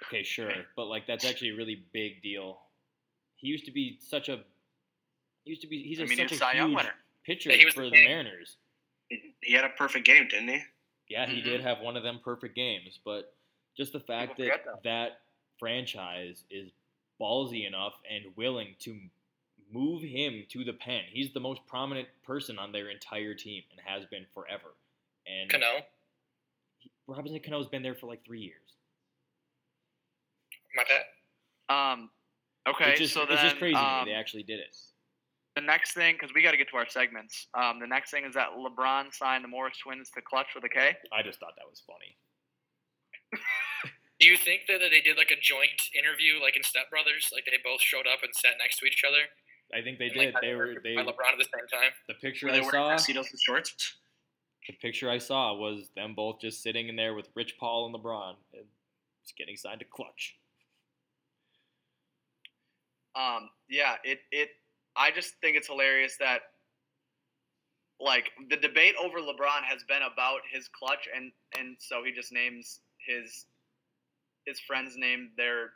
Okay, 0.07 0.23
sure, 0.23 0.53
but 0.77 0.87
like 0.87 1.07
that's 1.07 1.25
actually 1.25 1.51
a 1.51 1.57
really 1.57 1.85
big 1.93 2.23
deal. 2.23 2.61
He 3.37 3.49
used 3.49 3.65
to 3.67 3.73
be 3.73 3.99
such 4.01 4.29
a 4.29 4.37
he 5.45 5.51
used 5.51 5.61
to 5.63 5.67
be 5.67 5.83
he's 5.83 6.01
I 6.01 6.05
a, 6.05 6.07
mean, 6.07 6.19
such 6.19 6.31
he's 6.31 6.39
a 6.39 6.45
Cy 6.45 6.53
Young 6.55 6.69
huge 6.69 6.77
winner. 6.79 6.93
Pitcher 7.29 7.51
Yeah, 7.51 7.57
he 7.57 7.65
was 7.67 7.75
for 7.75 7.85
the 7.85 7.91
the. 7.91 8.05
Mariners. 8.07 8.57
He 9.43 9.53
had 9.53 9.65
a 9.65 9.69
perfect 9.71 10.07
game, 10.07 10.27
didn't 10.29 10.49
he? 10.49 10.63
Yeah, 11.09 11.27
he 11.27 11.41
Mhm. 11.41 11.45
did 11.45 11.61
have 11.61 11.81
one 11.81 11.97
of 11.97 12.03
them 12.03 12.21
perfect 12.21 12.55
games, 12.55 12.99
but 13.05 13.35
just 13.77 13.93
the 13.93 14.01
fact 14.01 14.37
People 14.37 14.47
that 14.57 14.65
forget 14.65 14.83
that 14.83 15.21
franchise 15.59 16.45
is 16.51 16.71
ballsy 17.21 17.67
enough 17.67 17.95
and 18.09 18.35
willing 18.37 18.75
to 18.81 18.99
move 19.71 20.03
him 20.03 20.47
to 20.49 20.65
the 20.65 20.73
pen. 20.73 21.05
He's 21.11 21.33
the 21.33 21.41
most 21.41 21.65
prominent 21.67 22.09
person 22.23 22.59
on 22.59 22.73
their 22.73 22.89
entire 22.91 23.35
team 23.35 23.63
and 23.71 23.81
has 23.81 24.07
been 24.07 24.25
forever. 24.33 24.75
And 25.27 25.51
Cano, 25.51 25.87
he- 26.79 26.91
Robinson 27.07 27.41
Cano's 27.41 27.69
been 27.69 27.83
there 27.83 27.95
for 27.95 28.07
like 28.07 28.25
three 28.25 28.41
years. 28.41 28.63
my 30.75 30.85
bad. 30.85 31.05
Um, 31.71 32.11
okay, 32.67 32.91
it's 32.93 33.01
just, 33.01 33.15
so 33.15 33.25
then 33.25 33.33
it's 33.33 33.43
just 33.43 33.57
crazy 33.59 33.75
um, 33.77 34.05
they 34.07 34.13
actually 34.13 34.43
did 34.45 34.61
it. 34.61 34.77
The 35.59 35.67
next 35.67 35.91
thing, 35.91 36.15
because 36.15 36.31
we 36.33 36.41
got 36.45 36.53
to 36.53 36.57
get 36.57 36.71
to 36.71 36.77
our 36.77 36.87
segments. 36.89 37.49
Um, 37.53 37.81
the 37.81 37.87
next 37.89 38.13
thing 38.13 38.23
is 38.25 38.33
that 38.35 38.55
LeBron 38.55 39.13
signed 39.13 39.43
the 39.43 39.49
Morris 39.49 39.77
twins 39.83 40.09
to 40.15 40.23
Klutch 40.23 40.55
with 40.55 40.63
a 40.63 40.69
K. 40.69 40.95
I 41.11 41.21
just 41.21 41.41
thought 41.41 41.55
that 41.59 41.67
was 41.69 41.83
funny. 41.83 42.15
Do 44.21 44.29
you 44.29 44.37
think 44.37 44.63
that 44.69 44.79
they 44.79 45.01
did 45.01 45.17
like 45.17 45.33
a 45.33 45.41
joint 45.43 45.83
interview, 45.99 46.41
like 46.41 46.57
in 46.57 46.63
Step 46.63 46.89
Brothers, 46.91 47.31
like 47.35 47.45
they 47.45 47.59
both 47.65 47.81
showed 47.81 48.07
up 48.07 48.23
and 48.23 48.31
sat 48.37 48.53
next 48.63 48.79
to 48.79 48.87
each 48.87 49.03
other? 49.03 49.19
I 49.75 49.83
think 49.83 49.99
they 49.99 50.07
And, 50.07 50.17
like, 50.17 50.41
did. 50.41 50.49
They 50.49 50.55
were 50.55 50.77
they 50.81 50.95
by 50.95 51.03
LeBron 51.03 51.33
at 51.35 51.39
the 51.39 51.51
same 51.51 51.67
time. 51.67 51.91
the 52.07 52.15
picture 52.15 52.47
Were 52.47 52.53
they 52.53 52.59
I 52.59 52.63
wearing 52.63 52.71
saw 52.71 52.91
tuxedos 52.91 53.31
and 53.33 53.41
shorts? 53.41 53.97
the 54.69 54.75
picture 54.75 55.11
I 55.11 55.19
saw 55.19 55.55
was 55.55 55.91
them 55.97 56.15
both 56.15 56.41
just 56.41 56.63
sitting 56.63 56.87
in 56.89 56.95
there 56.95 57.15
with 57.15 57.31
Rich 57.35 57.57
Paul 57.59 57.87
and 57.87 57.95
LeBron 57.97 58.37
and 58.55 58.63
just 59.25 59.37
getting 59.37 59.57
signed 59.57 59.81
to 59.81 59.87
Klutch. 59.87 60.37
Um, 63.17 63.51
yeah, 63.69 63.97
it 64.05 64.21
it. 64.31 64.51
I 64.99 65.11
just 65.11 65.35
think 65.41 65.57
it's 65.57 65.69
hilarious 65.69 66.17
that 66.19 66.41
like 68.01 68.31
the 68.51 68.57
debate 68.57 68.95
over 69.03 69.19
LeBron 69.19 69.63
has 69.63 69.83
been 69.89 70.03
about 70.03 70.41
his 70.51 70.69
clutch 70.69 71.09
and 71.15 71.33
and 71.59 71.77
so 71.79 72.03
he 72.05 72.13
just 72.13 72.33
names 72.33 72.81
his 72.99 73.47
his 74.47 74.61
friends 74.61 74.97
name 74.97 75.31
their 75.37 75.71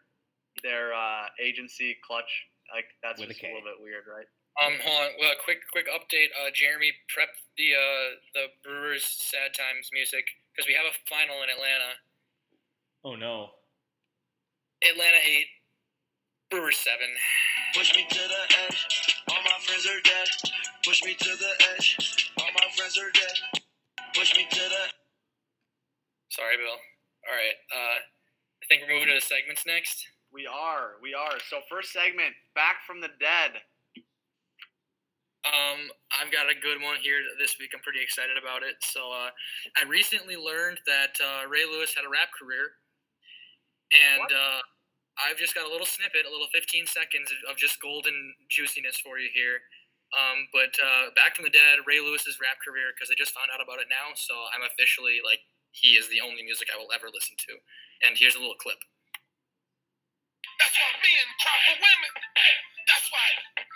their 0.62 0.92
uh, 0.92 1.26
agency 1.40 1.96
clutch. 2.06 2.30
Like 2.74 2.86
that's 3.02 3.20
With 3.20 3.30
just 3.30 3.42
a, 3.42 3.46
a 3.46 3.48
little 3.54 3.62
bit 3.62 3.78
weird 3.82 4.04
right? 4.10 4.26
Um 4.60 4.74
hold 4.82 5.06
on. 5.06 5.10
Well 5.20 5.34
quick 5.44 5.62
quick 5.70 5.86
update. 5.86 6.34
Uh, 6.34 6.50
Jeremy 6.52 6.92
prepped 7.10 7.40
the 7.56 7.74
uh, 7.74 8.08
the 8.34 8.44
Brewers 8.62 9.06
sad 9.06 9.54
times 9.54 9.88
music 9.92 10.26
because 10.50 10.66
we 10.66 10.74
have 10.74 10.86
a 10.86 10.94
final 11.08 11.42
in 11.42 11.48
Atlanta. 11.48 11.92
Oh 13.04 13.14
no. 13.14 13.54
Atlanta 14.82 15.18
8 15.22 15.46
Brewer 16.52 16.70
7. 16.70 16.98
Push 17.72 17.96
me 17.96 18.04
to 18.10 18.28
the 18.28 18.42
edge. 18.68 19.16
All 19.30 19.40
my 19.42 19.56
friends 19.64 19.86
are 19.86 20.02
dead. 20.04 20.28
Push 20.84 21.02
me 21.02 21.14
to 21.14 21.30
the 21.40 21.52
edge. 21.72 22.30
All 22.36 22.44
my 22.52 22.68
friends 22.76 22.98
are 22.98 23.10
dead. 23.10 23.64
Push 24.14 24.36
me 24.36 24.46
to 24.50 24.60
the. 24.60 24.84
Sorry, 26.28 26.58
Bill. 26.58 26.76
All 26.76 27.32
right. 27.32 27.56
Uh, 27.72 28.04
I 28.04 28.64
think 28.68 28.82
we're 28.82 28.92
moving 28.92 29.08
to 29.08 29.14
the 29.14 29.24
segments 29.24 29.64
next. 29.66 30.04
We 30.30 30.46
are. 30.46 31.00
We 31.00 31.14
are. 31.14 31.40
So, 31.48 31.60
first 31.70 31.90
segment 31.90 32.36
Back 32.54 32.84
from 32.86 33.00
the 33.00 33.08
Dead. 33.18 33.56
Um, 35.48 35.88
I've 36.12 36.30
got 36.30 36.52
a 36.52 36.54
good 36.60 36.84
one 36.84 37.00
here 37.00 37.24
this 37.40 37.56
week. 37.58 37.70
I'm 37.72 37.80
pretty 37.80 38.04
excited 38.04 38.36
about 38.36 38.60
it. 38.62 38.76
So 38.84 39.08
uh, 39.08 39.32
I 39.74 39.88
recently 39.88 40.36
learned 40.36 40.78
that 40.86 41.16
uh, 41.16 41.48
Ray 41.48 41.64
Lewis 41.64 41.96
had 41.96 42.04
a 42.04 42.12
rap 42.12 42.28
career, 42.36 42.76
and 43.90 44.28
uh, 44.30 44.60
I've 45.20 45.36
just 45.36 45.54
got 45.54 45.68
a 45.68 45.72
little 45.72 45.88
snippet, 45.88 46.24
a 46.24 46.32
little 46.32 46.48
15 46.52 46.88
seconds 46.88 47.28
of, 47.48 47.56
just 47.56 47.80
golden 47.80 48.34
juiciness 48.48 48.96
for 48.96 49.20
you 49.20 49.28
here. 49.32 49.60
Um, 50.12 50.48
but 50.52 50.72
uh, 50.80 51.12
back 51.16 51.36
from 51.36 51.44
the 51.48 51.52
dead, 51.52 51.84
Ray 51.88 52.00
Lewis's 52.00 52.36
rap 52.40 52.60
career, 52.60 52.92
because 52.92 53.08
I 53.12 53.16
just 53.16 53.32
found 53.32 53.48
out 53.52 53.60
about 53.60 53.80
it 53.80 53.88
now. 53.88 54.12
So 54.16 54.32
I'm 54.52 54.64
officially 54.64 55.20
like 55.24 55.40
he 55.72 55.96
is 55.96 56.08
the 56.08 56.20
only 56.20 56.44
music 56.44 56.68
I 56.72 56.76
will 56.76 56.92
ever 56.92 57.08
listen 57.12 57.36
to. 57.48 57.52
And 58.04 58.16
here's 58.16 58.36
a 58.36 58.42
little 58.42 58.58
clip. 58.60 58.80
That's 60.60 60.76
why 60.76 60.90
men 61.00 61.28
cry 61.40 61.56
for 61.64 61.76
women. 61.80 62.12
That's 62.88 63.08
why 63.08 63.26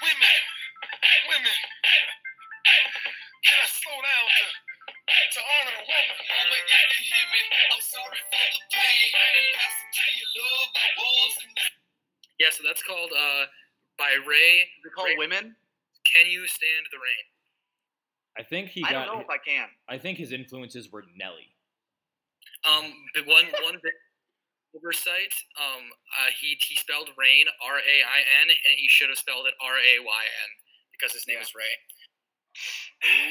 women, 0.05 0.40
women. 1.33 1.59
Can 3.46 3.57
I 3.62 3.66
slow 3.70 3.99
down 4.03 4.27
to, 4.29 4.46
to 4.87 5.40
honor 5.40 5.77
a 5.77 5.85
woman? 5.85 6.16
Woman, 6.16 6.62
you 6.62 7.01
hear 7.03 7.27
me. 7.31 7.40
I'm 7.75 7.83
sorry 7.83 8.20
for 8.31 8.44
the 8.55 8.62
pain. 8.72 9.11
And 9.12 9.46
pass 9.59 9.75
it 9.83 9.90
to 9.94 10.05
your 10.16 10.31
love 10.46 10.70
like 10.75 10.94
wolves 10.96 11.37
Yeah, 12.38 12.51
so 12.53 12.61
that's 12.66 12.83
called 12.83 13.11
uh, 13.12 13.44
by 13.99 14.14
Ray. 14.27 14.70
Is 14.81 14.87
it 14.87 14.94
called 14.94 15.11
Ray- 15.14 15.20
women? 15.20 15.57
Can 16.07 16.31
you 16.31 16.46
stand 16.46 16.87
the 16.94 16.99
rain? 17.03 17.25
I 18.38 18.42
think 18.44 18.68
he 18.68 18.85
I 18.85 18.92
got 18.92 19.07
don't 19.07 19.16
know 19.16 19.25
if 19.25 19.31
I 19.33 19.40
can. 19.40 19.66
I 19.88 19.96
think 19.99 20.18
his 20.18 20.31
influences 20.31 20.92
were 20.92 21.03
Nelly. 21.16 21.49
Um, 22.68 22.92
one 23.27 23.49
one 23.64 23.81
big 23.83 23.96
oversight. 24.77 25.33
Um, 25.57 25.88
uh, 26.20 26.31
he 26.38 26.59
he 26.61 26.77
spelled 26.77 27.09
rain 27.16 27.46
R 27.64 27.79
A 27.81 27.96
I 28.05 28.20
N, 28.44 28.49
and 28.53 28.76
he 28.76 28.89
should 28.89 29.09
have 29.09 29.16
spelled 29.18 29.47
it 29.47 29.55
R 29.61 29.76
A 29.80 29.95
Y 30.05 30.22
N 30.45 30.51
because 30.93 31.12
his 31.16 31.26
name 31.26 31.39
Yeah. 31.41 31.49
is 31.49 31.55
Ray. 31.57 31.74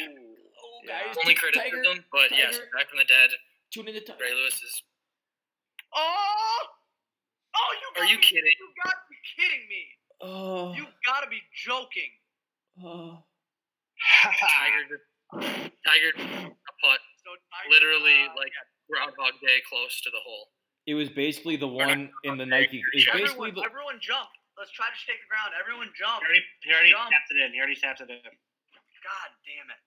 Ooh. 0.10 0.25
Yeah. 0.88 1.14
Only 1.22 1.36
criticism, 1.36 2.06
but 2.12 2.32
yes, 2.32 2.60
back 2.76 2.90
from 2.90 3.00
the 3.00 3.06
dead. 3.06 3.30
Tune 3.72 3.88
in 3.88 3.96
the 3.96 4.02
time. 4.02 4.18
Ray 4.22 4.34
Lewis 4.34 4.54
is. 4.62 4.84
Oh! 5.96 6.60
Oh, 7.56 7.72
you 7.82 7.88
Are 7.96 8.04
gotta 8.04 8.12
you 8.12 8.18
be- 8.20 8.24
kidding? 8.24 8.52
You 8.60 8.68
gotta 8.84 9.04
be 9.10 9.18
kidding 9.36 9.64
me. 9.70 9.84
Oh, 10.22 10.74
You 10.76 10.86
gotta 11.06 11.28
be 11.28 11.40
joking. 11.56 12.12
oh. 12.84 13.24
Tiger 14.24 14.84
just 14.92 15.08
Tiger 15.88 16.12
a 16.20 16.74
putt, 16.84 17.00
So 17.24 17.32
Tiger, 17.48 17.70
Literally, 17.72 18.28
uh, 18.28 18.36
like, 18.36 18.52
yeah, 18.52 18.68
Groundhog 18.92 19.40
Day, 19.40 19.64
close 19.68 20.00
to 20.04 20.10
the 20.12 20.20
hole. 20.24 20.52
It 20.86 20.94
was 20.94 21.10
basically 21.10 21.56
the 21.56 21.68
one 21.68 22.12
in 22.28 22.38
the 22.38 22.46
Nike. 22.46 22.84
It 22.84 22.86
was 22.94 23.04
about 23.08 23.18
basically 23.18 23.50
everyone, 23.50 23.56
the, 23.56 23.64
everyone 23.72 23.98
jump. 24.04 24.30
Let's 24.60 24.72
try 24.72 24.88
to 24.92 24.96
shake 25.00 25.20
the 25.24 25.28
ground. 25.32 25.52
Everyone 25.58 25.90
jump. 25.96 26.22
He 26.24 26.28
already, 26.28 26.44
he 26.64 26.70
already 26.72 26.92
Jump. 26.96 27.10
tapped 27.12 27.32
it 27.32 27.38
in. 27.44 27.48
He 27.56 27.60
already 27.60 27.76
tapped 27.80 28.00
it 28.04 28.12
in. 28.12 28.20
God 28.24 29.30
damn 29.48 29.68
it. 29.72 29.84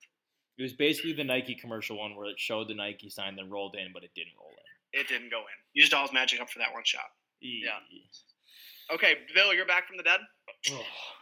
It 0.59 0.63
was 0.63 0.73
basically 0.73 1.13
the 1.13 1.25
Nike 1.25 1.55
commercial 1.55 1.99
one 1.99 2.17
where 2.17 2.27
it 2.27 2.39
showed 2.39 2.69
the 2.69 2.75
Nike 2.75 3.09
sign 3.09 3.37
then 3.37 3.49
rolled 3.49 3.77
in, 3.77 3.93
but 3.93 4.03
it 4.03 4.11
didn't 4.15 4.33
roll 4.39 4.51
in. 4.51 5.01
It 5.01 5.09
didn't 5.09 5.31
go 5.31 5.39
in. 5.39 5.59
Used 5.75 5.95
all 5.95 6.03
his 6.03 6.13
magic 6.13 6.41
up 6.41 6.51
for 6.51 6.59
that 6.59 6.73
one 6.73 6.83
shot. 6.85 7.05
Yeah. 7.41 7.79
Okay, 8.93 9.15
Bill, 9.35 9.55
you're 9.55 9.67
back 9.67 9.87
from 9.87 9.97
the 9.97 10.03
dead. 10.03 10.21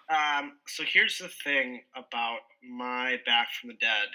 Um, 0.09 0.53
so 0.69 0.85
here's 0.87 1.19
the 1.19 1.27
thing 1.43 1.83
about 1.97 2.39
my 2.63 3.21
Back 3.27 3.49
from 3.61 3.71
the 3.71 3.75
Dead. 3.75 4.07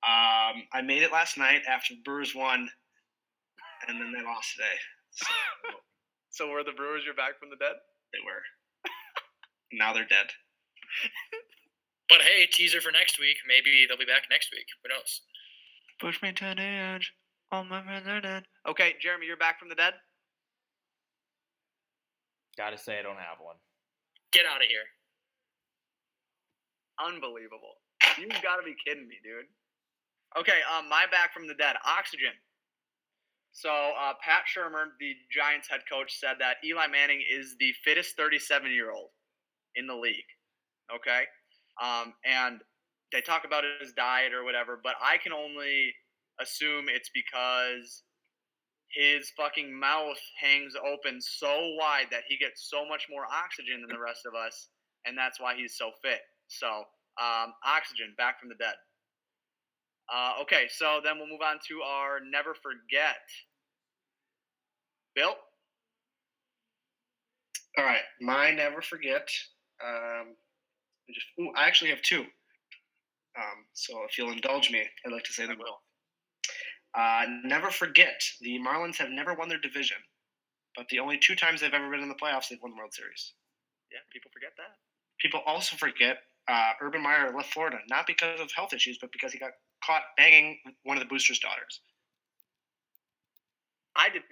Um, 0.00 0.64
I 0.72 0.80
made 0.82 1.02
it 1.02 1.12
last 1.12 1.36
night 1.36 1.60
after 1.68 1.92
the 1.92 2.00
Brewers 2.00 2.34
won, 2.34 2.66
and 3.86 4.00
then 4.00 4.10
they 4.10 4.24
lost 4.24 4.54
today. 4.54 4.78
So 5.10 5.26
So 6.30 6.48
were 6.48 6.64
the 6.64 6.72
Brewers 6.72 7.04
your 7.04 7.12
back 7.12 7.38
from 7.38 7.50
the 7.50 7.56
dead? 7.56 7.76
they 8.14 8.20
were. 8.24 8.40
now 9.78 9.92
they're 9.92 10.08
dead. 10.08 10.28
But 12.08 12.22
hey, 12.22 12.46
teaser 12.46 12.80
for 12.80 12.90
next 12.90 13.18
week. 13.18 13.36
Maybe 13.46 13.84
they'll 13.86 13.98
be 13.98 14.04
back 14.04 14.24
next 14.30 14.50
week. 14.52 14.66
Who 14.82 14.88
knows? 14.88 15.22
Push 16.00 16.22
me 16.22 16.32
to 16.32 16.54
the 16.56 16.62
edge. 16.62 17.12
All 17.52 17.64
my 17.64 17.82
friends 17.82 18.06
are 18.08 18.20
dead. 18.20 18.44
Okay, 18.68 18.94
Jeremy, 19.00 19.26
you're 19.26 19.36
back 19.36 19.58
from 19.58 19.68
the 19.68 19.74
dead. 19.74 19.94
Gotta 22.56 22.78
say, 22.78 22.98
I 22.98 23.02
don't 23.02 23.16
have 23.16 23.38
one. 23.40 23.56
Get 24.32 24.44
out 24.46 24.60
of 24.62 24.68
here. 24.68 24.88
Unbelievable. 26.98 27.78
You've 28.18 28.42
gotta 28.42 28.62
be 28.64 28.74
kidding 28.84 29.06
me, 29.06 29.16
dude. 29.22 29.46
Okay, 30.38 30.60
um, 30.66 30.88
my 30.88 31.06
back 31.10 31.32
from 31.32 31.46
the 31.46 31.54
dead. 31.54 31.76
Oxygen. 31.86 32.34
So 33.52 33.70
uh, 33.70 34.12
Pat 34.20 34.42
Shurmur, 34.44 34.92
the 35.00 35.14
Giants 35.30 35.68
head 35.68 35.80
coach, 35.90 36.18
said 36.18 36.36
that 36.40 36.56
Eli 36.64 36.86
Manning 36.86 37.22
is 37.28 37.56
the 37.58 37.72
fittest 37.84 38.16
37 38.16 38.70
year 38.70 38.92
old 38.92 39.10
in 39.74 39.86
the 39.86 39.94
league. 39.96 40.28
Okay, 40.94 41.24
um, 41.82 42.14
and 42.24 42.60
they 43.12 43.20
talk 43.20 43.44
about 43.44 43.64
his 43.80 43.92
diet 43.92 44.32
or 44.32 44.44
whatever, 44.44 44.78
but 44.82 44.94
I 45.02 45.16
can 45.18 45.32
only 45.32 45.94
assume 46.40 46.86
it's 46.88 47.10
because 47.14 48.02
his 48.90 49.30
fucking 49.36 49.72
mouth 49.72 50.18
hangs 50.40 50.74
open 50.76 51.20
so 51.20 51.74
wide 51.78 52.06
that 52.10 52.22
he 52.26 52.36
gets 52.38 52.68
so 52.70 52.86
much 52.86 53.06
more 53.10 53.24
oxygen 53.24 53.80
than 53.80 53.94
the 53.94 54.02
rest 54.02 54.26
of 54.26 54.34
us, 54.34 54.68
and 55.06 55.16
that's 55.16 55.40
why 55.40 55.54
he's 55.54 55.76
so 55.76 55.90
fit. 56.02 56.20
So, 56.48 56.84
um, 57.20 57.52
oxygen, 57.64 58.14
back 58.16 58.40
from 58.40 58.48
the 58.48 58.54
dead. 58.54 58.74
Uh, 60.12 60.40
okay, 60.42 60.66
so 60.70 61.00
then 61.04 61.18
we'll 61.18 61.28
move 61.28 61.42
on 61.44 61.58
to 61.68 61.82
our 61.82 62.20
never 62.30 62.54
forget. 62.54 63.20
Bill? 65.14 65.34
All 67.76 67.84
right, 67.84 68.02
my 68.20 68.50
never 68.50 68.80
forget. 68.80 69.28
Um, 69.84 70.34
I 71.08 71.12
just, 71.12 71.26
ooh, 71.40 71.52
I 71.56 71.66
actually 71.66 71.90
have 71.90 72.02
two. 72.02 72.20
Um, 73.36 73.64
so 73.72 74.04
if 74.08 74.18
you'll 74.18 74.32
indulge 74.32 74.70
me, 74.70 74.80
I'd 75.06 75.12
like 75.12 75.24
to 75.24 75.32
say 75.32 75.46
them 75.46 75.58
both. 75.58 75.78
Uh, 76.96 77.24
never 77.44 77.70
forget, 77.70 78.20
the 78.40 78.58
Marlins 78.58 78.96
have 78.96 79.10
never 79.10 79.34
won 79.34 79.48
their 79.48 79.60
division, 79.60 79.98
but 80.76 80.86
the 80.90 80.98
only 80.98 81.18
two 81.18 81.36
times 81.36 81.60
they've 81.60 81.72
ever 81.72 81.90
been 81.90 82.00
in 82.00 82.08
the 82.08 82.14
playoffs, 82.14 82.48
they've 82.48 82.58
won 82.62 82.72
the 82.72 82.78
World 82.78 82.94
Series. 82.94 83.34
Yeah, 83.92 83.98
people 84.12 84.30
forget 84.32 84.52
that. 84.56 84.76
People 85.20 85.40
also 85.46 85.76
forget 85.76 86.18
uh, 86.48 86.72
Urban 86.80 87.02
Meyer 87.02 87.32
left 87.34 87.52
Florida, 87.52 87.78
not 87.88 88.06
because 88.06 88.40
of 88.40 88.50
health 88.52 88.72
issues, 88.72 88.98
but 89.00 89.12
because 89.12 89.32
he 89.32 89.38
got 89.38 89.52
caught 89.84 90.02
banging 90.16 90.58
one 90.84 90.96
of 90.96 91.02
the 91.02 91.08
booster's 91.08 91.38
daughters. 91.38 91.80
I 93.96 94.08
did. 94.08 94.22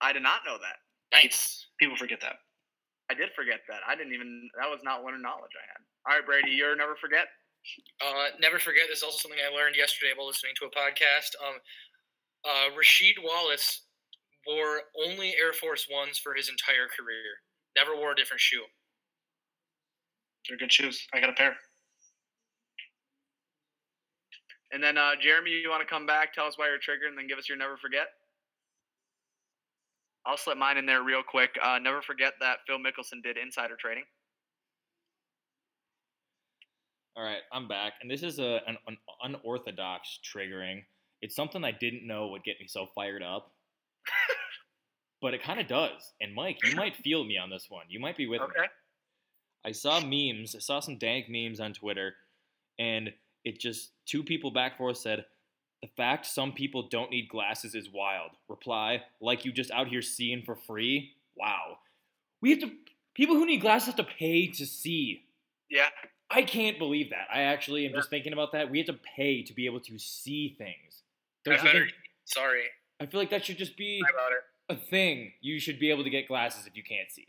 I 0.00 0.12
did 0.12 0.22
not 0.22 0.40
know 0.44 0.58
that. 0.58 0.76
Nice. 1.12 1.66
People 1.78 1.96
forget 1.96 2.20
that. 2.20 2.36
I 3.10 3.14
did 3.14 3.30
forget 3.36 3.60
that. 3.68 3.80
I 3.86 3.94
didn't 3.94 4.14
even. 4.14 4.48
That 4.58 4.70
was 4.70 4.80
not 4.82 5.04
one 5.04 5.14
of 5.14 5.20
knowledge 5.20 5.52
I 5.52 5.64
had. 5.68 5.80
All 6.06 6.12
right, 6.16 6.26
Brady, 6.26 6.56
you're 6.56 6.76
never 6.76 6.96
forget. 6.96 7.28
Uh, 8.00 8.32
never 8.40 8.58
forget. 8.58 8.84
This 8.88 8.98
is 8.98 9.04
also 9.04 9.18
something 9.18 9.40
I 9.40 9.52
learned 9.54 9.76
yesterday 9.76 10.12
while 10.16 10.26
listening 10.26 10.52
to 10.60 10.68
a 10.68 10.72
podcast. 10.72 11.32
Um, 11.40 11.56
uh, 12.44 12.76
Rasheed 12.76 13.20
Wallace 13.22 13.84
wore 14.46 14.82
only 15.04 15.34
Air 15.40 15.52
Force 15.52 15.86
Ones 15.90 16.18
for 16.18 16.34
his 16.34 16.48
entire 16.48 16.88
career. 16.88 17.40
Never 17.76 17.96
wore 17.96 18.12
a 18.12 18.16
different 18.16 18.40
shoe. 18.40 18.64
They're 20.48 20.58
good 20.58 20.72
shoes. 20.72 21.06
I 21.12 21.20
got 21.20 21.30
a 21.30 21.34
pair. 21.34 21.56
And 24.72 24.82
then 24.82 24.98
uh, 24.98 25.12
Jeremy, 25.20 25.52
you 25.52 25.70
want 25.70 25.80
to 25.82 25.88
come 25.88 26.04
back, 26.04 26.34
tell 26.34 26.46
us 26.46 26.58
why 26.58 26.66
you're 26.68 26.78
triggered, 26.78 27.08
and 27.08 27.16
then 27.18 27.28
give 27.28 27.38
us 27.38 27.48
your 27.48 27.56
never 27.56 27.76
forget. 27.76 28.08
I'll 30.26 30.36
slip 30.36 30.56
mine 30.56 30.78
in 30.78 30.86
there 30.86 31.02
real 31.02 31.22
quick. 31.22 31.50
Uh, 31.62 31.78
never 31.78 32.00
forget 32.00 32.34
that 32.40 32.58
Phil 32.66 32.78
Mickelson 32.78 33.22
did 33.22 33.36
insider 33.36 33.76
trading. 33.78 34.04
All 37.16 37.22
right, 37.22 37.42
I'm 37.52 37.68
back, 37.68 37.92
and 38.02 38.10
this 38.10 38.22
is 38.24 38.40
a 38.40 38.60
an, 38.66 38.76
an 38.88 38.96
unorthodox 39.22 40.18
triggering. 40.24 40.82
It's 41.22 41.36
something 41.36 41.62
I 41.62 41.70
didn't 41.70 42.06
know 42.06 42.28
would 42.28 42.42
get 42.42 42.58
me 42.58 42.66
so 42.66 42.86
fired 42.94 43.22
up, 43.22 43.52
but 45.22 45.32
it 45.32 45.42
kind 45.42 45.60
of 45.60 45.68
does. 45.68 46.12
And 46.20 46.34
Mike, 46.34 46.58
you 46.64 46.74
might 46.74 46.96
feel 46.96 47.24
me 47.24 47.38
on 47.38 47.50
this 47.50 47.66
one. 47.68 47.84
You 47.88 48.00
might 48.00 48.16
be 48.16 48.26
with 48.26 48.40
me. 48.40 48.46
Okay. 48.46 48.68
I 49.64 49.72
saw 49.72 50.00
memes. 50.00 50.56
I 50.56 50.58
saw 50.58 50.80
some 50.80 50.98
dank 50.98 51.26
memes 51.28 51.60
on 51.60 51.72
Twitter, 51.72 52.14
and 52.78 53.12
it 53.44 53.60
just 53.60 53.92
two 54.06 54.24
people 54.24 54.50
back 54.50 54.72
and 54.72 54.78
forth 54.78 54.96
said, 54.96 55.24
"The 55.84 55.88
fact 55.96 56.24
some 56.24 56.52
people 56.52 56.88
don't 56.88 57.10
need 57.10 57.28
glasses 57.28 57.74
is 57.74 57.90
wild." 57.90 58.30
Reply, 58.48 59.02
like 59.20 59.44
you 59.44 59.52
just 59.52 59.70
out 59.70 59.88
here 59.88 60.00
seeing 60.00 60.42
for 60.42 60.56
free. 60.56 61.12
Wow, 61.36 61.78
we 62.40 62.50
have 62.50 62.60
to. 62.60 62.72
People 63.14 63.36
who 63.36 63.44
need 63.44 63.60
glasses 63.60 63.88
have 63.88 63.96
to 63.96 64.04
pay 64.04 64.46
to 64.46 64.64
see. 64.64 65.26
Yeah. 65.68 65.90
I 66.30 66.42
can't 66.42 66.78
believe 66.78 67.10
that. 67.10 67.28
I 67.32 67.42
actually 67.42 67.84
am 67.86 67.92
just 67.92 68.08
thinking 68.08 68.32
about 68.32 68.52
that. 68.52 68.70
We 68.70 68.78
have 68.78 68.86
to 68.86 68.98
pay 69.16 69.42
to 69.42 69.52
be 69.52 69.66
able 69.66 69.80
to 69.80 69.98
see 69.98 70.54
things. 70.56 71.02
Don't 71.44 71.54
I 71.54 71.58
you 71.58 71.62
better. 71.64 71.78
think? 71.84 71.92
Sorry. 72.24 72.62
I 72.98 73.06
feel 73.06 73.20
like 73.20 73.30
that 73.30 73.44
should 73.44 73.58
just 73.58 73.76
be 73.76 74.00
about 74.00 74.32
it. 74.32 74.42
a 74.70 74.76
thing. 74.76 75.32
You 75.42 75.60
should 75.60 75.78
be 75.78 75.90
able 75.90 76.02
to 76.02 76.10
get 76.10 76.26
glasses 76.26 76.66
if 76.66 76.76
you 76.76 76.82
can't 76.82 77.10
see. 77.10 77.28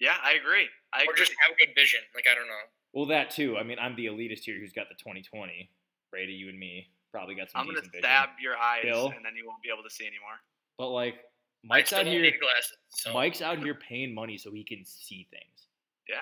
Yeah, 0.00 0.16
I 0.22 0.32
agree. 0.32 0.68
I 0.92 1.02
Or 1.02 1.12
agree. 1.12 1.16
just 1.24 1.32
have 1.46 1.56
good 1.56 1.74
vision. 1.76 2.00
Like 2.14 2.26
I 2.30 2.34
don't 2.34 2.48
know. 2.48 2.64
Well, 2.92 3.06
that 3.06 3.30
too. 3.30 3.56
I 3.56 3.62
mean, 3.62 3.78
I'm 3.78 3.94
the 3.96 4.06
elitist 4.06 4.40
here 4.40 4.58
who's 4.58 4.72
got 4.72 4.88
the 4.88 4.96
2020. 4.96 5.70
Brady, 6.10 6.32
you 6.34 6.48
and 6.48 6.58
me 6.58 6.88
probably 7.16 7.34
got 7.34 7.50
some 7.50 7.60
I'm 7.62 7.66
gonna 7.66 7.80
decent 7.80 7.92
vision. 7.92 8.04
stab 8.04 8.28
your 8.40 8.56
eyes, 8.56 8.82
Bill? 8.84 9.06
and 9.14 9.24
then 9.24 9.34
you 9.36 9.46
won't 9.46 9.62
be 9.62 9.70
able 9.72 9.82
to 9.82 9.90
see 9.90 10.04
anymore. 10.06 10.36
But 10.78 10.90
like, 10.90 11.16
Mike's 11.64 11.92
out 11.92 12.06
here. 12.06 12.20
glasses. 12.40 12.76
So. 12.90 13.12
Mike's 13.12 13.42
out 13.42 13.58
here 13.64 13.74
paying 13.74 14.14
money 14.14 14.36
so 14.38 14.52
he 14.52 14.62
can 14.64 14.84
see 14.84 15.26
things. 15.30 15.68
Yeah. 16.08 16.20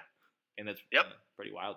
And 0.58 0.66
that's 0.68 0.80
Yep. 0.92 1.04
uh, 1.06 1.10
pretty 1.36 1.52
wild. 1.52 1.76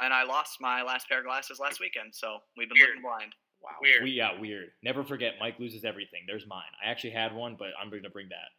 And 0.00 0.12
I 0.12 0.24
lost 0.24 0.60
my 0.60 0.82
last 0.82 1.08
pair 1.08 1.18
of 1.20 1.24
glasses 1.24 1.60
last 1.60 1.78
weekend, 1.80 2.14
so 2.14 2.38
we've 2.56 2.68
been 2.68 2.76
Weird. 2.78 2.88
living 2.88 3.02
blind. 3.02 3.32
Wow. 3.62 3.70
Weird. 3.80 4.02
We, 4.02 4.10
yeah, 4.10 4.38
weird. 4.40 4.70
Never 4.82 5.04
forget, 5.04 5.34
Mike 5.38 5.58
loses 5.60 5.84
everything. 5.84 6.22
There's 6.26 6.46
mine. 6.46 6.64
I 6.84 6.90
actually 6.90 7.10
had 7.12 7.32
one, 7.34 7.54
but 7.56 7.68
I'm 7.80 7.90
going 7.90 8.02
to 8.02 8.10
bring 8.10 8.28
that. 8.30 8.50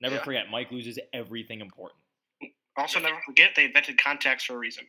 Never 0.00 0.16
Yeah. 0.16 0.22
forget, 0.24 0.50
Mike 0.50 0.70
loses 0.70 0.98
everything 1.12 1.60
important. 1.60 1.98
Also, 2.76 3.00
never 3.00 3.18
forget 3.24 3.50
they 3.56 3.64
invented 3.64 3.96
contacts 3.96 4.44
for 4.44 4.54
a 4.54 4.58
reason. 4.58 4.84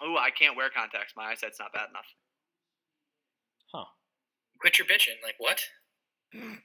Oh, 0.00 0.16
I 0.16 0.30
can't 0.30 0.56
wear 0.56 0.70
contacts. 0.70 1.14
My 1.16 1.24
eyesight's 1.32 1.58
not 1.58 1.72
bad 1.72 1.88
enough. 1.90 2.06
Quit 4.64 4.80
your 4.80 4.88
bitching. 4.88 5.20
Like 5.20 5.36
what? 5.36 5.60
I 6.32 6.56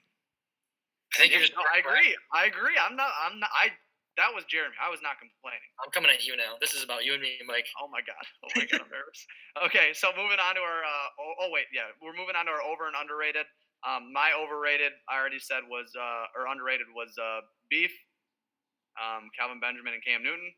think 1.19 1.35
you're 1.35 1.43
just. 1.43 1.51
No, 1.51 1.67
I 1.67 1.83
agree. 1.83 2.15
I 2.31 2.47
agree. 2.47 2.79
I'm 2.79 2.95
not. 2.95 3.11
I'm 3.27 3.43
not. 3.43 3.51
I. 3.51 3.75
That 4.15 4.31
was 4.31 4.47
Jeremy. 4.47 4.71
I 4.79 4.87
was 4.87 5.03
not 5.03 5.19
complaining. 5.19 5.67
I'm 5.83 5.91
coming 5.91 6.07
at 6.07 6.23
you 6.23 6.39
now. 6.39 6.55
This 6.63 6.71
is 6.71 6.79
about 6.87 7.03
you 7.03 7.11
and 7.11 7.19
me, 7.19 7.35
Mike. 7.43 7.67
Oh 7.75 7.91
my 7.91 7.99
god. 7.99 8.23
Oh 8.39 8.51
my 8.55 8.63
god. 8.71 8.87
I'm 8.87 8.91
nervous. 8.91 9.19
Okay, 9.67 9.91
so 9.91 10.15
moving 10.15 10.39
on 10.39 10.55
to 10.55 10.63
our. 10.63 10.79
Uh, 10.79 11.07
oh, 11.19 11.43
oh 11.43 11.49
wait, 11.51 11.67
yeah, 11.75 11.91
we're 11.99 12.15
moving 12.15 12.39
on 12.39 12.47
to 12.47 12.55
our 12.55 12.63
over 12.63 12.87
and 12.87 12.95
underrated. 12.95 13.43
Um, 13.83 14.15
my 14.15 14.31
overrated, 14.31 14.95
I 15.11 15.19
already 15.19 15.39
said 15.43 15.67
was, 15.67 15.91
uh, 15.99 16.31
or 16.31 16.47
underrated 16.47 16.87
was 16.95 17.11
uh, 17.19 17.43
beef. 17.67 17.91
Um, 18.95 19.27
Kelvin 19.35 19.59
Benjamin 19.59 19.91
and 19.91 20.03
Cam 20.03 20.23
Newton, 20.23 20.55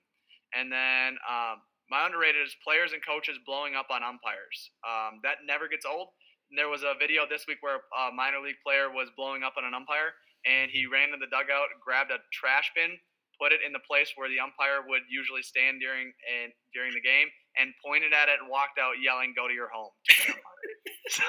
and 0.53 0.69
then 0.69 1.17
um, 1.25 1.65
my 1.89 2.05
underrated 2.05 2.45
is 2.45 2.53
players 2.61 2.93
and 2.93 3.01
coaches 3.01 3.41
blowing 3.41 3.73
up 3.73 3.89
on 3.89 4.05
umpires. 4.05 4.69
Um, 4.85 5.17
that 5.25 5.41
never 5.49 5.65
gets 5.65 5.89
old. 5.89 6.13
And 6.51 6.59
there 6.59 6.67
was 6.67 6.83
a 6.83 6.99
video 6.99 7.23
this 7.23 7.47
week 7.47 7.63
where 7.63 7.79
a 7.95 8.11
minor 8.11 8.43
league 8.43 8.59
player 8.59 8.91
was 8.91 9.07
blowing 9.15 9.39
up 9.41 9.55
on 9.55 9.63
an 9.63 9.71
umpire, 9.71 10.11
and 10.43 10.67
he 10.67 10.83
ran 10.83 11.15
to 11.15 11.17
the 11.17 11.31
dugout, 11.31 11.71
grabbed 11.79 12.11
a 12.11 12.19
trash 12.35 12.67
bin, 12.75 12.99
put 13.39 13.55
it 13.55 13.63
in 13.63 13.71
the 13.71 13.79
place 13.87 14.11
where 14.19 14.27
the 14.27 14.43
umpire 14.43 14.83
would 14.83 15.07
usually 15.07 15.41
stand 15.41 15.79
during 15.79 16.11
and 16.27 16.51
during 16.75 16.91
the 16.91 16.99
game, 16.99 17.31
and 17.55 17.71
pointed 17.79 18.11
at 18.11 18.27
it 18.27 18.43
and 18.43 18.51
walked 18.51 18.75
out 18.75 18.99
yelling, 18.99 19.31
"Go 19.31 19.47
to 19.47 19.55
your 19.55 19.71
home." 19.71 19.95
To 20.11 20.13
the 20.27 20.35
so 21.09 21.23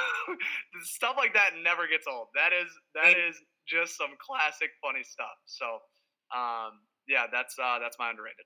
stuff 0.83 1.15
like 1.17 1.35
that 1.39 1.55
never 1.63 1.87
gets 1.87 2.11
old. 2.11 2.29
That 2.35 2.51
is 2.51 2.71
that 2.99 3.15
is 3.15 3.39
just 3.71 3.97
some 3.97 4.19
classic 4.19 4.75
funny 4.83 5.07
stuff. 5.07 5.39
So 5.47 5.79
um, 6.35 6.83
yeah, 7.07 7.31
that's 7.31 7.55
uh, 7.63 7.79
that's 7.79 7.95
my 7.99 8.11
underrated. 8.11 8.43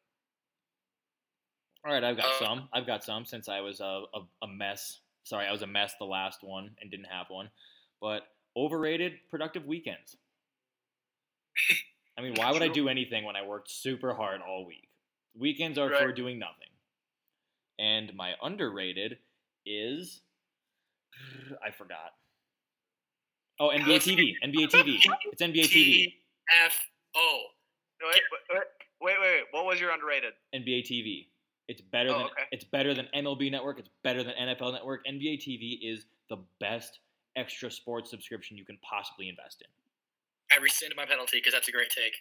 All 1.85 1.93
right, 1.93 2.05
I've 2.05 2.17
got 2.17 2.37
Uh, 2.37 2.39
some. 2.45 2.69
I've 2.73 2.87
got 2.87 3.05
some 3.05 3.25
since 3.25 3.49
I 3.49 3.61
was 3.61 3.81
a, 3.81 4.05
a, 4.13 4.21
a 4.43 4.49
mess. 4.49 5.01
Sorry, 5.27 5.45
I 5.45 5.51
was 5.51 5.63
a 5.63 5.67
mess 5.67 5.93
the 5.99 6.05
last 6.05 6.45
one 6.45 6.71
and 6.81 6.89
didn't 6.89 7.09
have 7.11 7.27
one. 7.29 7.51
But 8.01 8.23
overrated 8.57 9.15
productive 9.29 9.67
weekends. 9.67 10.17
I 12.17 12.23
mean, 12.23 12.35
why 12.37 12.53
would 12.53 12.63
I 12.63 12.69
do 12.69 12.89
anything 12.89 13.25
when 13.25 13.35
I 13.35 13.45
worked 13.45 13.69
super 13.69 14.15
hard 14.15 14.41
all 14.41 14.65
week? 14.65 14.89
Weekends 15.37 15.79
are 15.79 15.91
for 15.91 16.13
doing 16.13 16.39
nothing. 16.39 16.69
And 17.79 18.15
my 18.15 18.35
underrated 18.41 19.19
is 19.67 20.21
I 21.65 21.73
forgot. 21.73 22.13
Oh, 23.59 23.71
NBA 23.71 23.97
TV. 23.97 24.35
NBA 24.45 24.69
TV. 24.71 24.99
It's 25.33 25.43
NBA 25.43 25.65
TV. 25.65 26.15
F 26.65 26.87
O. 27.17 27.43
Wait, 28.01 28.13
wait, 28.13 28.61
wait, 28.61 28.63
wait, 29.01 29.17
wait. 29.21 29.43
What 29.51 29.67
was 29.67 29.81
your 29.81 29.91
underrated? 29.91 30.35
NBA 30.55 30.85
TV. 30.85 31.27
It's 31.69 31.81
better 31.81 32.11
Oh, 32.11 32.19
than 32.19 32.27
okay. 32.27 32.45
it's 32.53 32.65
better 32.65 32.95
than 32.95 33.09
MLB 33.15 33.51
Network. 33.51 33.79
It's 33.79 33.91
better 34.03 34.23
than 34.23 34.35
NFL 34.35 34.73
Network. 34.73 35.05
NBA 35.07 35.39
TV 35.43 35.79
is 35.83 36.07
the 36.29 36.39
best 36.61 37.01
extra 37.35 37.71
sports 37.71 38.11
subscription 38.11 38.57
you 38.57 38.65
can 38.65 38.79
possibly 38.83 39.29
invest 39.29 39.63
in. 39.63 39.69
I 40.57 40.63
rescind 40.63 40.95
my 40.97 41.05
penalty 41.07 41.39
because 41.39 41.53
that's 41.53 41.69
a 41.69 41.73
great 41.73 41.91
take. 41.91 42.15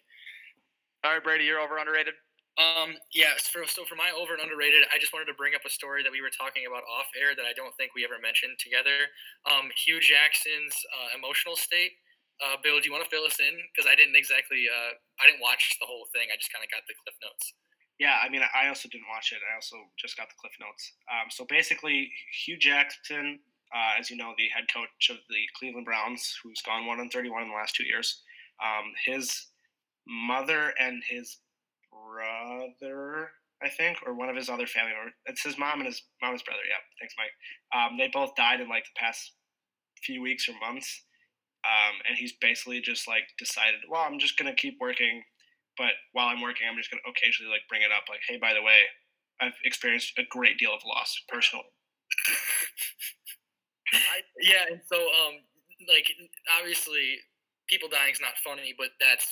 All 1.04 1.14
right, 1.14 1.24
Brady, 1.24 1.46
you're 1.46 1.60
over 1.60 1.78
underrated. 1.78 2.16
Um, 2.58 2.96
yes. 3.14 3.48
For, 3.52 3.68
so 3.68 3.84
for 3.86 3.94
my 3.94 4.10
over 4.16 4.34
and 4.34 4.42
underrated, 4.42 4.88
I 4.90 4.98
just 4.98 5.14
wanted 5.14 5.28
to 5.30 5.38
bring 5.38 5.54
up 5.54 5.62
a 5.68 5.70
story 5.70 6.02
that 6.02 6.12
we 6.12 6.24
were 6.24 6.32
talking 6.34 6.66
about 6.66 6.82
off 6.90 7.06
air 7.14 7.36
that 7.36 7.46
I 7.46 7.54
don't 7.54 7.76
think 7.78 7.94
we 7.94 8.02
ever 8.08 8.18
mentioned 8.18 8.58
together. 8.58 9.12
Um, 9.46 9.70
Hue 9.86 10.00
Jackson's 10.00 10.74
uh, 10.90 11.14
emotional 11.20 11.60
state. 11.60 12.00
Uh, 12.42 12.58
Bill, 12.64 12.80
do 12.82 12.88
you 12.90 12.96
want 12.96 13.04
to 13.04 13.12
fill 13.12 13.24
us 13.28 13.38
in? 13.40 13.54
Because 13.72 13.86
I 13.88 13.96
didn't 13.96 14.16
exactly, 14.16 14.68
uh, 14.68 14.92
I 15.22 15.28
didn't 15.28 15.44
watch 15.44 15.78
the 15.80 15.88
whole 15.88 16.08
thing. 16.12 16.28
I 16.32 16.36
just 16.40 16.52
kind 16.52 16.64
of 16.64 16.72
got 16.72 16.84
the 16.88 16.96
cliff 16.98 17.16
notes. 17.24 17.54
Yeah, 18.00 18.18
I 18.22 18.30
mean, 18.30 18.42
I 18.42 18.68
also 18.68 18.90
didn't 18.90 19.08
watch 19.10 19.32
it. 19.32 19.40
I 19.40 19.56
also 19.56 19.78
just 19.98 20.18
got 20.18 20.28
the 20.28 20.36
cliff 20.40 20.52
notes. 20.60 20.94
Um, 21.08 21.30
so 21.30 21.46
basically, 21.48 22.12
Hue 22.46 22.58
Jackson, 22.58 23.40
uh, 23.74 24.00
as 24.00 24.10
you 24.10 24.18
know, 24.18 24.34
the 24.38 24.50
head 24.54 24.66
coach 24.74 25.10
of 25.10 25.18
the 25.30 25.44
Cleveland 25.58 25.86
Browns, 25.86 26.38
who's 26.44 26.62
gone 26.66 26.86
one 26.86 27.00
and 27.00 27.12
thirty-one 27.12 27.44
in 27.44 27.50
the 27.50 27.56
last 27.56 27.76
two 27.76 27.86
years. 27.86 28.22
Um, 28.64 28.92
his 29.06 29.48
mother 30.08 30.74
and 30.80 31.02
his 31.10 31.38
brother, 31.92 33.32
I 33.64 33.70
think, 33.70 33.98
or 34.06 34.14
one 34.14 34.30
of 34.30 34.36
his 34.36 34.50
other 34.50 34.68
family 34.68 34.92
members. 34.92 35.14
It's 35.26 35.44
his 35.44 35.58
mom 35.58 35.80
and 35.80 35.88
his 35.88 36.04
mom's 36.22 36.44
brother. 36.44 36.62
Yeah, 36.68 36.84
thanks, 37.00 37.16
Mike. 37.18 37.32
Um, 37.74 37.98
they 37.98 38.10
both 38.12 38.36
died 38.36 38.60
in 38.60 38.68
like 38.68 38.84
the 38.84 39.00
past 39.00 39.32
few 40.04 40.22
weeks 40.22 40.48
or 40.50 40.54
months. 40.60 41.04
Um, 41.66 41.96
and 42.08 42.18
he's 42.18 42.34
basically 42.34 42.80
just 42.80 43.08
like 43.08 43.24
decided, 43.40 43.80
well, 43.90 44.04
I'm 44.06 44.20
just 44.20 44.38
gonna 44.38 44.54
keep 44.54 44.78
working, 44.80 45.24
but 45.78 45.94
while 46.14 46.28
I'm 46.28 46.42
working, 46.42 46.68
I'm 46.68 46.78
just 46.78 46.92
gonna 46.92 47.06
occasionally 47.08 47.52
like 47.52 47.68
bring 47.70 47.82
it 47.82 47.92
up, 47.92 48.06
like, 48.10 48.22
hey, 48.28 48.38
by 48.38 48.54
the 48.54 48.62
way, 48.62 48.88
I've 49.42 49.58
experienced 49.64 50.18
a 50.18 50.24
great 50.30 50.58
deal 50.58 50.74
of 50.74 50.82
loss 50.86 51.12
personally. 51.28 51.66
I, 53.94 54.24
yeah, 54.42 54.66
and 54.72 54.82
so 54.88 54.98
um, 54.98 55.44
like 55.88 56.10
obviously, 56.58 57.20
people 57.68 57.90
dying 57.90 58.14
is 58.14 58.22
not 58.22 58.40
funny, 58.44 58.74
but 58.78 58.96
that's 59.00 59.28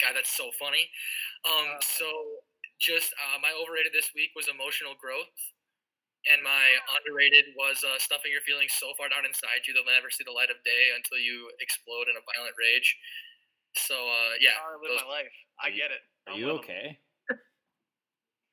God, 0.00 0.14
that's 0.14 0.32
so 0.32 0.50
funny. 0.58 0.88
Um, 1.46 1.78
so 1.80 2.06
just 2.80 3.14
uh, 3.18 3.38
my 3.42 3.50
overrated 3.54 3.92
this 3.92 4.10
week 4.14 4.30
was 4.34 4.46
emotional 4.50 4.94
growth, 4.98 5.32
and 6.30 6.42
my 6.42 6.66
underrated 6.98 7.54
was 7.54 7.82
uh, 7.82 7.98
stuffing 7.98 8.30
your 8.30 8.44
feelings 8.44 8.74
so 8.74 8.94
far 8.98 9.08
down 9.10 9.26
inside 9.26 9.66
you 9.66 9.74
they'll 9.74 9.86
never 9.86 10.10
see 10.10 10.26
the 10.26 10.34
light 10.34 10.50
of 10.50 10.58
day 10.66 10.94
until 10.94 11.18
you 11.18 11.50
explode 11.62 12.10
in 12.10 12.18
a 12.18 12.24
violent 12.26 12.54
rage. 12.58 12.96
So 13.86 13.94
uh, 13.94 14.34
yeah, 14.40 14.50
I 14.66 14.72
live 14.72 14.80
those- 14.90 15.02
my 15.04 15.08
life. 15.08 15.32
I 15.62 15.68
you- 15.68 15.76
get 15.76 15.90
it. 15.90 16.00
Are 16.26 16.34
I'm 16.34 16.40
you 16.40 16.50
okay? 16.52 16.98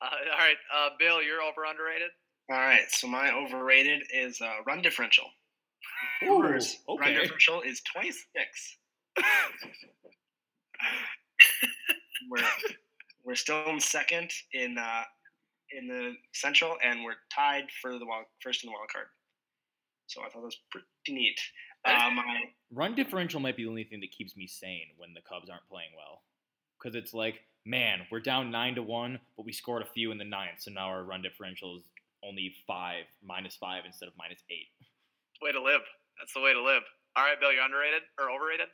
Uh, 0.01 0.09
all 0.33 0.37
right, 0.39 0.57
uh, 0.75 0.89
Bill, 0.99 1.23
you're 1.23 1.41
over 1.41 1.63
underrated. 1.63 2.09
All 2.51 2.57
right, 2.57 2.83
so 2.89 3.07
my 3.07 3.31
overrated 3.33 4.03
is 4.13 4.41
uh, 4.41 4.55
run 4.67 4.81
differential. 4.81 5.23
Ooh, 6.23 6.39
Brewers 6.39 6.77
run 6.99 7.13
differential 7.13 7.61
is 7.61 7.81
26. 7.93 8.77
we're 12.29 12.39
we're 13.23 13.35
still 13.35 13.65
in 13.69 13.79
second 13.79 14.29
in 14.53 14.77
uh, 14.77 15.03
in 15.71 15.87
the 15.87 16.13
Central, 16.33 16.75
and 16.83 17.03
we're 17.03 17.15
tied 17.33 17.63
for 17.81 17.97
the 17.97 18.05
wild, 18.05 18.25
first 18.43 18.63
in 18.63 18.67
the 18.69 18.73
wild 18.73 18.89
card. 18.91 19.07
So 20.07 20.21
I 20.21 20.25
thought 20.25 20.41
that 20.41 20.45
was 20.45 20.57
pretty 20.71 20.85
neat. 21.07 21.39
Uh, 21.85 22.09
my 22.11 22.23
Run 22.73 22.95
differential 22.95 23.39
might 23.39 23.55
be 23.55 23.63
the 23.63 23.69
only 23.69 23.83
thing 23.83 24.01
that 24.01 24.11
keeps 24.11 24.35
me 24.35 24.47
sane 24.47 24.87
when 24.97 25.13
the 25.13 25.21
Cubs 25.21 25.49
aren't 25.49 25.67
playing 25.69 25.91
well. 25.95 26.23
Because 26.77 26.95
it's 26.95 27.13
like, 27.13 27.41
man, 27.65 28.01
we're 28.11 28.19
down 28.19 28.51
nine 28.51 28.75
to 28.75 28.83
one, 28.83 29.19
but 29.37 29.45
we 29.45 29.53
scored 29.53 29.81
a 29.81 29.93
few 29.93 30.11
in 30.11 30.17
the 30.17 30.25
ninth, 30.25 30.59
so 30.59 30.71
now 30.71 30.87
our 30.87 31.03
run 31.03 31.21
differential 31.21 31.77
is 31.77 31.83
only 32.23 32.53
five, 32.67 33.05
minus 33.23 33.55
five 33.55 33.83
instead 33.85 34.07
of 34.07 34.13
minus 34.17 34.43
eight. 34.49 34.67
Way 35.41 35.51
to 35.51 35.61
live. 35.61 35.81
That's 36.19 36.33
the 36.33 36.41
way 36.41 36.53
to 36.53 36.61
live. 36.61 36.83
All 37.15 37.23
right, 37.23 37.39
Bill, 37.39 37.53
you're 37.53 37.63
underrated 37.63 38.01
or 38.19 38.29
overrated? 38.29 38.67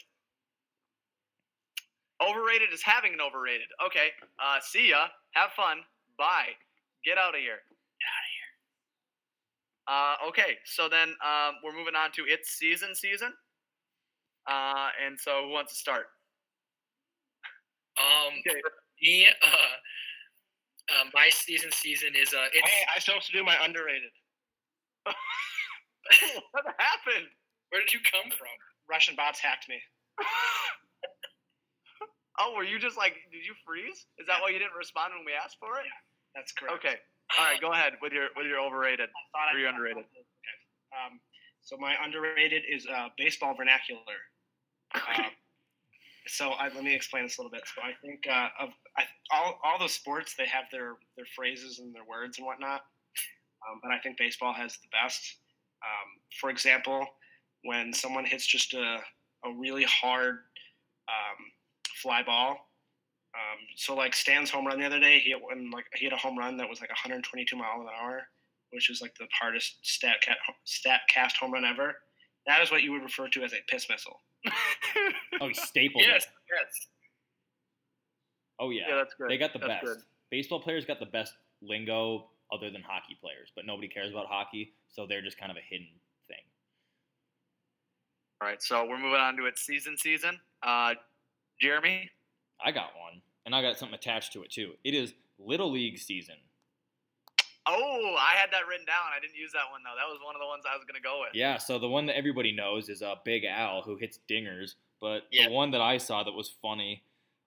Overrated 2.22 2.70
is 2.74 2.82
having 2.82 3.14
an 3.14 3.22
overrated. 3.22 3.68
Okay. 3.86 4.10
Uh, 4.40 4.60
see 4.62 4.90
ya. 4.90 5.08
Have 5.32 5.52
fun. 5.52 5.80
Bye. 6.18 6.54
Get 7.04 7.18
out 7.18 7.34
of 7.34 7.42
here. 7.42 7.62
Get 7.66 8.10
out 8.10 8.26
of 8.26 8.32
here. 8.38 8.52
Uh, 9.92 10.16
okay. 10.30 10.56
So 10.64 10.88
then 10.88 11.10
um, 11.20 11.56
we're 11.64 11.76
moving 11.76 11.96
on 11.96 12.12
to 12.14 12.24
its 12.24 12.52
season 12.52 12.96
season. 12.96 13.34
Uh, 14.48 14.90
and 15.06 15.20
so 15.20 15.44
who 15.48 15.52
wants 15.52 15.74
to 15.74 15.78
start? 15.78 16.06
Um, 18.00 18.40
Okay. 18.40 18.62
for 18.62 18.72
me, 19.02 19.28
uh, 19.44 19.48
uh, 20.96 21.04
my 21.14 21.30
season 21.30 21.72
season 21.74 22.16
is 22.16 22.34
uh, 22.34 22.48
it's 22.54 22.70
hey, 22.70 22.84
I 22.96 23.00
still 23.00 23.16
have 23.16 23.24
to 23.26 23.32
do 23.34 23.44
my 23.44 23.58
underrated. 23.64 24.12
what 26.52 26.66
happened? 26.80 27.28
where 27.72 27.82
did 27.82 27.92
you 27.94 28.00
come 28.04 28.30
from? 28.32 28.52
Russian 28.88 29.16
bots 29.16 29.40
hacked 29.40 29.68
me. 29.70 29.80
oh, 32.40 32.54
were 32.56 32.68
you 32.68 32.78
just 32.78 32.98
like, 32.98 33.16
did 33.32 33.48
you 33.48 33.56
freeze? 33.66 34.06
Is 34.20 34.28
that 34.28 34.44
why 34.44 34.52
you 34.52 34.60
didn't 34.60 34.76
respond 34.78 35.16
when 35.16 35.24
we 35.26 35.32
asked 35.32 35.58
for 35.60 35.80
it? 35.80 35.88
That's 36.36 36.52
correct. 36.52 36.76
Okay. 36.84 36.96
All 37.38 37.46
right, 37.46 37.62
go 37.62 37.72
ahead 37.72 37.94
with 38.02 38.14
your 38.14 38.28
with 38.36 38.46
your 38.46 38.60
overrated. 38.60 39.10
thought 39.32 39.56
Or 39.56 39.60
your 39.60 39.70
underrated. 39.70 40.04
Okay. 40.04 40.58
Um, 40.92 41.20
so 41.62 41.78
my 41.78 41.96
underrated 42.04 42.64
is 42.70 42.86
uh, 42.88 43.10
baseball 43.18 43.56
vernacular. 43.56 44.02
Um, 44.94 45.26
so 46.28 46.50
I, 46.52 46.66
let 46.66 46.84
me 46.84 46.94
explain 46.94 47.24
this 47.24 47.38
a 47.38 47.42
little 47.42 47.52
bit. 47.52 47.64
So 47.74 47.82
I 47.82 47.94
think 48.06 48.26
uh, 48.30 48.50
of 48.60 48.70
I, 48.98 49.04
all 49.32 49.60
all 49.64 49.80
those 49.80 49.94
sports 49.94 50.36
they 50.38 50.46
have 50.48 50.66
their 50.72 50.96
their 51.16 51.26
phrases 51.36 51.80
and 51.80 51.94
their 51.96 52.06
words 52.06 52.38
and 52.38 52.46
whatnot, 52.46 52.82
um, 53.70 53.80
but 53.82 53.92
I 53.92 54.00
think 54.00 54.18
baseball 54.18 54.54
has 54.54 54.74
the 54.74 54.90
best. 54.92 55.38
Um, 55.84 56.22
for 56.40 56.50
example, 56.50 57.08
when 57.64 57.94
someone 57.94 58.26
hits 58.26 58.46
just 58.46 58.74
a 58.74 58.98
a 59.46 59.54
really 59.58 59.86
hard 59.86 60.36
um, 61.08 61.40
fly 62.02 62.24
ball. 62.24 62.71
Um, 63.34 63.60
so 63.78 63.96
like 63.96 64.14
Stan's 64.14 64.50
home 64.50 64.68
run 64.68 64.80
the 64.80 64.86
other 64.86 65.00
day, 65.00 65.20
he 65.20 65.30
hit 65.32 65.42
one 65.42 65.72
like 65.72 65.86
he 65.96 66.06
hit 66.06 66.14
a 66.14 66.18
home 66.18 66.38
run 66.38 66.58
that 66.58 66.68
was 66.70 66.82
like 66.82 66.90
122 66.90 67.56
miles 67.56 67.82
an 67.82 67.88
hour, 68.02 68.28
which 68.72 68.90
is 68.90 69.02
like 69.02 69.16
the 69.18 69.28
hardest 69.40 69.78
stat 69.84 70.18
cat, 70.22 70.38
Statcast 70.68 71.38
home 71.38 71.54
run 71.54 71.64
ever. 71.66 71.96
That 72.48 72.62
is 72.62 72.72
what 72.72 72.84
you 72.84 72.92
would 72.92 73.04
refer 73.04 73.28
to 73.30 73.44
as 73.44 73.54
a 73.54 73.58
piss 73.68 73.88
missile. 73.90 74.20
Oh, 75.40 75.48
he 75.48 75.54
stapled 75.56 76.04
Yes, 76.06 76.24
it. 76.26 76.30
yes. 76.54 76.88
Oh, 78.60 78.70
yeah. 78.70 78.84
Yeah, 78.90 78.96
that's 78.98 79.16
good. 79.16 79.28
They 79.30 79.38
got 79.38 79.54
the 79.54 79.60
That's 79.60 79.72
best. 79.74 79.84
good. 79.86 79.98
Baseball 80.30 80.60
players 80.60 80.86
got 80.86 81.00
the 81.00 81.06
best 81.08 81.34
lingo 81.64 82.28
other 82.54 82.70
than 82.70 82.84
hockey 82.84 83.18
players, 83.20 83.50
but 83.56 83.66
nobody 83.66 83.88
cares 83.88 84.12
about 84.12 84.28
hockey, 84.28 84.74
so 84.90 85.08
they're 85.08 85.22
just 85.24 85.40
kind 85.40 85.50
of 85.50 85.58
a 85.58 85.62
hidden 85.68 85.88
thing. 86.28 86.38
All 88.40 88.48
right, 88.48 88.62
so 88.62 88.86
we're 88.88 89.00
moving 89.00 89.20
on 89.20 89.36
to 89.38 89.46
its 89.46 89.62
season 89.66 89.98
season. 89.98 90.40
Uh, 90.62 90.94
Jeremy, 91.60 92.10
I 92.64 92.72
got 92.72 92.92
one, 93.00 93.22
and 93.46 93.56
I 93.56 93.62
got 93.62 93.78
something 93.78 93.96
attached 93.96 94.34
to 94.34 94.44
it 94.44 94.52
too. 94.52 94.74
It 94.84 94.94
is 94.94 95.14
Little 95.40 95.72
League 95.72 95.98
season. 95.98 96.36
oh, 97.68 98.16
I 98.20 98.36
had 98.40 98.52
that 98.52 98.68
written 98.68 98.86
down. 98.86 99.06
I 99.16 99.20
didn't 99.20 99.36
use 99.36 99.52
that 99.54 99.70
one 99.72 99.82
though. 99.84 99.96
That 99.98 100.10
was 100.10 100.20
one 100.24 100.36
of 100.36 100.42
the 100.42 100.48
ones 100.48 100.64
I 100.72 100.76
was 100.76 100.86
gonna 100.86 101.02
go 101.02 101.22
with. 101.22 101.30
Yeah, 101.34 101.58
so 101.58 101.78
the 101.80 101.88
one 101.90 102.06
that 102.08 102.18
everybody 102.18 102.52
knows 102.52 102.90
is 102.90 103.02
uh, 103.02 103.16
Big 103.24 103.44
Al, 103.46 103.82
who 103.82 103.96
hits 103.98 104.20
dingers. 104.30 104.76
But 105.00 105.24
Yeah. 105.32 105.48
the 105.48 105.54
one 105.54 105.72
that 105.72 105.82
I 105.82 105.98
saw 105.98 106.24
that 106.24 106.32
was 106.32 106.50
funny, 106.62 107.04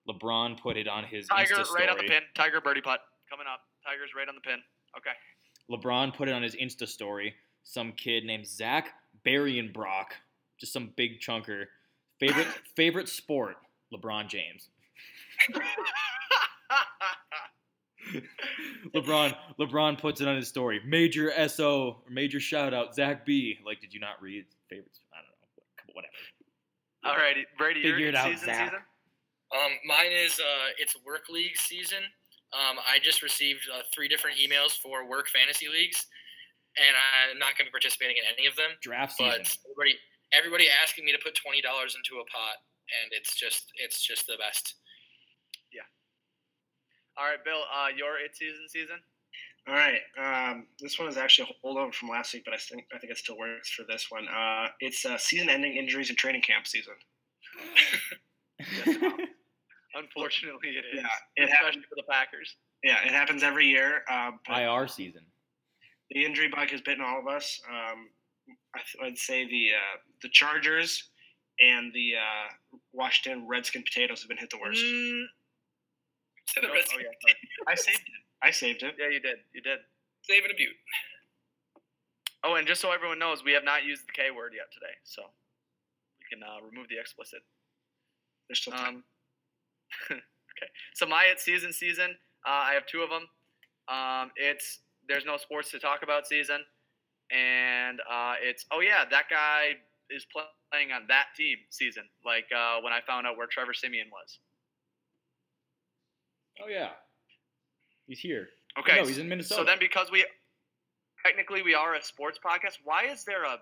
LeBron 0.09 0.59
put 0.59 0.77
it 0.77 0.87
on 0.87 1.03
his 1.05 1.27
Tiger 1.27 1.55
Insta 1.55 1.71
right 1.71 1.89
on 1.89 1.97
the 1.97 2.03
pin. 2.03 2.23
Tiger 2.33 2.59
birdie 2.61 2.81
putt 2.81 2.99
coming 3.29 3.45
up. 3.51 3.61
Tiger's 3.85 4.11
right 4.15 4.27
on 4.27 4.35
the 4.35 4.41
pin. 4.41 4.59
Okay. 4.97 5.11
LeBron 5.71 6.13
put 6.13 6.27
it 6.27 6.33
on 6.33 6.43
his 6.43 6.55
Insta 6.55 6.87
story. 6.87 7.33
Some 7.63 7.91
kid 7.93 8.23
named 8.25 8.45
Zach 8.47 8.93
Barry 9.23 9.57
and 9.57 9.73
Brock, 9.73 10.15
just 10.59 10.71
some 10.73 10.91
big 10.95 11.19
chunker. 11.19 11.65
Favorite 12.19 12.47
favorite 12.75 13.09
sport, 13.09 13.57
LeBron 13.93 14.27
James. 14.29 14.69
LeBron 18.93 19.35
LeBron 19.59 19.99
puts 19.99 20.21
it 20.21 20.27
on 20.27 20.35
his 20.35 20.47
story. 20.47 20.79
Major 20.85 21.31
SO, 21.47 22.03
major 22.09 22.39
shout 22.39 22.73
out, 22.73 22.95
Zach 22.95 23.25
B. 23.25 23.57
Like, 23.65 23.81
did 23.81 23.93
you 23.93 23.99
not 23.99 24.21
read 24.21 24.45
favorites? 24.69 24.99
I 25.13 25.17
don't 25.17 25.27
know. 25.27 25.93
Whatever. 25.93 26.13
All 27.03 27.17
righty, 27.17 27.45
Brady, 27.57 27.81
you're 27.81 27.95
Figure 27.95 28.09
it 28.09 28.15
out, 28.15 28.31
season 28.31 28.45
Zach. 28.45 28.69
season. 28.69 28.79
Um, 29.53 29.71
mine 29.85 30.11
is 30.11 30.39
uh, 30.39 30.69
it's 30.77 30.95
work 31.05 31.29
league 31.29 31.55
season. 31.57 32.03
Um, 32.53 32.77
I 32.87 32.99
just 33.01 33.21
received 33.21 33.67
uh, 33.73 33.81
three 33.93 34.07
different 34.07 34.37
emails 34.37 34.77
for 34.77 35.07
work 35.07 35.27
fantasy 35.27 35.67
leagues, 35.67 36.05
and 36.77 36.95
I'm 36.95 37.37
not 37.39 37.57
going 37.57 37.65
to 37.65 37.71
be 37.71 37.75
participating 37.75 38.15
in 38.17 38.25
any 38.37 38.47
of 38.47 38.55
them. 38.55 38.71
Draft 38.81 39.17
But 39.19 39.43
everybody, 39.65 39.97
everybody 40.31 40.67
asking 40.69 41.05
me 41.05 41.11
to 41.11 41.19
put 41.21 41.35
twenty 41.35 41.61
dollars 41.61 41.97
into 41.97 42.21
a 42.21 42.25
pot, 42.29 42.57
and 43.01 43.11
it's 43.11 43.35
just, 43.35 43.71
it's 43.75 44.01
just 44.01 44.25
the 44.27 44.37
best. 44.39 44.75
All 47.17 47.25
right, 47.25 47.43
Bill, 47.43 47.61
uh, 47.73 47.87
your 47.95 48.17
it 48.19 48.35
season 48.35 48.67
season. 48.67 48.97
All 49.67 49.73
right. 49.73 49.99
Um, 50.17 50.67
this 50.79 50.99
one 50.99 51.07
is 51.07 51.17
actually 51.17 51.49
a 51.49 51.67
holdover 51.67 51.93
from 51.93 52.09
last 52.09 52.33
week, 52.33 52.43
but 52.45 52.53
I 52.53 52.57
think 52.57 52.85
I 52.93 52.99
think 52.99 53.11
it 53.11 53.17
still 53.17 53.37
works 53.37 53.71
for 53.71 53.83
this 53.87 54.07
one. 54.11 54.27
Uh, 54.27 54.67
it's 54.79 55.05
uh, 55.05 55.17
season-ending 55.17 55.75
injuries 55.75 56.09
and 56.09 56.17
training 56.17 56.41
camp 56.41 56.67
season. 56.67 56.93
Unfortunately, 59.95 60.69
it 60.69 60.85
is. 60.93 61.01
Yeah, 61.01 61.07
it 61.37 61.49
happens. 61.49 61.69
especially 61.69 61.81
for 61.89 61.95
the 61.95 62.03
Packers. 62.09 62.55
Yeah, 62.83 62.97
it 63.05 63.11
happens 63.11 63.43
every 63.43 63.65
year. 63.67 64.01
Uh, 64.11 64.31
but 64.47 64.61
IR 64.61 64.87
season. 64.87 65.21
the 66.11 66.25
injury 66.25 66.49
bug 66.53 66.69
has 66.69 66.81
bitten 66.81 67.03
all 67.03 67.19
of 67.19 67.27
us. 67.27 67.61
Um, 67.69 68.09
I 68.75 68.79
th- 68.79 69.11
I'd 69.11 69.17
say 69.17 69.47
the 69.47 69.69
uh, 69.73 69.97
the 70.21 70.29
Chargers 70.29 71.09
and 71.59 71.91
the 71.93 72.13
uh, 72.17 72.77
Washington 72.93 73.47
Redskin 73.47 73.83
potatoes 73.83 74.21
have 74.21 74.27
been 74.29 74.37
hit 74.37 74.49
the 74.49 74.59
worst. 74.61 74.83
Mm, 74.83 75.23
Say 76.53 76.61
the 76.61 76.69
oh, 76.69 76.73
rest. 76.73 76.91
oh, 76.93 76.99
yeah, 76.99 77.15
sorry. 77.21 77.35
I 77.67 77.75
saved 77.75 78.05
it. 78.05 78.21
I 78.41 78.51
saved 78.51 78.83
it. 78.83 78.95
yeah, 78.99 79.09
you 79.09 79.19
did. 79.19 79.37
You 79.53 79.61
did. 79.61 79.79
Save 80.21 80.43
and 80.43 80.53
a 80.53 80.55
butte. 80.55 80.75
Oh, 82.43 82.55
and 82.55 82.67
just 82.67 82.81
so 82.81 82.91
everyone 82.91 83.17
knows, 83.17 83.43
we 83.43 83.53
have 83.53 83.63
not 83.63 83.83
used 83.83 84.03
the 84.07 84.11
K 84.13 84.29
word 84.29 84.53
yet 84.55 84.71
today, 84.71 84.93
so 85.03 85.23
we 86.19 86.25
can 86.29 86.43
uh, 86.43 86.63
remove 86.63 86.87
the 86.89 86.99
explicit. 86.99 87.39
There's 88.47 88.59
still 88.59 88.73
time. 88.73 88.95
Um, 88.95 89.03
okay. 90.11 90.69
So 90.93 91.07
my 91.07 91.25
it's 91.31 91.43
season 91.43 91.73
season. 91.73 92.15
Uh, 92.45 92.69
I 92.69 92.73
have 92.73 92.85
two 92.85 93.01
of 93.01 93.09
them. 93.09 93.25
Um, 93.87 94.31
it's 94.35 94.79
there's 95.07 95.25
no 95.25 95.37
sports 95.37 95.71
to 95.71 95.79
talk 95.79 96.03
about 96.03 96.27
season, 96.27 96.61
and 97.31 97.99
uh, 98.01 98.35
it's 98.41 98.65
oh 98.71 98.81
yeah 98.81 99.05
that 99.09 99.25
guy 99.29 99.73
is 100.11 100.25
playing 100.31 100.91
on 100.91 101.05
that 101.07 101.33
team 101.35 101.57
season. 101.71 102.03
Like 102.23 102.45
uh, 102.55 102.81
when 102.81 102.93
I 102.93 102.99
found 103.07 103.25
out 103.25 103.37
where 103.37 103.47
Trevor 103.47 103.73
Siemian 103.73 104.07
was. 104.11 104.37
Oh 106.63 106.67
yeah, 106.69 106.89
he's 108.07 108.19
here. 108.19 108.47
Okay. 108.79 108.95
no, 108.95 109.05
he's 109.05 109.17
in 109.17 109.29
Minnesota. 109.29 109.61
So 109.61 109.65
then, 109.65 109.77
because 109.79 110.11
we 110.11 110.25
technically 111.25 111.61
we 111.61 111.73
are 111.73 111.95
a 111.95 112.03
sports 112.03 112.39
podcast, 112.43 112.77
why 112.83 113.05
is 113.05 113.23
there 113.23 113.43
a? 113.43 113.57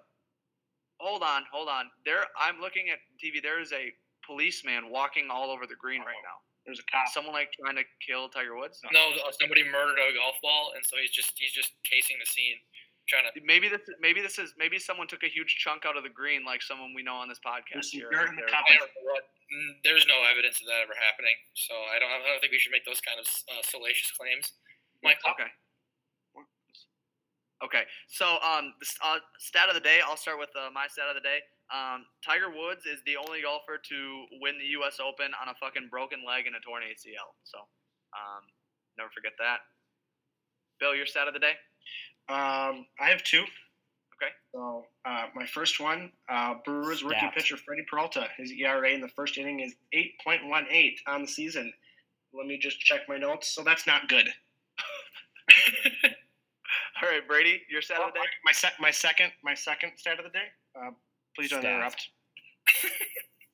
Hold 1.00 1.24
on, 1.24 1.44
hold 1.52 1.70
on. 1.70 1.86
There, 2.06 2.24
I'm 2.40 2.62
looking 2.62 2.90
at 2.90 3.00
TV. 3.18 3.42
There 3.42 3.60
is 3.60 3.74
a 3.74 3.92
policeman 4.26 4.90
walking 4.90 5.28
all 5.30 5.52
over 5.52 5.68
the 5.68 5.76
green 5.76 6.02
right 6.02 6.22
now. 6.24 6.38
There's 6.66 6.80
a 6.80 6.88
cop. 6.88 7.12
Someone 7.12 7.36
like 7.36 7.52
trying 7.60 7.76
to 7.76 7.84
kill 8.00 8.30
Tiger 8.32 8.56
Woods. 8.56 8.80
No, 8.94 9.12
uh, 9.20 9.36
somebody 9.36 9.68
murdered 9.68 10.00
a 10.00 10.16
golf 10.16 10.40
ball, 10.40 10.72
and 10.76 10.84
so 10.86 10.96
he's 10.96 11.12
just 11.12 11.36
he's 11.36 11.52
just 11.52 11.76
casing 11.84 12.16
the 12.20 12.30
scene, 12.30 12.56
trying 13.08 13.24
to. 13.28 13.32
Maybe 13.44 13.68
this, 13.70 13.82
maybe 14.00 14.22
this 14.22 14.40
is, 14.40 14.54
maybe 14.58 14.80
someone 14.80 15.08
took 15.08 15.24
a 15.24 15.32
huge 15.32 15.58
chunk 15.60 15.86
out 15.86 15.98
of 15.98 16.04
the 16.04 16.10
green, 16.14 16.46
like 16.46 16.62
someone 16.62 16.94
we 16.96 17.04
know 17.04 17.16
on 17.20 17.28
this 17.28 17.40
podcast. 17.44 17.88
There's 17.88 17.92
here. 17.92 18.10
dirt 18.12 18.30
in 18.30 18.36
the 18.36 18.48
They're- 18.48 18.54
cup. 18.54 18.64
I 18.70 18.78
don't 18.80 18.92
know 18.96 19.12
what. 19.12 19.24
mm, 19.52 19.72
There's 19.84 20.08
no 20.08 20.24
evidence 20.24 20.60
of 20.64 20.68
that 20.72 20.80
ever 20.84 20.96
happening, 20.96 21.36
so 21.54 21.74
I 21.92 22.00
don't. 22.00 22.10
I 22.12 22.24
don't 22.24 22.40
think 22.40 22.52
we 22.56 22.60
should 22.60 22.72
make 22.72 22.86
those 22.88 23.02
kind 23.02 23.20
of 23.20 23.28
uh, 23.52 23.62
salacious 23.64 24.12
claims. 24.16 24.54
Mike, 25.04 25.20
Okay. 25.28 25.50
Okay. 27.64 27.84
So, 28.12 28.40
um, 28.44 28.76
the 28.80 28.88
uh, 29.04 29.20
stat 29.40 29.70
of 29.70 29.76
the 29.76 29.80
day. 29.84 30.00
I'll 30.04 30.18
start 30.20 30.36
with 30.40 30.52
uh, 30.52 30.68
my 30.74 30.88
stat 30.92 31.08
of 31.08 31.16
the 31.16 31.24
day. 31.24 31.40
Um, 31.72 32.04
Tiger 32.20 32.52
Woods 32.52 32.84
is 32.86 33.00
the 33.08 33.16
only 33.16 33.42
golfer 33.42 33.80
to 33.80 33.98
win 34.44 34.60
the 34.60 34.68
U.S. 34.84 35.00
Open 35.00 35.32
on 35.40 35.48
a 35.48 35.56
fucking 35.56 35.88
broken 35.88 36.28
leg 36.28 36.44
and 36.46 36.56
a 36.56 36.60
torn 36.60 36.84
ACL. 36.84 37.32
So, 37.48 37.64
um, 38.12 38.44
never 39.00 39.08
forget 39.16 39.32
that. 39.40 39.64
Bill, 40.80 40.92
your 40.96 41.06
stat 41.08 41.28
of 41.28 41.34
the 41.34 41.40
day. 41.40 41.56
Um, 42.30 42.86
I 43.00 43.10
have 43.10 43.24
two. 43.24 43.42
Okay. 43.42 44.32
So 44.54 44.86
uh, 45.06 45.26
my 45.36 45.46
first 45.46 45.80
one, 45.80 46.12
uh, 46.30 46.56
Brewers 46.66 47.04
rookie 47.04 47.30
pitcher 47.36 47.58
Freddy 47.58 47.84
Peralta. 47.90 48.28
His 48.38 48.52
ERA 48.52 48.90
in 48.92 49.02
the 49.02 49.08
first 49.10 49.38
inning 49.38 49.60
is 49.60 49.74
8.18 49.94 50.94
on 51.08 51.22
the 51.24 51.28
season. 51.28 51.74
Let 52.34 52.48
me 52.48 52.58
just 52.58 52.80
check 52.80 53.02
my 53.10 53.18
notes. 53.18 53.48
So 53.50 53.64
that's 53.64 53.86
not 53.86 54.08
good. 54.08 54.28
All 57.02 57.10
right, 57.10 57.28
Brady, 57.28 57.62
your 57.70 57.82
stat 57.82 57.98
Oh, 58.02 58.08
of 58.08 58.14
the 58.14 58.20
day. 58.20 58.26
my 58.46 58.52
sec- 58.54 58.80
my 58.80 58.92
second 58.92 59.32
my 59.44 59.54
second 59.54 59.92
stat 59.98 60.20
of 60.20 60.24
the 60.26 60.32
day. 60.32 60.48
Uh, 60.76 60.92
please 61.36 61.50
don't 61.50 61.62
Stat. 61.62 61.74
interrupt. 61.74 62.08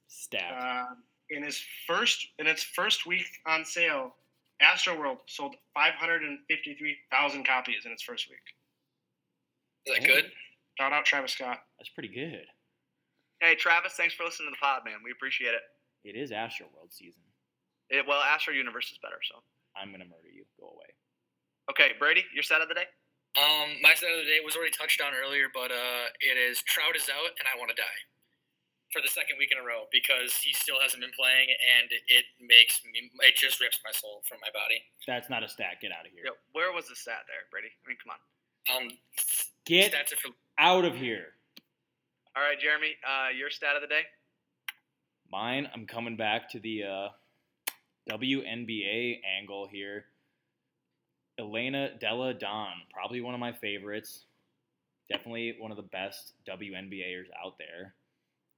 Stat. 0.07 0.53
Uh, 0.61 0.85
in 1.31 1.43
his 1.43 1.59
first 1.87 2.27
in 2.37 2.45
its 2.47 2.61
first 2.63 3.05
week 3.07 3.25
on 3.47 3.65
sale, 3.65 4.15
Astroworld 4.61 5.17
sold 5.27 5.55
553,000 5.73 7.43
copies 7.45 7.85
in 7.85 7.91
its 7.91 8.03
first 8.03 8.29
week. 8.29 8.39
Is 9.85 9.93
that 9.95 10.05
good? 10.05 10.25
Shout 10.77 10.93
out 10.93 11.05
Travis 11.05 11.33
Scott. 11.33 11.59
That's 11.77 11.89
pretty 11.89 12.09
good. 12.09 12.47
Hey, 13.41 13.55
Travis, 13.55 13.93
thanks 13.93 14.13
for 14.13 14.23
listening 14.23 14.51
to 14.51 14.55
the 14.55 14.63
pod, 14.63 14.83
man. 14.83 14.99
We 15.03 15.11
appreciate 15.11 15.55
it. 15.55 15.63
It 16.03 16.15
is 16.15 16.31
Astro 16.31 16.67
World 16.75 16.91
season. 16.91 17.23
it 17.89 18.07
well, 18.07 18.21
Astro 18.23 18.53
Universe 18.53 18.91
is 18.91 18.99
better. 18.99 19.19
So, 19.23 19.43
I'm 19.75 19.91
gonna 19.91 20.07
murder 20.07 20.31
you. 20.31 20.43
Go 20.59 20.71
away. 20.71 20.91
okay, 21.71 21.95
Brady, 21.99 22.23
your 22.33 22.43
stat 22.43 22.61
of 22.61 22.67
the 22.67 22.75
day. 22.75 22.87
Um, 23.37 23.77
my 23.83 23.93
stat 23.93 24.11
of 24.11 24.25
the 24.25 24.29
day 24.31 24.41
was 24.43 24.55
already 24.55 24.73
touched 24.73 24.99
on 24.99 25.13
earlier, 25.13 25.47
but 25.53 25.71
uh, 25.71 26.11
it 26.19 26.35
is 26.35 26.63
Trout 26.63 26.95
is 26.95 27.07
out 27.07 27.31
and 27.39 27.45
I 27.47 27.55
want 27.59 27.69
to 27.71 27.77
die 27.77 27.99
for 28.89 29.05
the 29.05 29.11
second 29.11 29.37
week 29.37 29.53
in 29.53 29.61
a 29.61 29.65
row 29.65 29.85
because 29.93 30.33
he 30.41 30.49
still 30.49 30.81
hasn't 30.81 30.99
been 30.99 31.13
playing 31.13 31.45
and 31.53 31.93
it 32.09 32.25
makes 32.41 32.81
me 32.81 33.05
it 33.21 33.37
just 33.37 33.61
rips 33.61 33.77
my 33.85 33.93
soul 33.93 34.25
from 34.25 34.41
my 34.41 34.49
body. 34.49 34.81
That's 35.05 35.29
not 35.29 35.45
a 35.45 35.49
stat. 35.49 35.77
Get 35.79 35.93
out 35.93 36.09
of 36.09 36.11
here. 36.11 36.25
Yo, 36.25 36.33
where 36.57 36.73
was 36.73 36.89
the 36.89 36.97
stat 36.97 37.29
there, 37.29 37.45
Brady? 37.53 37.69
I 37.69 37.83
mean, 37.85 37.99
come 38.01 38.17
on. 38.17 38.21
Um, 38.69 38.85
Get 39.69 39.93
stats 39.93 40.11
are 40.11 40.17
for 40.17 40.29
out 40.57 40.83
of 40.83 40.95
here. 40.95 41.27
All 42.35 42.41
right, 42.41 42.59
Jeremy, 42.59 42.95
uh, 43.07 43.29
your 43.37 43.51
stat 43.51 43.75
of 43.75 43.83
the 43.83 43.87
day. 43.87 44.01
Mine, 45.31 45.69
I'm 45.75 45.85
coming 45.85 46.17
back 46.17 46.49
to 46.53 46.59
the 46.59 46.85
uh, 46.85 47.07
WNBA 48.09 49.19
angle 49.39 49.67
here. 49.71 50.05
Elena 51.37 51.91
Delle 52.01 52.33
Donne, 52.33 52.81
probably 52.91 53.21
one 53.21 53.35
of 53.35 53.39
my 53.39 53.51
favorites. 53.51 54.25
Definitely 55.07 55.55
one 55.59 55.69
of 55.69 55.77
the 55.77 55.83
best 55.83 56.33
WNBAers 56.49 57.27
out 57.45 57.59
there. 57.59 57.93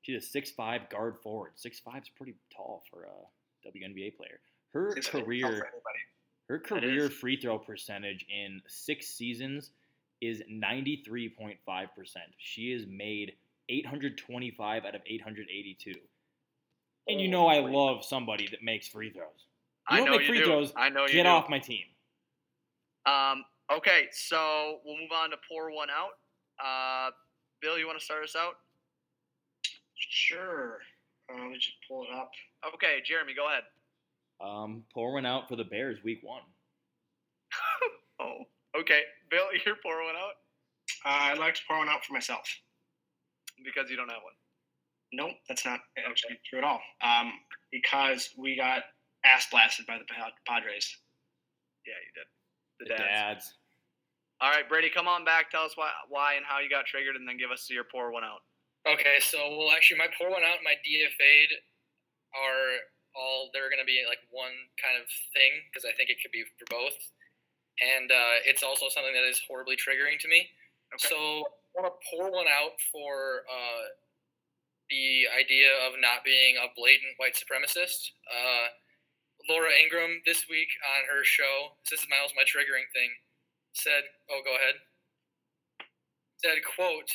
She's 0.04 0.34
a 0.34 0.40
6'5 0.40 0.90
guard 0.90 1.18
forward. 1.18 1.52
6'5 1.58 2.04
is 2.04 2.10
pretty 2.16 2.36
tall 2.56 2.84
for 2.90 3.04
a 3.04 3.68
WNBA 3.70 4.16
player. 4.16 4.40
Her 4.72 4.96
career 5.04 5.68
her 6.48 6.60
career 6.60 7.10
free 7.10 7.36
throw 7.36 7.60
percentage 7.60 8.26
in 8.30 8.62
six 8.68 9.08
seasons 9.10 9.72
is 10.22 10.42
93.5%. 10.52 11.58
She 12.38 12.72
has 12.72 12.84
made 12.88 13.34
825 13.70 14.86
out 14.86 14.96
of 14.96 15.02
882. 15.06 15.94
And 17.08 17.20
you 17.20 17.28
know 17.28 17.48
I 17.48 17.60
love 17.60 18.06
somebody 18.06 18.48
that 18.52 18.62
makes 18.64 18.88
free 18.88 19.10
throws. 19.12 19.26
I 19.90 19.98
don't 19.98 20.06
know 20.06 20.12
make 20.12 20.22
you 20.22 20.28
free 20.28 20.40
do. 20.40 20.46
throws, 20.46 20.72
I 20.78 20.90
know 20.90 21.06
you 21.08 21.14
Get 21.14 21.24
do. 21.24 21.30
off 21.30 21.50
my 21.50 21.60
team. 21.60 21.86
Um, 23.06 23.44
okay, 23.74 24.04
so 24.12 24.78
we'll 24.86 24.98
move 24.98 25.10
on 25.14 25.32
to 25.32 25.38
pour 25.50 25.74
one 25.74 25.90
out. 25.90 26.12
Uh, 26.64 27.12
Bill, 27.62 27.80
you 27.80 27.88
want 27.88 27.98
to 28.00 28.06
start 28.06 28.24
us 28.24 28.36
out? 28.36 28.54
Sure. 29.96 30.78
Uh, 31.30 31.42
let 31.42 31.50
me 31.50 31.56
just 31.56 31.78
pull 31.90 32.04
it 32.04 32.16
up. 32.16 32.30
Okay, 32.76 32.98
Jeremy, 33.06 33.34
go 33.36 33.48
ahead. 33.48 33.64
Um, 34.40 34.84
pour 34.94 35.14
one 35.14 35.26
out 35.26 35.48
for 35.50 35.56
the 35.56 35.64
Bears 35.64 35.98
week 36.04 36.20
one. 36.24 36.42
Oh, 38.24 38.44
okay. 38.80 39.02
Bill, 39.30 39.48
you're 39.66 39.76
pour 39.84 40.04
one 40.04 40.16
out 40.16 40.36
Uh, 41.06 41.32
I'd 41.34 41.40
like 41.40 41.56
to 41.56 41.62
pour 41.68 41.78
one 41.78 41.90
out 41.90 42.04
for 42.06 42.14
myself. 42.14 42.46
because 43.64 43.90
you 43.90 43.96
don't 43.98 44.10
have 44.10 44.24
one. 44.24 44.34
Nope, 45.14 45.36
that's 45.48 45.66
not 45.66 45.80
actually 46.00 46.40
true 46.50 46.60
at 46.60 46.64
all. 46.66 46.80
Um, 47.04 47.34
because 47.72 48.32
we 48.38 48.56
got 48.56 48.84
ass 49.26 49.48
blasted 49.52 49.86
by 49.86 49.98
the 50.00 50.06
Padres. 50.48 50.88
Yeah, 51.86 52.00
you 52.00 52.12
did. 52.16 52.28
The, 52.80 52.86
The 52.86 52.90
dads. 52.96 53.46
dads. 53.46 53.46
All 54.40 54.50
right, 54.50 54.66
Brady, 54.68 54.90
come 54.90 55.08
on 55.08 55.22
back. 55.26 55.52
Tell 55.52 55.62
us 55.68 55.76
why, 55.78 55.92
why 56.10 56.34
and 56.34 56.46
how 56.48 56.58
you 56.64 56.70
got 56.70 56.88
triggered, 56.88 57.16
and 57.16 57.28
then 57.28 57.38
give 57.38 57.52
us 57.52 57.68
your 57.70 57.84
pour 57.86 58.10
one 58.12 58.24
out. 58.24 58.42
Okay, 58.90 59.20
so 59.22 59.38
well, 59.54 59.70
actually, 59.76 60.00
my 60.02 60.10
pour 60.18 60.32
one 60.32 60.42
out, 60.42 60.58
and 60.58 60.66
my 60.66 60.74
DFA'd 60.82 61.54
are 62.34 62.82
all 63.14 63.52
they're 63.54 63.70
going 63.70 63.84
to 63.84 63.86
be 63.86 64.02
like 64.10 64.24
one 64.32 64.56
kind 64.82 64.96
of 64.98 65.06
thing 65.36 65.62
because 65.70 65.84
I 65.86 65.94
think 65.94 66.10
it 66.10 66.18
could 66.24 66.32
be 66.34 66.42
for 66.58 66.66
both, 66.72 66.98
and 67.80 68.12
uh, 68.12 68.44
it's 68.44 68.64
also 68.64 68.90
something 68.90 69.14
that 69.14 69.28
is 69.28 69.40
horribly 69.48 69.76
triggering 69.80 70.20
to 70.20 70.28
me. 70.28 70.50
Okay. 70.94 71.08
So 71.08 71.16
I 71.16 71.82
want 71.82 71.88
to 71.88 71.96
pour 72.12 72.28
one 72.32 72.52
out 72.52 72.76
for 72.92 73.48
uh, 73.48 73.84
the 74.92 75.32
idea 75.32 75.72
of 75.88 75.96
not 76.04 76.28
being 76.28 76.60
a 76.60 76.68
blatant 76.76 77.16
white 77.16 77.40
supremacist. 77.40 78.12
Uh, 78.28 78.68
Laura 79.50 79.72
Ingraham 79.82 80.22
this 80.28 80.46
week 80.52 80.70
on 81.00 81.08
her 81.10 81.24
show, 81.24 81.80
this 81.90 82.04
is 82.04 82.08
my 82.12 82.20
also 82.22 82.36
my 82.36 82.46
triggering 82.46 82.86
thing, 82.94 83.10
said, 83.74 84.04
"Oh, 84.30 84.44
go 84.46 84.54
ahead." 84.56 84.76
Said, 86.44 86.60
"quote." 86.76 87.10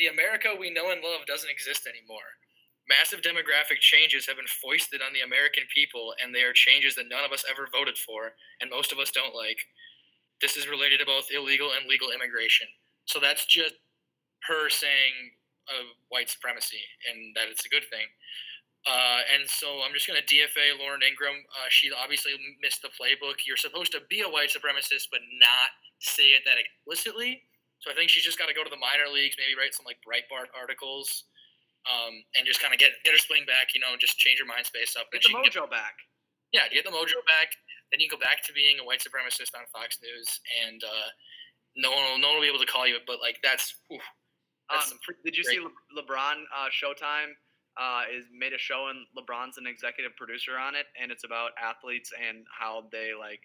The 0.00 0.08
America 0.08 0.56
we 0.56 0.72
know 0.72 0.88
and 0.90 1.04
love 1.04 1.28
doesn't 1.28 1.52
exist 1.52 1.86
anymore. 1.86 2.40
Massive 2.88 3.20
demographic 3.20 3.78
changes 3.78 4.26
have 4.26 4.36
been 4.36 4.48
foisted 4.48 5.02
on 5.04 5.12
the 5.12 5.20
American 5.20 5.64
people, 5.68 6.14
and 6.18 6.34
they 6.34 6.42
are 6.42 6.56
changes 6.56 6.96
that 6.96 7.08
none 7.12 7.24
of 7.24 7.30
us 7.30 7.44
ever 7.48 7.68
voted 7.70 7.96
for, 7.96 8.34
and 8.60 8.70
most 8.70 8.90
of 8.90 8.98
us 8.98 9.12
don't 9.12 9.36
like. 9.36 9.60
This 10.42 10.56
is 10.58 10.66
related 10.68 10.98
to 11.00 11.06
both 11.06 11.30
illegal 11.30 11.70
and 11.78 11.88
legal 11.88 12.10
immigration. 12.10 12.66
So 13.06 13.20
that's 13.22 13.46
just 13.46 13.74
her 14.50 14.68
saying 14.68 15.38
of 15.70 15.86
white 16.10 16.28
supremacy 16.28 16.82
and 17.06 17.30
that 17.38 17.46
it's 17.48 17.64
a 17.64 17.70
good 17.70 17.86
thing. 17.86 18.10
Uh, 18.82 19.22
and 19.38 19.46
so 19.46 19.86
I'm 19.86 19.94
just 19.94 20.10
going 20.10 20.18
to 20.18 20.26
DFA 20.26 20.74
Lauren 20.82 21.06
Ingraham. 21.06 21.38
Uh, 21.54 21.70
she 21.70 21.94
obviously 21.94 22.34
missed 22.58 22.82
the 22.82 22.90
playbook. 22.90 23.46
You're 23.46 23.56
supposed 23.60 23.94
to 23.94 24.02
be 24.10 24.26
a 24.26 24.30
white 24.30 24.50
supremacist, 24.50 25.06
but 25.14 25.22
not 25.38 25.70
say 26.02 26.34
it 26.34 26.42
that 26.42 26.58
explicitly. 26.58 27.46
So 27.78 27.90
I 27.90 27.94
think 27.94 28.10
she's 28.10 28.26
just 28.26 28.38
got 28.42 28.50
to 28.50 28.54
go 28.54 28.66
to 28.66 28.70
the 28.70 28.78
minor 28.82 29.06
leagues, 29.06 29.38
maybe 29.38 29.54
write 29.54 29.74
some 29.74 29.86
like 29.86 30.02
Breitbart 30.02 30.50
articles, 30.50 31.30
um, 31.86 32.26
and 32.34 32.42
just 32.42 32.58
kind 32.58 32.74
of 32.74 32.78
get 32.82 32.90
get 33.06 33.14
her 33.14 33.22
swing 33.22 33.46
back. 33.46 33.74
You 33.74 33.82
know, 33.82 33.94
just 33.98 34.18
change 34.18 34.38
her 34.42 34.46
mind 34.46 34.66
space 34.66 34.94
up. 34.98 35.10
Get 35.14 35.22
the 35.22 35.30
can 35.30 35.42
get- 35.46 35.54
mojo 35.54 35.70
back. 35.70 35.94
yeah, 36.50 36.66
get 36.70 36.82
the 36.82 36.94
mojo 36.94 37.22
back. 37.26 37.54
Then 37.92 38.00
you 38.00 38.08
go 38.08 38.16
back 38.16 38.42
to 38.48 38.52
being 38.56 38.80
a 38.80 38.84
white 38.84 39.00
supremacist 39.04 39.52
on 39.54 39.68
Fox 39.72 39.98
News, 40.02 40.40
and 40.66 40.82
uh, 40.82 41.08
no 41.76 41.90
one 41.92 42.02
will 42.08 42.18
no 42.18 42.28
one 42.32 42.36
will 42.40 42.42
be 42.42 42.48
able 42.48 42.64
to 42.64 42.70
call 42.72 42.88
you. 42.88 42.96
But 43.06 43.20
like 43.20 43.36
that's 43.44 43.76
whew, 43.88 44.00
That's 44.70 44.90
Um, 44.90 44.98
did 45.24 45.36
you 45.36 45.44
great- 45.44 45.56
see 45.56 45.60
Le- 45.60 46.02
LeBron 46.02 46.42
uh, 46.56 46.68
Showtime 46.72 47.36
uh, 47.76 48.04
is 48.10 48.24
made 48.32 48.52
a 48.52 48.58
show 48.58 48.88
and 48.88 49.04
LeBron's 49.16 49.58
an 49.58 49.66
executive 49.66 50.16
producer 50.16 50.56
on 50.58 50.74
it, 50.74 50.86
and 51.00 51.12
it's 51.12 51.24
about 51.24 51.50
athletes 51.60 52.10
and 52.16 52.46
how 52.48 52.88
they 52.90 53.12
like 53.12 53.40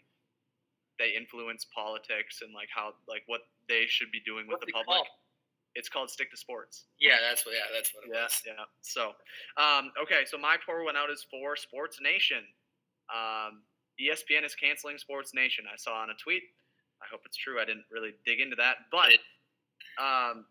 they 0.98 1.12
influence 1.16 1.68
politics 1.76 2.40
and 2.42 2.54
like 2.56 2.70
how 2.74 2.94
like 3.08 3.24
what 3.28 3.42
they 3.68 3.84
should 3.88 4.12
be 4.12 4.22
doing 4.26 4.48
with 4.48 4.60
the 4.62 4.72
public. 4.72 4.88
called? 4.88 5.08
It's 5.76 5.90
called 5.90 6.10
Stick 6.10 6.32
to 6.32 6.38
Sports. 6.38 6.86
Yeah, 7.00 7.18
that's 7.22 7.46
what. 7.46 7.54
Yeah, 7.54 7.68
that's 7.76 7.94
what 7.94 8.06
it 8.06 8.12
Yeah, 8.12 8.24
was. 8.24 8.42
yeah. 8.48 8.64
So, 8.82 9.14
um, 9.62 9.92
okay, 10.02 10.24
so 10.26 10.36
my 10.40 10.56
pour 10.66 10.84
went 10.84 10.98
out 10.98 11.12
is 11.12 11.28
for 11.30 11.56
Sports 11.56 12.00
Nation. 12.02 12.42
Um, 13.14 13.62
ESPN 14.02 14.46
is 14.46 14.56
canceling 14.56 14.98
Sports 14.98 15.34
Nation. 15.34 15.66
I 15.72 15.76
saw 15.78 16.02
on 16.02 16.10
a 16.10 16.18
tweet. 16.22 16.44
I 17.02 17.06
hope 17.12 17.22
it's 17.26 17.38
true. 17.38 17.60
I 17.62 17.66
didn't 17.66 17.86
really 17.92 18.14
dig 18.26 18.40
into 18.40 18.56
that, 18.58 18.78
but 18.92 19.14
um, 20.02 20.46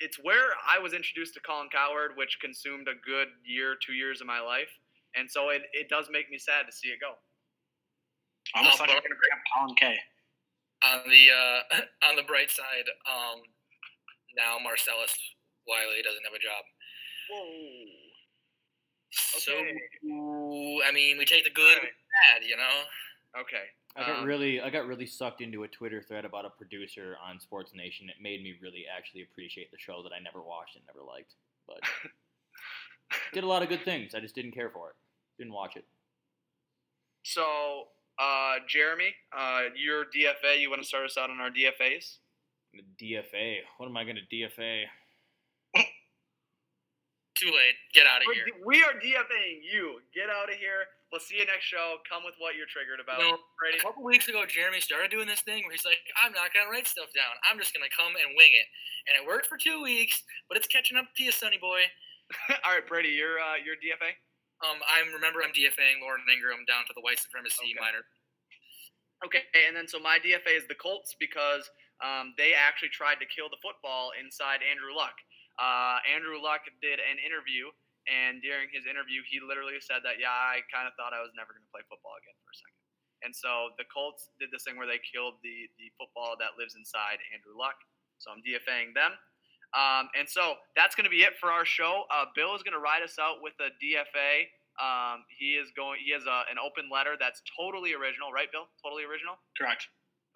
it's 0.00 0.16
where 0.22 0.52
I 0.66 0.78
was 0.78 0.92
introduced 0.92 1.34
to 1.34 1.40
Colin 1.40 1.68
Cowherd, 1.72 2.12
which 2.16 2.38
consumed 2.40 2.88
a 2.88 2.96
good 3.04 3.28
year, 3.44 3.76
two 3.84 3.92
years 3.92 4.20
of 4.20 4.26
my 4.26 4.40
life, 4.40 4.70
and 5.16 5.28
so 5.30 5.50
it, 5.50 5.62
it 5.72 5.88
does 5.88 6.08
make 6.10 6.30
me 6.30 6.38
sad 6.38 6.64
to 6.66 6.72
see 6.72 6.88
it 6.88 7.00
go. 7.00 7.12
I 8.54 8.58
almost 8.60 8.76
Uh, 8.76 8.78
thought 8.84 8.88
you 8.90 8.96
were 8.96 9.00
going 9.00 9.16
to 9.16 9.20
bring 9.20 9.32
up 9.32 9.44
Colin 9.52 9.74
K. 9.76 9.98
On 10.84 11.00
the 11.08 11.24
uh, 11.32 11.60
on 12.08 12.16
the 12.16 12.24
bright 12.28 12.50
side, 12.50 12.88
um, 13.08 13.40
now 14.36 14.56
Marcellus 14.62 15.12
Wiley 15.68 16.00
doesn't 16.04 16.24
have 16.24 16.34
a 16.36 16.42
job. 16.42 16.64
Whoa. 17.32 18.03
So 19.14 19.52
Okay. 19.52 19.78
I 20.86 20.92
mean, 20.92 21.18
we 21.18 21.24
take 21.24 21.44
the 21.44 21.50
good 21.50 21.78
and 21.78 21.86
the 21.86 22.40
bad, 22.40 22.48
you 22.48 22.56
know. 22.56 23.40
Okay. 23.40 23.64
I 23.96 24.06
got 24.06 24.18
Um, 24.20 24.24
really, 24.24 24.60
I 24.60 24.70
got 24.70 24.86
really 24.86 25.06
sucked 25.06 25.40
into 25.40 25.62
a 25.62 25.68
Twitter 25.68 26.02
thread 26.02 26.24
about 26.24 26.44
a 26.44 26.50
producer 26.50 27.16
on 27.22 27.38
Sports 27.38 27.74
Nation. 27.74 28.08
It 28.08 28.20
made 28.20 28.42
me 28.42 28.58
really 28.60 28.86
actually 28.86 29.22
appreciate 29.22 29.70
the 29.70 29.78
show 29.78 30.02
that 30.02 30.12
I 30.12 30.18
never 30.18 30.42
watched 30.42 30.76
and 30.76 30.84
never 30.86 31.02
liked, 31.04 31.34
but 31.66 31.80
did 33.32 33.44
a 33.44 33.46
lot 33.46 33.62
of 33.62 33.68
good 33.68 33.84
things. 33.84 34.14
I 34.14 34.20
just 34.20 34.34
didn't 34.34 34.52
care 34.52 34.70
for 34.70 34.90
it. 34.90 34.96
Didn't 35.38 35.52
watch 35.52 35.76
it. 35.76 35.84
So, 37.22 37.88
uh, 38.18 38.56
Jeremy, 38.68 39.14
uh, 39.36 39.62
your 39.76 40.04
DFA. 40.06 40.60
You 40.60 40.70
want 40.70 40.82
to 40.82 40.88
start 40.88 41.04
us 41.04 41.16
out 41.16 41.30
on 41.30 41.40
our 41.40 41.50
DFAs? 41.50 42.18
The 42.72 43.14
DFA. 43.14 43.58
What 43.78 43.86
am 43.88 43.96
I 43.96 44.04
going 44.04 44.16
to 44.16 44.36
DFA? 44.36 44.84
Too 47.34 47.50
late. 47.50 47.74
Get 47.90 48.06
out 48.06 48.22
of 48.22 48.30
We're 48.30 48.46
here. 48.46 48.54
We 48.62 48.78
are 48.86 48.94
DFAing 48.94 49.66
you. 49.66 49.98
Get 50.14 50.30
out 50.30 50.46
of 50.46 50.54
here. 50.54 50.86
We'll 51.10 51.18
see 51.22 51.38
you 51.42 51.46
next 51.46 51.66
show. 51.66 51.98
Come 52.06 52.22
with 52.22 52.38
what 52.38 52.54
you're 52.54 52.70
triggered 52.70 53.02
about. 53.02 53.18
No. 53.18 53.34
A 53.34 53.82
couple 53.82 54.06
weeks 54.06 54.30
ago, 54.30 54.46
Jeremy 54.46 54.78
started 54.78 55.10
doing 55.10 55.26
this 55.26 55.42
thing 55.42 55.66
where 55.66 55.74
he's 55.74 55.84
like, 55.86 55.98
"I'm 56.14 56.30
not 56.30 56.54
gonna 56.54 56.70
write 56.70 56.86
stuff 56.86 57.10
down. 57.10 57.34
I'm 57.42 57.58
just 57.58 57.74
gonna 57.74 57.90
come 57.90 58.14
and 58.14 58.38
wing 58.38 58.54
it." 58.54 58.66
And 59.10 59.18
it 59.18 59.26
worked 59.26 59.46
for 59.50 59.58
two 59.58 59.82
weeks, 59.82 60.22
but 60.48 60.56
it's 60.56 60.66
catching 60.70 60.96
up 60.96 61.06
to 61.10 61.20
you, 61.22 61.30
Sonny 61.34 61.58
boy. 61.58 61.82
All 62.64 62.72
right, 62.74 62.86
Brady, 62.86 63.10
your 63.10 63.38
uh, 63.42 63.58
your 63.58 63.74
DFA. 63.82 64.14
Um, 64.62 64.78
I'm 64.86 65.10
remember 65.12 65.42
I'm 65.42 65.50
DFAing 65.52 66.00
Lauren 66.02 66.22
Ingraham 66.30 66.64
down 66.66 66.86
to 66.86 66.94
the 66.94 67.02
white 67.02 67.18
supremacy 67.18 67.74
Okay. 67.74 67.82
minor. 67.82 68.06
Okay, 69.26 69.42
and 69.66 69.74
then 69.74 69.86
so 69.88 69.98
my 69.98 70.18
DFA 70.22 70.54
is 70.54 70.66
the 70.70 70.74
Colts 70.78 71.16
because 71.18 71.68
um, 72.02 72.34
they 72.38 72.54
actually 72.54 72.90
tried 72.90 73.18
to 73.18 73.26
kill 73.26 73.48
the 73.50 73.58
football 73.62 74.12
inside 74.18 74.60
Andrew 74.62 74.94
Luck. 74.94 75.14
Uh, 75.58 76.02
Andrew 76.04 76.42
Luck 76.42 76.66
did 76.82 76.98
an 76.98 77.18
interview, 77.22 77.70
and 78.10 78.42
during 78.42 78.68
his 78.74 78.84
interview, 78.84 79.22
he 79.24 79.38
literally 79.40 79.78
said 79.80 80.04
that, 80.04 80.20
yeah, 80.20 80.34
I 80.34 80.66
kind 80.68 80.84
of 80.84 80.92
thought 80.98 81.14
I 81.14 81.22
was 81.22 81.32
never 81.32 81.54
going 81.54 81.64
to 81.64 81.72
play 81.72 81.84
football 81.88 82.18
again 82.20 82.36
for 82.42 82.52
a 82.52 82.56
second. 82.58 82.84
And 83.24 83.32
so 83.32 83.72
the 83.80 83.88
Colts 83.88 84.28
did 84.36 84.52
this 84.52 84.68
thing 84.68 84.76
where 84.76 84.86
they 84.86 85.00
killed 85.00 85.40
the 85.40 85.64
the 85.80 85.88
football 85.96 86.36
that 86.36 86.60
lives 86.60 86.76
inside 86.76 87.24
Andrew 87.32 87.56
Luck. 87.56 87.80
So 88.20 88.28
I'm 88.28 88.44
DFAing 88.44 88.92
them. 88.92 89.16
Um, 89.72 90.12
and 90.14 90.28
so 90.28 90.60
that's 90.76 90.94
going 90.94 91.08
to 91.08 91.10
be 91.10 91.26
it 91.26 91.34
for 91.40 91.50
our 91.50 91.64
show. 91.64 92.04
Uh, 92.12 92.30
Bill 92.36 92.54
is 92.54 92.62
going 92.62 92.76
to 92.76 92.84
ride 92.84 93.02
us 93.02 93.18
out 93.18 93.42
with 93.42 93.56
a 93.58 93.72
DFA. 93.80 94.46
Um, 94.78 95.24
he 95.32 95.58
is 95.58 95.72
going. 95.74 95.98
He 96.04 96.12
has 96.12 96.28
a, 96.28 96.46
an 96.52 96.60
open 96.60 96.86
letter 96.92 97.16
that's 97.18 97.42
totally 97.48 97.96
original, 97.96 98.30
right, 98.30 98.50
Bill? 98.52 98.68
Totally 98.84 99.02
original. 99.02 99.40
Correct. 99.58 99.88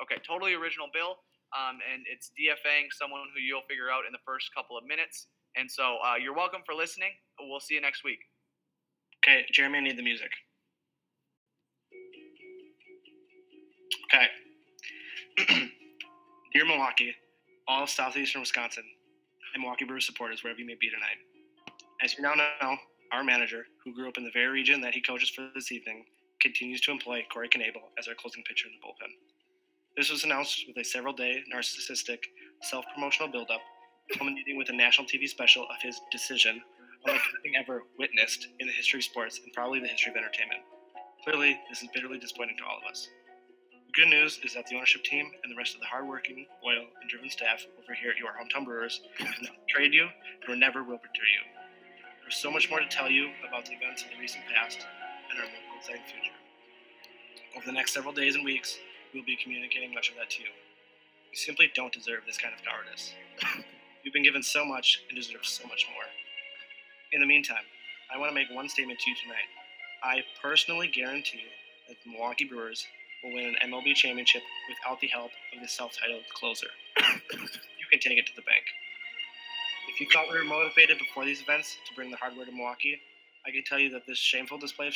Okay, 0.02 0.18
totally 0.26 0.54
original 0.54 0.88
Bill. 0.90 1.20
Um, 1.57 1.78
and 1.92 2.05
it's 2.11 2.30
DFAing 2.36 2.92
someone 2.92 3.20
who 3.34 3.40
you'll 3.40 3.66
figure 3.68 3.90
out 3.90 4.05
in 4.07 4.12
the 4.12 4.22
first 4.24 4.51
couple 4.55 4.76
of 4.76 4.84
minutes. 4.84 5.28
And 5.57 5.70
so 5.70 5.96
uh, 6.05 6.16
you're 6.16 6.34
welcome 6.34 6.61
for 6.64 6.74
listening. 6.74 7.11
We'll 7.40 7.61
see 7.61 7.74
you 7.74 7.80
next 7.80 8.05
week. 8.05 8.20
Okay, 9.24 9.44
Jeremy, 9.53 9.78
I 9.78 9.80
need 9.82 9.99
the 9.99 10.03
music. 10.03 10.30
Okay. 14.09 14.26
Dear 16.53 16.66
Milwaukee, 16.66 17.14
all 17.66 17.82
of 17.84 17.90
southeastern 17.90 18.40
Wisconsin, 18.40 18.84
and 19.55 19.62
Milwaukee 19.62 19.84
Brewers 19.84 20.07
supporters, 20.07 20.42
wherever 20.42 20.59
you 20.59 20.66
may 20.66 20.76
be 20.80 20.88
tonight. 20.88 21.18
As 22.03 22.14
you 22.14 22.22
now 22.22 22.34
know, 22.34 22.76
our 23.12 23.24
manager, 23.24 23.66
who 23.84 23.94
grew 23.94 24.09
up 24.09 24.18
in 24.18 24.24
the 24.24 24.30
very 24.32 24.49
region 24.49 24.80
that 24.82 24.94
he 24.94 25.01
coaches 25.01 25.30
for 25.30 25.49
this 25.55 25.72
evening, 25.72 26.05
continues 26.40 26.80
to 26.82 26.90
employ 26.90 27.24
Corey 27.32 27.49
Knebel 27.49 27.82
as 27.99 28.09
our 28.09 28.14
closing 28.14 28.42
pitcher 28.44 28.68
in 28.68 28.74
the 28.74 28.86
bullpen. 28.86 29.12
This 29.99 30.12
was 30.12 30.22
announced 30.22 30.64
with 30.68 30.76
a 30.76 30.84
several 30.84 31.12
day 31.12 31.42
narcissistic, 31.53 32.20
self 32.62 32.84
promotional 32.94 33.32
buildup, 33.32 33.59
culminating 34.16 34.57
with 34.57 34.68
a 34.68 34.72
national 34.72 35.09
TV 35.09 35.28
special 35.28 35.64
of 35.64 35.82
his 35.82 36.01
decision 36.12 36.62
unlike 37.05 37.20
anything 37.34 37.59
ever 37.59 37.82
witnessed 37.99 38.46
in 38.61 38.68
the 38.68 38.72
history 38.72 39.01
of 39.01 39.05
sports 39.05 39.40
and 39.42 39.53
probably 39.53 39.80
the 39.80 39.88
history 39.88 40.12
of 40.12 40.16
entertainment. 40.16 40.61
Clearly, 41.24 41.59
this 41.68 41.82
is 41.82 41.88
bitterly 41.92 42.18
disappointing 42.18 42.57
to 42.59 42.64
all 42.64 42.78
of 42.78 42.88
us. 42.88 43.09
The 43.86 43.92
good 44.01 44.09
news 44.09 44.38
is 44.44 44.55
that 44.55 44.68
the 44.68 44.76
ownership 44.76 45.03
team 45.03 45.32
and 45.42 45.51
the 45.51 45.57
rest 45.57 45.74
of 45.74 45.80
the 45.80 45.86
hardworking, 45.86 46.46
loyal, 46.62 46.86
and 47.01 47.11
driven 47.11 47.28
staff 47.28 47.66
over 47.82 47.92
here 47.92 48.12
at 48.12 48.18
your 48.18 48.30
hometown 48.30 48.64
Brewers 48.64 49.01
have 49.18 49.42
not 49.42 49.59
betrayed 49.66 49.92
you 49.92 50.07
nor 50.46 50.57
never 50.57 50.84
will 50.84 50.99
betray 51.03 51.26
you. 51.34 51.42
There's 52.22 52.36
so 52.36 52.53
much 52.53 52.70
more 52.70 52.78
to 52.78 52.86
tell 52.86 53.11
you 53.11 53.30
about 53.49 53.66
the 53.66 53.74
events 53.74 54.05
of 54.05 54.11
the 54.14 54.20
recent 54.20 54.44
past 54.55 54.78
and 55.30 55.40
our 55.40 55.46
more 55.46 55.78
exciting 55.78 56.07
future. 56.07 56.38
Over 57.57 57.66
the 57.66 57.72
next 57.72 57.94
several 57.94 58.14
days 58.14 58.36
and 58.36 58.44
weeks, 58.44 58.78
we 58.78 58.88
will 59.14 59.24
be 59.24 59.36
communicating 59.36 59.94
much 59.94 60.11
of 60.11 60.16
that 60.16 60.30
to 60.30 60.42
you. 60.42 60.48
You 61.30 61.36
simply 61.36 61.70
don't 61.74 61.92
deserve 61.92 62.20
this 62.26 62.38
kind 62.38 62.54
of 62.54 62.64
cowardice. 62.64 63.12
You've 64.02 64.14
been 64.14 64.22
given 64.22 64.42
so 64.42 64.64
much 64.64 65.02
and 65.09 65.16
deserve 65.16 65.44
so 65.44 65.66
much 65.68 65.86
more. 65.92 66.04
In 67.12 67.20
the 67.20 67.26
meantime, 67.26 67.64
I 68.12 68.18
want 68.18 68.30
to 68.30 68.34
make 68.34 68.48
one 68.50 68.68
statement 68.68 68.98
to 69.00 69.11
you 69.11 69.16
tonight. 69.16 69.48
I 70.02 70.22
personally 70.40 70.88
guarantee 70.88 71.44
that 71.88 71.96
the 72.04 72.12
Milwaukee 72.12 72.44
Brewers 72.44 72.86
will 73.22 73.34
win 73.34 73.44
an 73.61 73.70
MLB 73.70 73.94
championship 73.94 74.42
without 74.68 75.00
the 75.00 75.09
help 75.09 75.30
of 75.54 75.61
the 75.61 75.68
self-titled 75.68 76.22
closer. 76.32 76.68
you 77.02 77.86
can 77.90 78.00
take 78.00 78.18
it 78.18 78.26
to 78.26 78.36
the 78.36 78.42
bank. 78.42 78.62
If 79.88 80.00
you 80.00 80.06
thought 80.12 80.30
we 80.30 80.38
were 80.38 80.44
motivated 80.44 80.98
before 80.98 81.24
these 81.24 81.40
events 81.40 81.76
to 81.88 81.94
bring 81.94 82.11
the 82.11 82.16
hardware 82.16 82.46
to 82.46 82.52
Milwaukee, 82.52 83.00
I 83.46 83.50
can 83.50 83.64
tell 83.64 83.78
you 83.78 83.90
that 83.90 84.06
this 84.06 84.18
shameful 84.18 84.59
display 84.59 84.88
of 84.88 84.94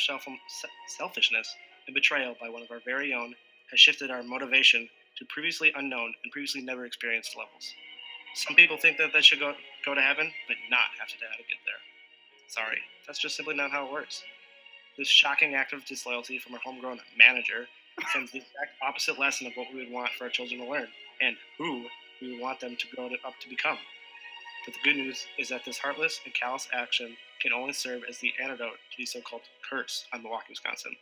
selfishness 0.87 1.55
and 1.87 1.93
betrayal 1.93 2.35
by 2.39 2.49
one 2.49 2.61
of 2.61 2.71
our 2.71 2.79
very 2.85 3.13
own 3.13 3.35
has 3.73 3.79
shifted 3.79 4.11
our 4.11 4.21
motivation 4.21 4.87
to 5.17 5.25
previously 5.25 5.73
unknown 5.75 6.13
and 6.23 6.31
previously 6.31 6.61
never 6.61 6.85
experienced 6.85 7.35
levels. 7.35 7.73
Some 8.35 8.55
people 8.55 8.77
think 8.77 8.97
that 8.97 9.13
they 9.13 9.21
should 9.21 9.39
go, 9.39 9.53
go 9.83 9.95
to 9.95 10.01
heaven, 10.01 10.31
but 10.47 10.57
not 10.69 10.93
have 10.99 11.07
to 11.07 11.17
die 11.17 11.33
to 11.37 11.43
get 11.49 11.57
there. 11.65 11.81
Sorry, 12.47 12.77
that's 13.07 13.17
just 13.17 13.35
simply 13.35 13.55
not 13.55 13.71
how 13.71 13.87
it 13.87 13.91
works. 13.91 14.23
This 14.95 15.07
shocking 15.07 15.55
act 15.55 15.73
of 15.73 15.83
disloyalty 15.85 16.37
from 16.37 16.53
our 16.53 16.59
homegrown 16.63 16.99
manager 17.17 17.65
sends 18.11 18.31
the 18.31 18.39
exact 18.39 18.77
opposite 18.87 19.17
lesson 19.17 19.47
of 19.47 19.53
what 19.55 19.67
we 19.73 19.79
would 19.79 19.91
want 19.91 20.11
for 20.11 20.25
our 20.25 20.29
children 20.29 20.59
to 20.59 20.69
learn 20.69 20.87
and 21.19 21.35
who 21.57 21.85
we 22.21 22.33
would 22.33 22.41
want 22.41 22.59
them 22.59 22.75
to 22.75 22.95
grow 22.95 23.05
up 23.25 23.33
to 23.41 23.49
become. 23.49 23.77
But 24.65 24.75
the 24.75 24.79
good 24.83 24.97
news 24.97 25.25
is 25.39 25.49
that 25.49 25.65
this 25.65 25.79
heartless 25.79 26.19
and 26.25 26.33
callous 26.33 26.67
action 26.71 27.17
can 27.41 27.53
only 27.53 27.73
serve 27.73 28.03
as 28.07 28.19
the 28.19 28.33
antidote 28.41 28.77
to 28.91 28.97
the 28.97 29.05
so-called 29.05 29.41
curse 29.67 30.05
on 30.13 30.21
Milwaukee, 30.21 30.45
Wisconsin. 30.49 30.95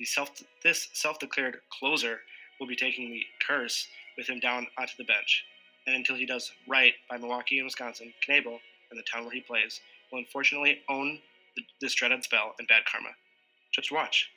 The 0.00 0.06
self, 0.06 0.30
this 0.64 0.88
self-declared 0.94 1.60
closer 1.78 2.20
will 2.58 2.66
be 2.66 2.74
taking 2.74 3.10
the 3.10 3.22
curse 3.46 3.86
with 4.16 4.26
him 4.26 4.40
down 4.40 4.66
onto 4.78 4.94
the 4.96 5.04
bench. 5.04 5.44
And 5.86 5.94
until 5.94 6.16
he 6.16 6.24
does 6.24 6.50
right 6.66 6.94
by 7.10 7.18
Milwaukee 7.18 7.58
and 7.58 7.66
Wisconsin, 7.66 8.14
Knebel 8.26 8.58
and 8.90 8.98
the 8.98 9.04
town 9.12 9.24
where 9.24 9.34
he 9.34 9.42
plays 9.42 9.78
will 10.10 10.20
unfortunately 10.20 10.78
own 10.88 11.18
this 11.82 11.94
dreaded 11.94 12.24
spell 12.24 12.54
and 12.58 12.66
bad 12.66 12.84
karma. 12.90 13.10
Just 13.72 13.92
watch. 13.92 14.30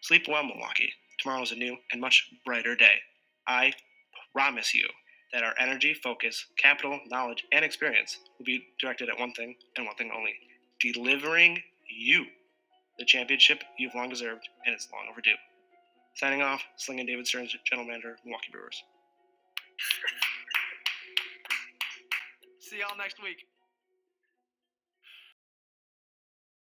Sleep 0.00 0.26
well, 0.26 0.42
Milwaukee. 0.42 0.92
Tomorrow 1.20 1.42
is 1.42 1.52
a 1.52 1.56
new 1.56 1.76
and 1.92 2.00
much 2.00 2.28
brighter 2.44 2.74
day. 2.74 2.96
I 3.46 3.74
promise 4.32 4.74
you 4.74 4.88
that 5.32 5.44
our 5.44 5.54
energy, 5.56 5.94
focus, 5.94 6.46
capital, 6.56 6.98
knowledge, 7.06 7.44
and 7.52 7.64
experience 7.64 8.18
will 8.38 8.44
be 8.44 8.66
directed 8.80 9.08
at 9.08 9.20
one 9.20 9.32
thing 9.34 9.54
and 9.76 9.86
one 9.86 9.94
thing 9.94 10.10
only 10.12 10.34
delivering 10.80 11.62
you 11.88 12.26
the 12.98 13.04
championship 13.04 13.62
you've 13.78 13.94
long 13.94 14.08
deserved 14.08 14.48
and 14.64 14.74
it's 14.74 14.88
long 14.92 15.06
overdue. 15.10 15.34
Signing 16.14 16.42
off, 16.42 16.62
Sling 16.76 17.00
and 17.00 17.08
David 17.08 17.26
Stearns, 17.26 17.54
General 17.64 17.86
Manager, 17.86 18.16
Milwaukee 18.24 18.48
Brewers. 18.50 18.82
See 22.58 22.78
y'all 22.78 22.96
next 22.96 23.22
week. 23.22 23.46